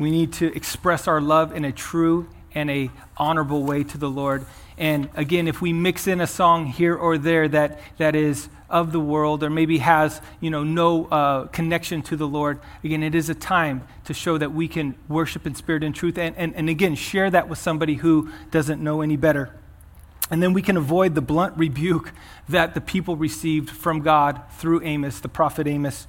We 0.00 0.10
need 0.10 0.32
to 0.34 0.52
express 0.56 1.06
our 1.06 1.20
love 1.20 1.54
in 1.54 1.64
a 1.64 1.70
true 1.70 2.28
and 2.54 2.70
a 2.70 2.90
honorable 3.16 3.62
way 3.62 3.84
to 3.84 3.98
the 3.98 4.08
Lord. 4.08 4.46
And 4.76 5.08
again, 5.14 5.46
if 5.46 5.60
we 5.60 5.72
mix 5.72 6.06
in 6.06 6.20
a 6.20 6.26
song 6.26 6.66
here 6.66 6.94
or 6.94 7.18
there 7.18 7.48
that, 7.48 7.80
that 7.98 8.16
is 8.16 8.48
of 8.68 8.92
the 8.92 9.00
world 9.00 9.44
or 9.44 9.50
maybe 9.50 9.78
has 9.78 10.20
you 10.40 10.50
know, 10.50 10.64
no 10.64 11.06
uh, 11.06 11.46
connection 11.46 12.02
to 12.02 12.16
the 12.16 12.26
Lord, 12.26 12.58
again, 12.82 13.02
it 13.02 13.14
is 13.14 13.28
a 13.28 13.34
time 13.34 13.86
to 14.04 14.14
show 14.14 14.36
that 14.38 14.52
we 14.52 14.66
can 14.66 14.96
worship 15.08 15.46
in 15.46 15.54
spirit 15.54 15.84
and 15.84 15.94
truth. 15.94 16.18
And, 16.18 16.34
and, 16.36 16.54
and 16.56 16.68
again, 16.68 16.94
share 16.96 17.30
that 17.30 17.48
with 17.48 17.58
somebody 17.58 17.94
who 17.94 18.30
doesn't 18.50 18.82
know 18.82 19.00
any 19.00 19.16
better. 19.16 19.54
And 20.30 20.42
then 20.42 20.52
we 20.52 20.62
can 20.62 20.76
avoid 20.76 21.14
the 21.14 21.20
blunt 21.20 21.56
rebuke 21.56 22.12
that 22.48 22.74
the 22.74 22.80
people 22.80 23.16
received 23.16 23.70
from 23.70 24.00
God 24.00 24.40
through 24.52 24.82
Amos, 24.82 25.20
the 25.20 25.28
prophet 25.28 25.66
Amos, 25.66 26.06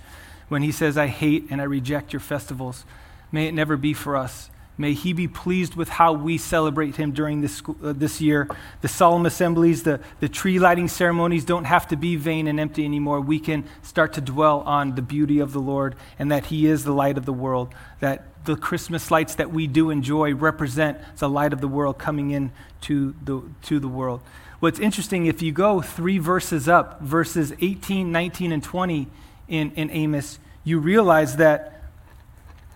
when 0.47 0.61
he 0.61 0.71
says, 0.71 0.97
I 0.97 1.07
hate 1.07 1.47
and 1.49 1.59
I 1.59 1.65
reject 1.65 2.13
your 2.13 2.19
festivals. 2.19 2.85
May 3.31 3.47
it 3.47 3.53
never 3.53 3.77
be 3.77 3.93
for 3.93 4.15
us. 4.15 4.49
May 4.77 4.93
he 4.93 5.13
be 5.13 5.27
pleased 5.27 5.75
with 5.75 5.87
how 5.87 6.13
we 6.13 6.37
celebrate 6.37 6.97
him 6.97 7.11
during 7.11 7.41
this, 7.41 7.61
uh, 7.81 7.93
this 7.95 8.19
year. 8.19 8.49
The 8.81 8.87
solemn 8.87 9.25
assemblies, 9.25 9.83
the, 9.83 10.01
the 10.19 10.27
tree 10.27 10.59
lighting 10.59 10.89
ceremonies 10.89 11.45
don't 11.45 11.63
have 11.63 11.87
to 11.87 11.95
be 11.95 12.17
vain 12.17 12.47
and 12.47 12.59
empty 12.59 12.83
anymore. 12.83 13.21
We 13.21 13.39
can 13.39 13.63
start 13.81 14.13
to 14.13 14.21
dwell 14.21 14.61
on 14.61 14.95
the 14.95 15.01
beauty 15.01 15.39
of 15.39 15.53
the 15.53 15.59
Lord 15.59 15.95
and 16.19 16.29
that 16.31 16.47
he 16.47 16.65
is 16.65 16.83
the 16.83 16.91
light 16.91 17.17
of 17.17 17.25
the 17.25 17.33
world, 17.33 17.73
that 18.01 18.25
the 18.43 18.55
Christmas 18.55 19.09
lights 19.09 19.35
that 19.35 19.51
we 19.51 19.65
do 19.65 19.89
enjoy 19.89 20.33
represent 20.33 20.99
the 21.17 21.29
light 21.29 21.53
of 21.53 21.61
the 21.61 21.67
world 21.67 21.97
coming 21.97 22.31
in 22.31 22.51
to 22.81 23.15
the, 23.23 23.41
to 23.63 23.79
the 23.79 23.87
world. 23.87 24.21
What's 24.59 24.79
interesting, 24.79 25.25
if 25.25 25.41
you 25.41 25.51
go 25.51 25.81
three 25.81 26.17
verses 26.17 26.67
up, 26.67 27.01
verses 27.01 27.53
18, 27.61 28.11
19, 28.11 28.51
and 28.51 28.63
20 28.63 29.07
in, 29.47 29.71
in 29.71 29.89
Amos, 29.89 30.39
you 30.63 30.79
realize 30.79 31.37
that 31.37 31.74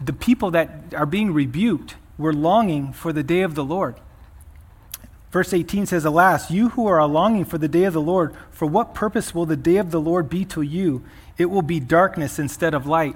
the 0.01 0.13
people 0.13 0.51
that 0.51 0.93
are 0.95 1.05
being 1.05 1.33
rebuked 1.33 1.95
were 2.17 2.33
longing 2.33 2.93
for 2.93 3.13
the 3.13 3.23
day 3.23 3.41
of 3.41 3.55
the 3.55 3.63
Lord. 3.63 3.95
Verse 5.31 5.53
18 5.53 5.85
says, 5.85 6.05
Alas, 6.05 6.49
you 6.49 6.69
who 6.69 6.88
are 6.88 7.05
longing 7.05 7.45
for 7.45 7.57
the 7.57 7.67
day 7.67 7.83
of 7.83 7.93
the 7.93 8.01
Lord, 8.01 8.33
for 8.49 8.65
what 8.65 8.95
purpose 8.95 9.35
will 9.35 9.45
the 9.45 9.55
day 9.55 9.77
of 9.77 9.91
the 9.91 10.01
Lord 10.01 10.29
be 10.29 10.43
to 10.45 10.62
you? 10.62 11.03
It 11.38 11.45
will 11.45 11.62
be 11.62 11.79
darkness 11.79 12.39
instead 12.39 12.73
of 12.73 12.88
light. 12.88 13.15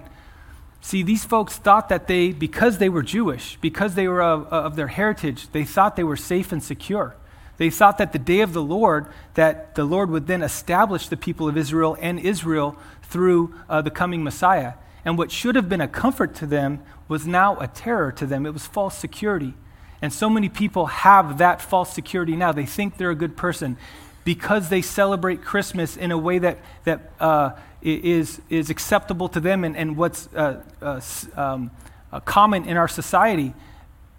See, 0.80 1.02
these 1.02 1.26
folks 1.26 1.58
thought 1.58 1.90
that 1.90 2.08
they, 2.08 2.32
because 2.32 2.78
they 2.78 2.90
were 2.90 3.02
Jewish, 3.02 3.58
because 3.62 3.96
they 3.96 4.08
were 4.08 4.22
of, 4.22 4.46
of, 4.48 4.76
their 4.76 4.88
heritage, 4.88 5.48
they 5.54 5.64
thought 5.64 5.96
they 5.96 6.04
were 6.04 6.18
safe 6.18 6.52
and 6.52 6.62
secure. 6.62 7.16
They 7.58 7.70
thought 7.70 7.98
that 8.00 8.12
the 8.12 8.20
day 8.20 8.42
of 8.42 8.54
the 8.54 8.62
Lord, 8.62 9.08
that 9.36 9.76
the 9.76 9.86
Lord 9.86 10.10
would 10.10 10.28
then 10.28 10.42
establish 10.42 11.08
the 11.08 11.18
people 11.18 11.48
of 11.48 11.58
Israel 11.58 11.98
and 12.02 12.20
Israel 12.20 12.76
through 13.02 13.56
uh, 13.70 13.82
the 13.82 13.92
coming 13.92 14.24
Messiah. 14.24 14.74
And 15.06 15.18
what 15.18 15.32
should 15.32 15.56
have 15.56 15.68
been 15.68 15.82
a 15.82 15.88
comfort 15.88 16.36
to 16.36 16.46
them 16.46 16.82
was 17.08 17.28
now 17.28 17.58
a 17.60 17.68
terror 17.68 18.12
to 18.14 18.26
them. 18.26 18.46
It 18.46 18.54
was 18.54 18.66
false 18.66 18.98
security. 18.98 19.54
And 20.02 20.12
so 20.12 20.30
many 20.30 20.50
people 20.50 20.88
have 20.88 21.38
that 21.38 21.62
false 21.62 21.94
security 21.94 22.36
now. 22.36 22.52
They 22.52 22.66
think 22.66 22.98
they're 22.98 23.10
a 23.10 23.16
good 23.16 23.38
person. 23.38 23.78
because 24.24 24.70
they 24.70 24.82
celebrate 24.82 25.42
Christmas 25.42 25.98
in 25.98 26.12
a 26.12 26.18
way 26.18 26.40
that, 26.40 26.60
that 26.86 27.12
uh, 27.20 27.52
is, 27.82 28.42
is 28.50 28.70
acceptable 28.70 29.28
to 29.30 29.40
them 29.40 29.64
and, 29.64 29.76
and 29.76 29.98
what's 29.98 30.28
uh, 30.34 30.62
uh, 30.82 31.02
um, 31.36 31.72
uh, 32.12 32.20
common 32.22 32.66
in 32.66 32.78
our 32.78 32.88
society, 32.88 33.54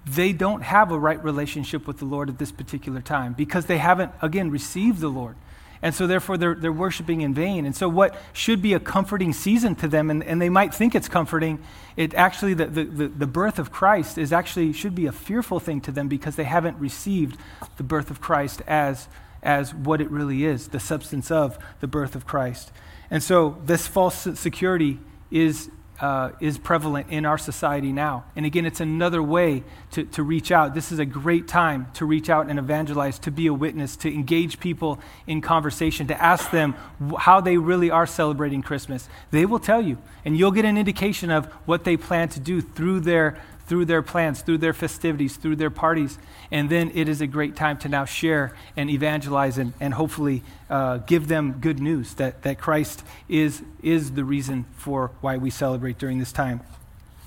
they 0.07 0.33
don't 0.33 0.63
have 0.63 0.93
a 0.93 0.99
right 0.99 1.23
relationship 1.25 1.87
with 1.87 1.99
the 1.99 2.05
Lord 2.05 2.29
at 2.29 2.39
this 2.39 2.53
particular 2.53 3.01
time 3.01 3.33
because 3.33 3.67
they 3.67 3.79
haven't, 3.79 4.13
again, 4.21 4.51
received 4.51 5.01
the 5.01 5.09
Lord. 5.09 5.37
And 5.85 5.95
so, 5.95 6.07
therefore, 6.07 6.39
they're, 6.39 6.55
they're 6.55 6.73
worshiping 6.73 7.21
in 7.21 7.35
vain. 7.35 7.67
And 7.67 7.77
so, 7.77 7.91
what 7.91 8.17
should 8.33 8.63
be 8.63 8.73
a 8.73 8.81
comforting 8.81 9.35
season 9.35 9.75
to 9.77 9.87
them, 9.87 10.09
and, 10.09 10.25
and 10.25 10.41
they 10.41 10.49
might 10.49 10.75
think 10.75 10.95
it's 10.95 11.09
comforting, 11.09 11.63
it 11.95 12.15
actually, 12.15 12.55
the, 12.55 12.65
the, 12.65 12.85
the 13.09 13.27
birth 13.27 13.59
of 13.59 13.71
Christ 13.71 14.17
is 14.17 14.33
actually, 14.33 14.73
should 14.73 14.95
be 14.95 15.05
a 15.05 15.13
fearful 15.13 15.61
thing 15.61 15.83
to 15.83 15.93
them 15.93 16.09
because 16.09 16.37
they 16.37 16.45
haven't 16.45 16.79
received 16.79 17.37
the 17.77 17.83
birth 17.83 18.11
of 18.11 18.23
Christ 18.23 18.63
as, 18.67 19.09
as 19.43 19.75
what 19.75 20.01
it 20.01 20.11
really 20.11 20.47
is, 20.47 20.69
the 20.69 20.81
substance 20.81 21.31
of 21.31 21.59
the 21.81 21.87
birth 21.87 22.15
of 22.15 22.27
Christ. 22.27 22.73
And 23.11 23.23
so, 23.23 23.59
this 23.67 23.87
false 23.87 24.27
security 24.41 25.01
is 25.31 25.69
uh, 26.01 26.31
is 26.41 26.59
prevalent 26.59 27.09
in 27.11 27.25
our 27.25 27.39
society 27.39 27.93
now. 27.93 28.25
And 28.35 28.45
again, 28.45 28.67
it's 28.67 28.81
another 28.81 29.23
way 29.23 29.63
to, 29.93 30.05
to 30.05 30.23
reach 30.23 30.51
out. 30.51 30.75
This 30.75 30.91
is 30.91 30.99
a 30.99 31.05
great 31.05 31.47
time 31.47 31.87
to 31.95 32.05
reach 32.05 32.29
out 32.29 32.49
and 32.51 32.59
evangelize, 32.59 33.19
to 33.21 33.31
be 33.31 33.47
a 33.47 33.55
witness, 33.55 33.97
to 33.97 34.13
engage 34.13 34.59
people 34.59 34.99
in 35.27 35.41
conversation, 35.41 36.07
to 36.09 36.21
ask 36.21 36.51
them 36.51 36.75
how 37.19 37.41
they 37.41 37.57
really 37.57 37.91
are 37.91 38.07
celebrating 38.07 38.63
Christmas. 38.63 39.09
They 39.31 39.47
will 39.47 39.61
tell 39.61 39.81
you, 39.81 39.99
and 40.25 40.37
you'll 40.37 40.51
get 40.51 40.65
an 40.65 40.77
indication 40.77 41.31
of 41.31 41.47
what 41.67 41.85
they 41.85 41.97
plan 41.97 42.29
to 42.31 42.41
do 42.41 42.61
through 42.61 43.01
their 43.01 43.41
through 43.67 43.85
their 43.87 44.03
plans, 44.03 44.43
through 44.43 44.59
their 44.59 44.73
festivities, 44.73 45.37
through 45.37 45.57
their 45.57 45.71
parties. 45.71 46.19
And 46.51 46.69
then 46.69 46.91
it 46.95 47.09
is 47.09 47.21
a 47.21 47.27
great 47.27 47.57
time 47.57 47.79
to 47.79 47.89
now 47.89 48.05
share 48.05 48.55
and 48.77 48.91
evangelize 48.91 49.59
and, 49.59 49.73
and 49.81 49.95
hopefully 49.95 50.43
uh, 50.69 50.99
give 50.99 51.29
them 51.29 51.59
good 51.61 51.81
news 51.81 52.15
that, 52.15 52.43
that 52.43 52.59
Christ 52.59 53.05
is, 53.29 53.63
is 53.83 54.13
the 54.13 54.25
reason 54.25 54.67
for 54.77 55.11
why 55.21 55.39
we 55.39 55.51
celebrate 55.51 55.99
during 55.99 56.19
this 56.19 56.33
time. 56.33 56.61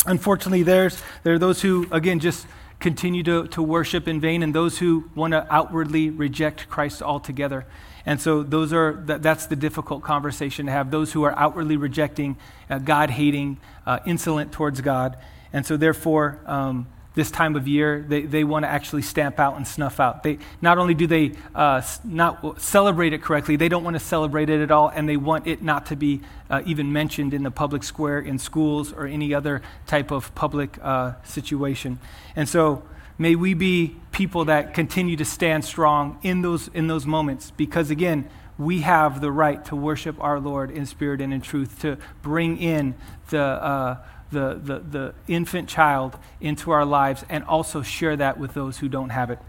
Unfortunately, 0.05 0.63
there's, 0.63 1.01
there 1.23 1.33
are 1.33 1.39
those 1.39 1.61
who, 1.61 1.87
again, 1.91 2.19
just 2.19 2.45
continue 2.79 3.23
to, 3.23 3.47
to 3.47 3.63
worship 3.63 4.07
in 4.07 4.19
vain 4.19 4.43
and 4.43 4.53
those 4.53 4.77
who 4.77 5.09
want 5.15 5.31
to 5.31 5.45
outwardly 5.49 6.09
reject 6.09 6.69
Christ 6.69 7.01
altogether. 7.01 7.65
And 8.05 8.21
so 8.21 8.43
those 8.43 8.71
are 8.71 8.93
that, 9.07 9.21
that's 9.21 9.47
the 9.47 9.55
difficult 9.55 10.03
conversation 10.03 10.67
to 10.67 10.71
have. 10.71 10.91
Those 10.91 11.11
who 11.11 11.23
are 11.23 11.37
outwardly 11.37 11.75
rejecting, 11.75 12.37
uh, 12.69 12.77
God 12.77 13.09
hating, 13.09 13.57
uh, 13.85 13.99
insolent 14.05 14.51
towards 14.51 14.79
God, 14.79 15.17
and 15.57 15.65
so, 15.65 15.75
therefore, 15.75 16.39
um, 16.45 16.85
this 17.15 17.31
time 17.31 17.55
of 17.55 17.67
year, 17.67 18.05
they, 18.07 18.21
they 18.21 18.43
want 18.43 18.63
to 18.63 18.69
actually 18.69 19.01
stamp 19.01 19.39
out 19.39 19.57
and 19.57 19.67
snuff 19.67 19.99
out. 19.99 20.21
They, 20.21 20.37
not 20.61 20.77
only 20.77 20.93
do 20.93 21.07
they 21.07 21.31
uh, 21.55 21.81
not 22.03 22.61
celebrate 22.61 23.11
it 23.11 23.23
correctly, 23.23 23.55
they 23.55 23.69
don't 23.69 23.83
want 23.83 23.95
to 23.95 23.99
celebrate 23.99 24.51
it 24.51 24.61
at 24.61 24.69
all, 24.69 24.89
and 24.89 25.09
they 25.09 25.17
want 25.17 25.47
it 25.47 25.63
not 25.63 25.87
to 25.87 25.95
be 25.95 26.21
uh, 26.51 26.61
even 26.67 26.93
mentioned 26.93 27.33
in 27.33 27.41
the 27.41 27.49
public 27.49 27.81
square, 27.81 28.19
in 28.19 28.37
schools, 28.37 28.93
or 28.93 29.07
any 29.07 29.33
other 29.33 29.63
type 29.87 30.11
of 30.11 30.33
public 30.35 30.77
uh, 30.83 31.13
situation. 31.23 31.97
And 32.35 32.47
so, 32.47 32.83
may 33.17 33.33
we 33.33 33.55
be 33.55 33.95
people 34.11 34.45
that 34.45 34.75
continue 34.75 35.15
to 35.15 35.25
stand 35.25 35.65
strong 35.65 36.19
in 36.21 36.43
those, 36.43 36.67
in 36.67 36.85
those 36.85 37.07
moments, 37.07 37.51
because 37.57 37.89
again, 37.89 38.29
we 38.59 38.81
have 38.81 39.21
the 39.21 39.31
right 39.31 39.65
to 39.65 39.75
worship 39.75 40.21
our 40.21 40.39
Lord 40.39 40.69
in 40.69 40.85
spirit 40.85 41.19
and 41.19 41.33
in 41.33 41.41
truth, 41.41 41.81
to 41.81 41.97
bring 42.21 42.59
in 42.59 42.93
the 43.31 43.41
uh, 43.41 43.97
the, 44.31 44.59
the, 44.61 44.79
the 44.79 45.13
infant 45.27 45.69
child 45.69 46.17
into 46.41 46.71
our 46.71 46.85
lives 46.85 47.23
and 47.29 47.43
also 47.45 47.81
share 47.81 48.15
that 48.17 48.37
with 48.37 48.53
those 48.53 48.79
who 48.79 48.89
don't 48.89 49.09
have 49.09 49.29
it. 49.29 49.39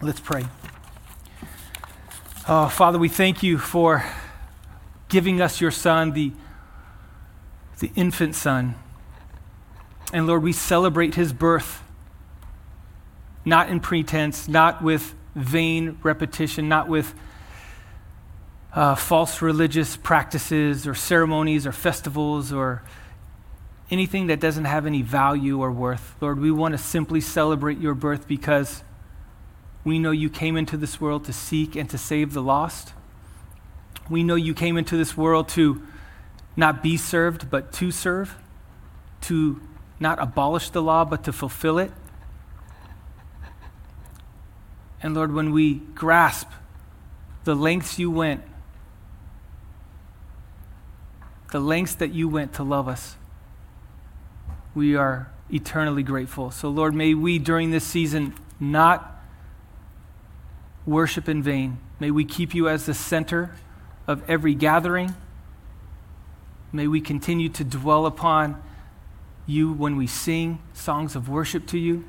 Let's 0.00 0.20
pray. 0.20 0.44
Oh, 2.48 2.68
Father, 2.68 2.98
we 2.98 3.08
thank 3.08 3.42
you 3.42 3.58
for 3.58 4.04
giving 5.08 5.40
us 5.40 5.60
your 5.60 5.70
son, 5.70 6.12
the, 6.12 6.32
the 7.78 7.92
infant 7.94 8.34
son. 8.34 8.74
And 10.12 10.26
Lord, 10.26 10.42
we 10.42 10.52
celebrate 10.52 11.14
his 11.14 11.32
birth, 11.32 11.82
not 13.44 13.68
in 13.68 13.80
pretense, 13.80 14.48
not 14.48 14.82
with 14.82 15.14
vain 15.34 15.98
repetition, 16.02 16.68
not 16.68 16.88
with 16.88 17.14
uh, 18.74 18.94
false 18.94 19.42
religious 19.42 19.96
practices 19.96 20.86
or 20.86 20.94
ceremonies 20.94 21.66
or 21.66 21.72
festivals 21.72 22.52
or 22.52 22.82
anything 23.90 24.28
that 24.28 24.40
doesn't 24.40 24.64
have 24.64 24.86
any 24.86 25.02
value 25.02 25.60
or 25.60 25.70
worth. 25.70 26.14
Lord, 26.20 26.38
we 26.40 26.50
want 26.50 26.72
to 26.72 26.78
simply 26.78 27.20
celebrate 27.20 27.78
your 27.78 27.94
birth 27.94 28.26
because 28.26 28.82
we 29.84 29.98
know 29.98 30.10
you 30.10 30.30
came 30.30 30.56
into 30.56 30.76
this 30.76 31.00
world 31.00 31.24
to 31.24 31.32
seek 31.32 31.76
and 31.76 31.90
to 31.90 31.98
save 31.98 32.32
the 32.32 32.42
lost. 32.42 32.92
We 34.08 34.22
know 34.22 34.34
you 34.34 34.54
came 34.54 34.76
into 34.76 34.96
this 34.96 35.16
world 35.16 35.48
to 35.50 35.82
not 36.56 36.82
be 36.82 36.96
served, 36.96 37.50
but 37.50 37.72
to 37.74 37.90
serve, 37.90 38.36
to 39.22 39.60
not 39.98 40.20
abolish 40.20 40.70
the 40.70 40.82
law, 40.82 41.04
but 41.04 41.24
to 41.24 41.32
fulfill 41.32 41.78
it. 41.78 41.92
And 45.02 45.14
Lord, 45.14 45.32
when 45.32 45.52
we 45.52 45.74
grasp 45.74 46.48
the 47.44 47.54
lengths 47.54 47.98
you 47.98 48.10
went, 48.10 48.42
the 51.50 51.60
lengths 51.60 51.94
that 51.96 52.12
you 52.12 52.28
went 52.28 52.52
to 52.54 52.62
love 52.62 52.88
us, 52.88 53.16
we 54.74 54.96
are 54.96 55.30
eternally 55.50 56.02
grateful. 56.02 56.50
So, 56.50 56.68
Lord, 56.68 56.94
may 56.94 57.14
we 57.14 57.38
during 57.38 57.70
this 57.70 57.84
season 57.84 58.34
not 58.58 59.22
worship 60.86 61.28
in 61.28 61.42
vain. 61.42 61.78
May 62.00 62.10
we 62.10 62.24
keep 62.24 62.54
you 62.54 62.68
as 62.68 62.86
the 62.86 62.94
center 62.94 63.54
of 64.06 64.28
every 64.28 64.54
gathering. 64.54 65.14
May 66.72 66.86
we 66.86 67.00
continue 67.00 67.48
to 67.50 67.64
dwell 67.64 68.06
upon 68.06 68.60
you 69.46 69.72
when 69.72 69.96
we 69.96 70.06
sing 70.06 70.60
songs 70.72 71.14
of 71.14 71.28
worship 71.28 71.66
to 71.68 71.78
you. 71.78 72.04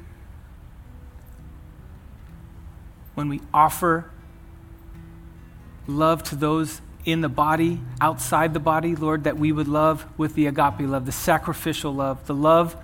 When 3.14 3.30
we 3.30 3.42
offer 3.54 4.10
love 5.86 6.24
to 6.24 6.36
those 6.36 6.82
in 7.06 7.22
the 7.22 7.30
body, 7.30 7.80
outside 8.00 8.54
the 8.54 8.60
body, 8.60 8.96
Lord, 8.96 9.26
that 9.26 9.38
we 9.38 9.52
would 9.52 9.68
love 9.68 10.06
with 10.18 10.36
the 10.36 10.48
agape 10.48 10.82
love, 10.82 11.06
the 11.06 11.12
sacrificial 11.12 11.94
love, 11.94 12.26
the 12.28 12.34
love 12.34 12.78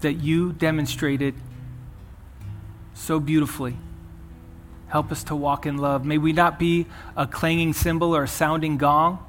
that 0.00 0.14
you 0.14 0.52
demonstrated 0.52 1.34
so 2.94 3.18
beautifully. 3.18 3.76
Help 4.88 5.10
us 5.10 5.24
to 5.24 5.34
walk 5.34 5.66
in 5.66 5.78
love. 5.78 6.04
May 6.04 6.18
we 6.18 6.32
not 6.32 6.58
be 6.58 6.86
a 7.16 7.26
clanging 7.26 7.72
cymbal 7.72 8.14
or 8.14 8.24
a 8.24 8.28
sounding 8.28 8.76
gong, 8.76 9.24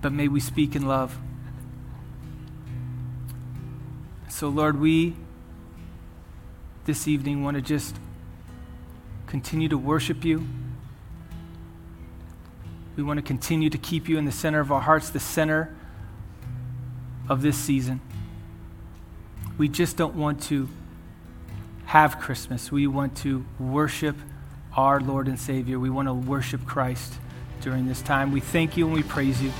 but 0.00 0.12
may 0.12 0.26
we 0.26 0.40
speak 0.40 0.74
in 0.74 0.86
love. 0.86 1.16
So, 4.28 4.48
Lord, 4.48 4.80
we 4.80 5.14
this 6.86 7.06
evening 7.06 7.44
want 7.44 7.56
to 7.56 7.62
just 7.62 7.94
continue 9.26 9.68
to 9.68 9.78
worship 9.78 10.24
you. 10.24 10.46
We 12.96 13.02
want 13.02 13.18
to 13.18 13.22
continue 13.22 13.70
to 13.70 13.78
keep 13.78 14.08
you 14.08 14.18
in 14.18 14.24
the 14.24 14.32
center 14.32 14.60
of 14.60 14.70
our 14.70 14.80
hearts, 14.80 15.10
the 15.10 15.20
center 15.20 15.74
of 17.28 17.42
this 17.42 17.56
season. 17.56 18.00
We 19.58 19.68
just 19.68 19.96
don't 19.96 20.14
want 20.14 20.42
to 20.44 20.68
have 21.86 22.18
Christmas. 22.18 22.72
We 22.72 22.86
want 22.86 23.16
to 23.18 23.44
worship 23.58 24.16
our 24.76 25.00
Lord 25.00 25.28
and 25.28 25.38
Savior. 25.38 25.78
We 25.78 25.90
want 25.90 26.08
to 26.08 26.14
worship 26.14 26.66
Christ 26.66 27.14
during 27.60 27.86
this 27.86 28.02
time. 28.02 28.32
We 28.32 28.40
thank 28.40 28.76
you 28.76 28.86
and 28.86 28.94
we 28.94 29.02
praise 29.02 29.40
you. 29.40 29.52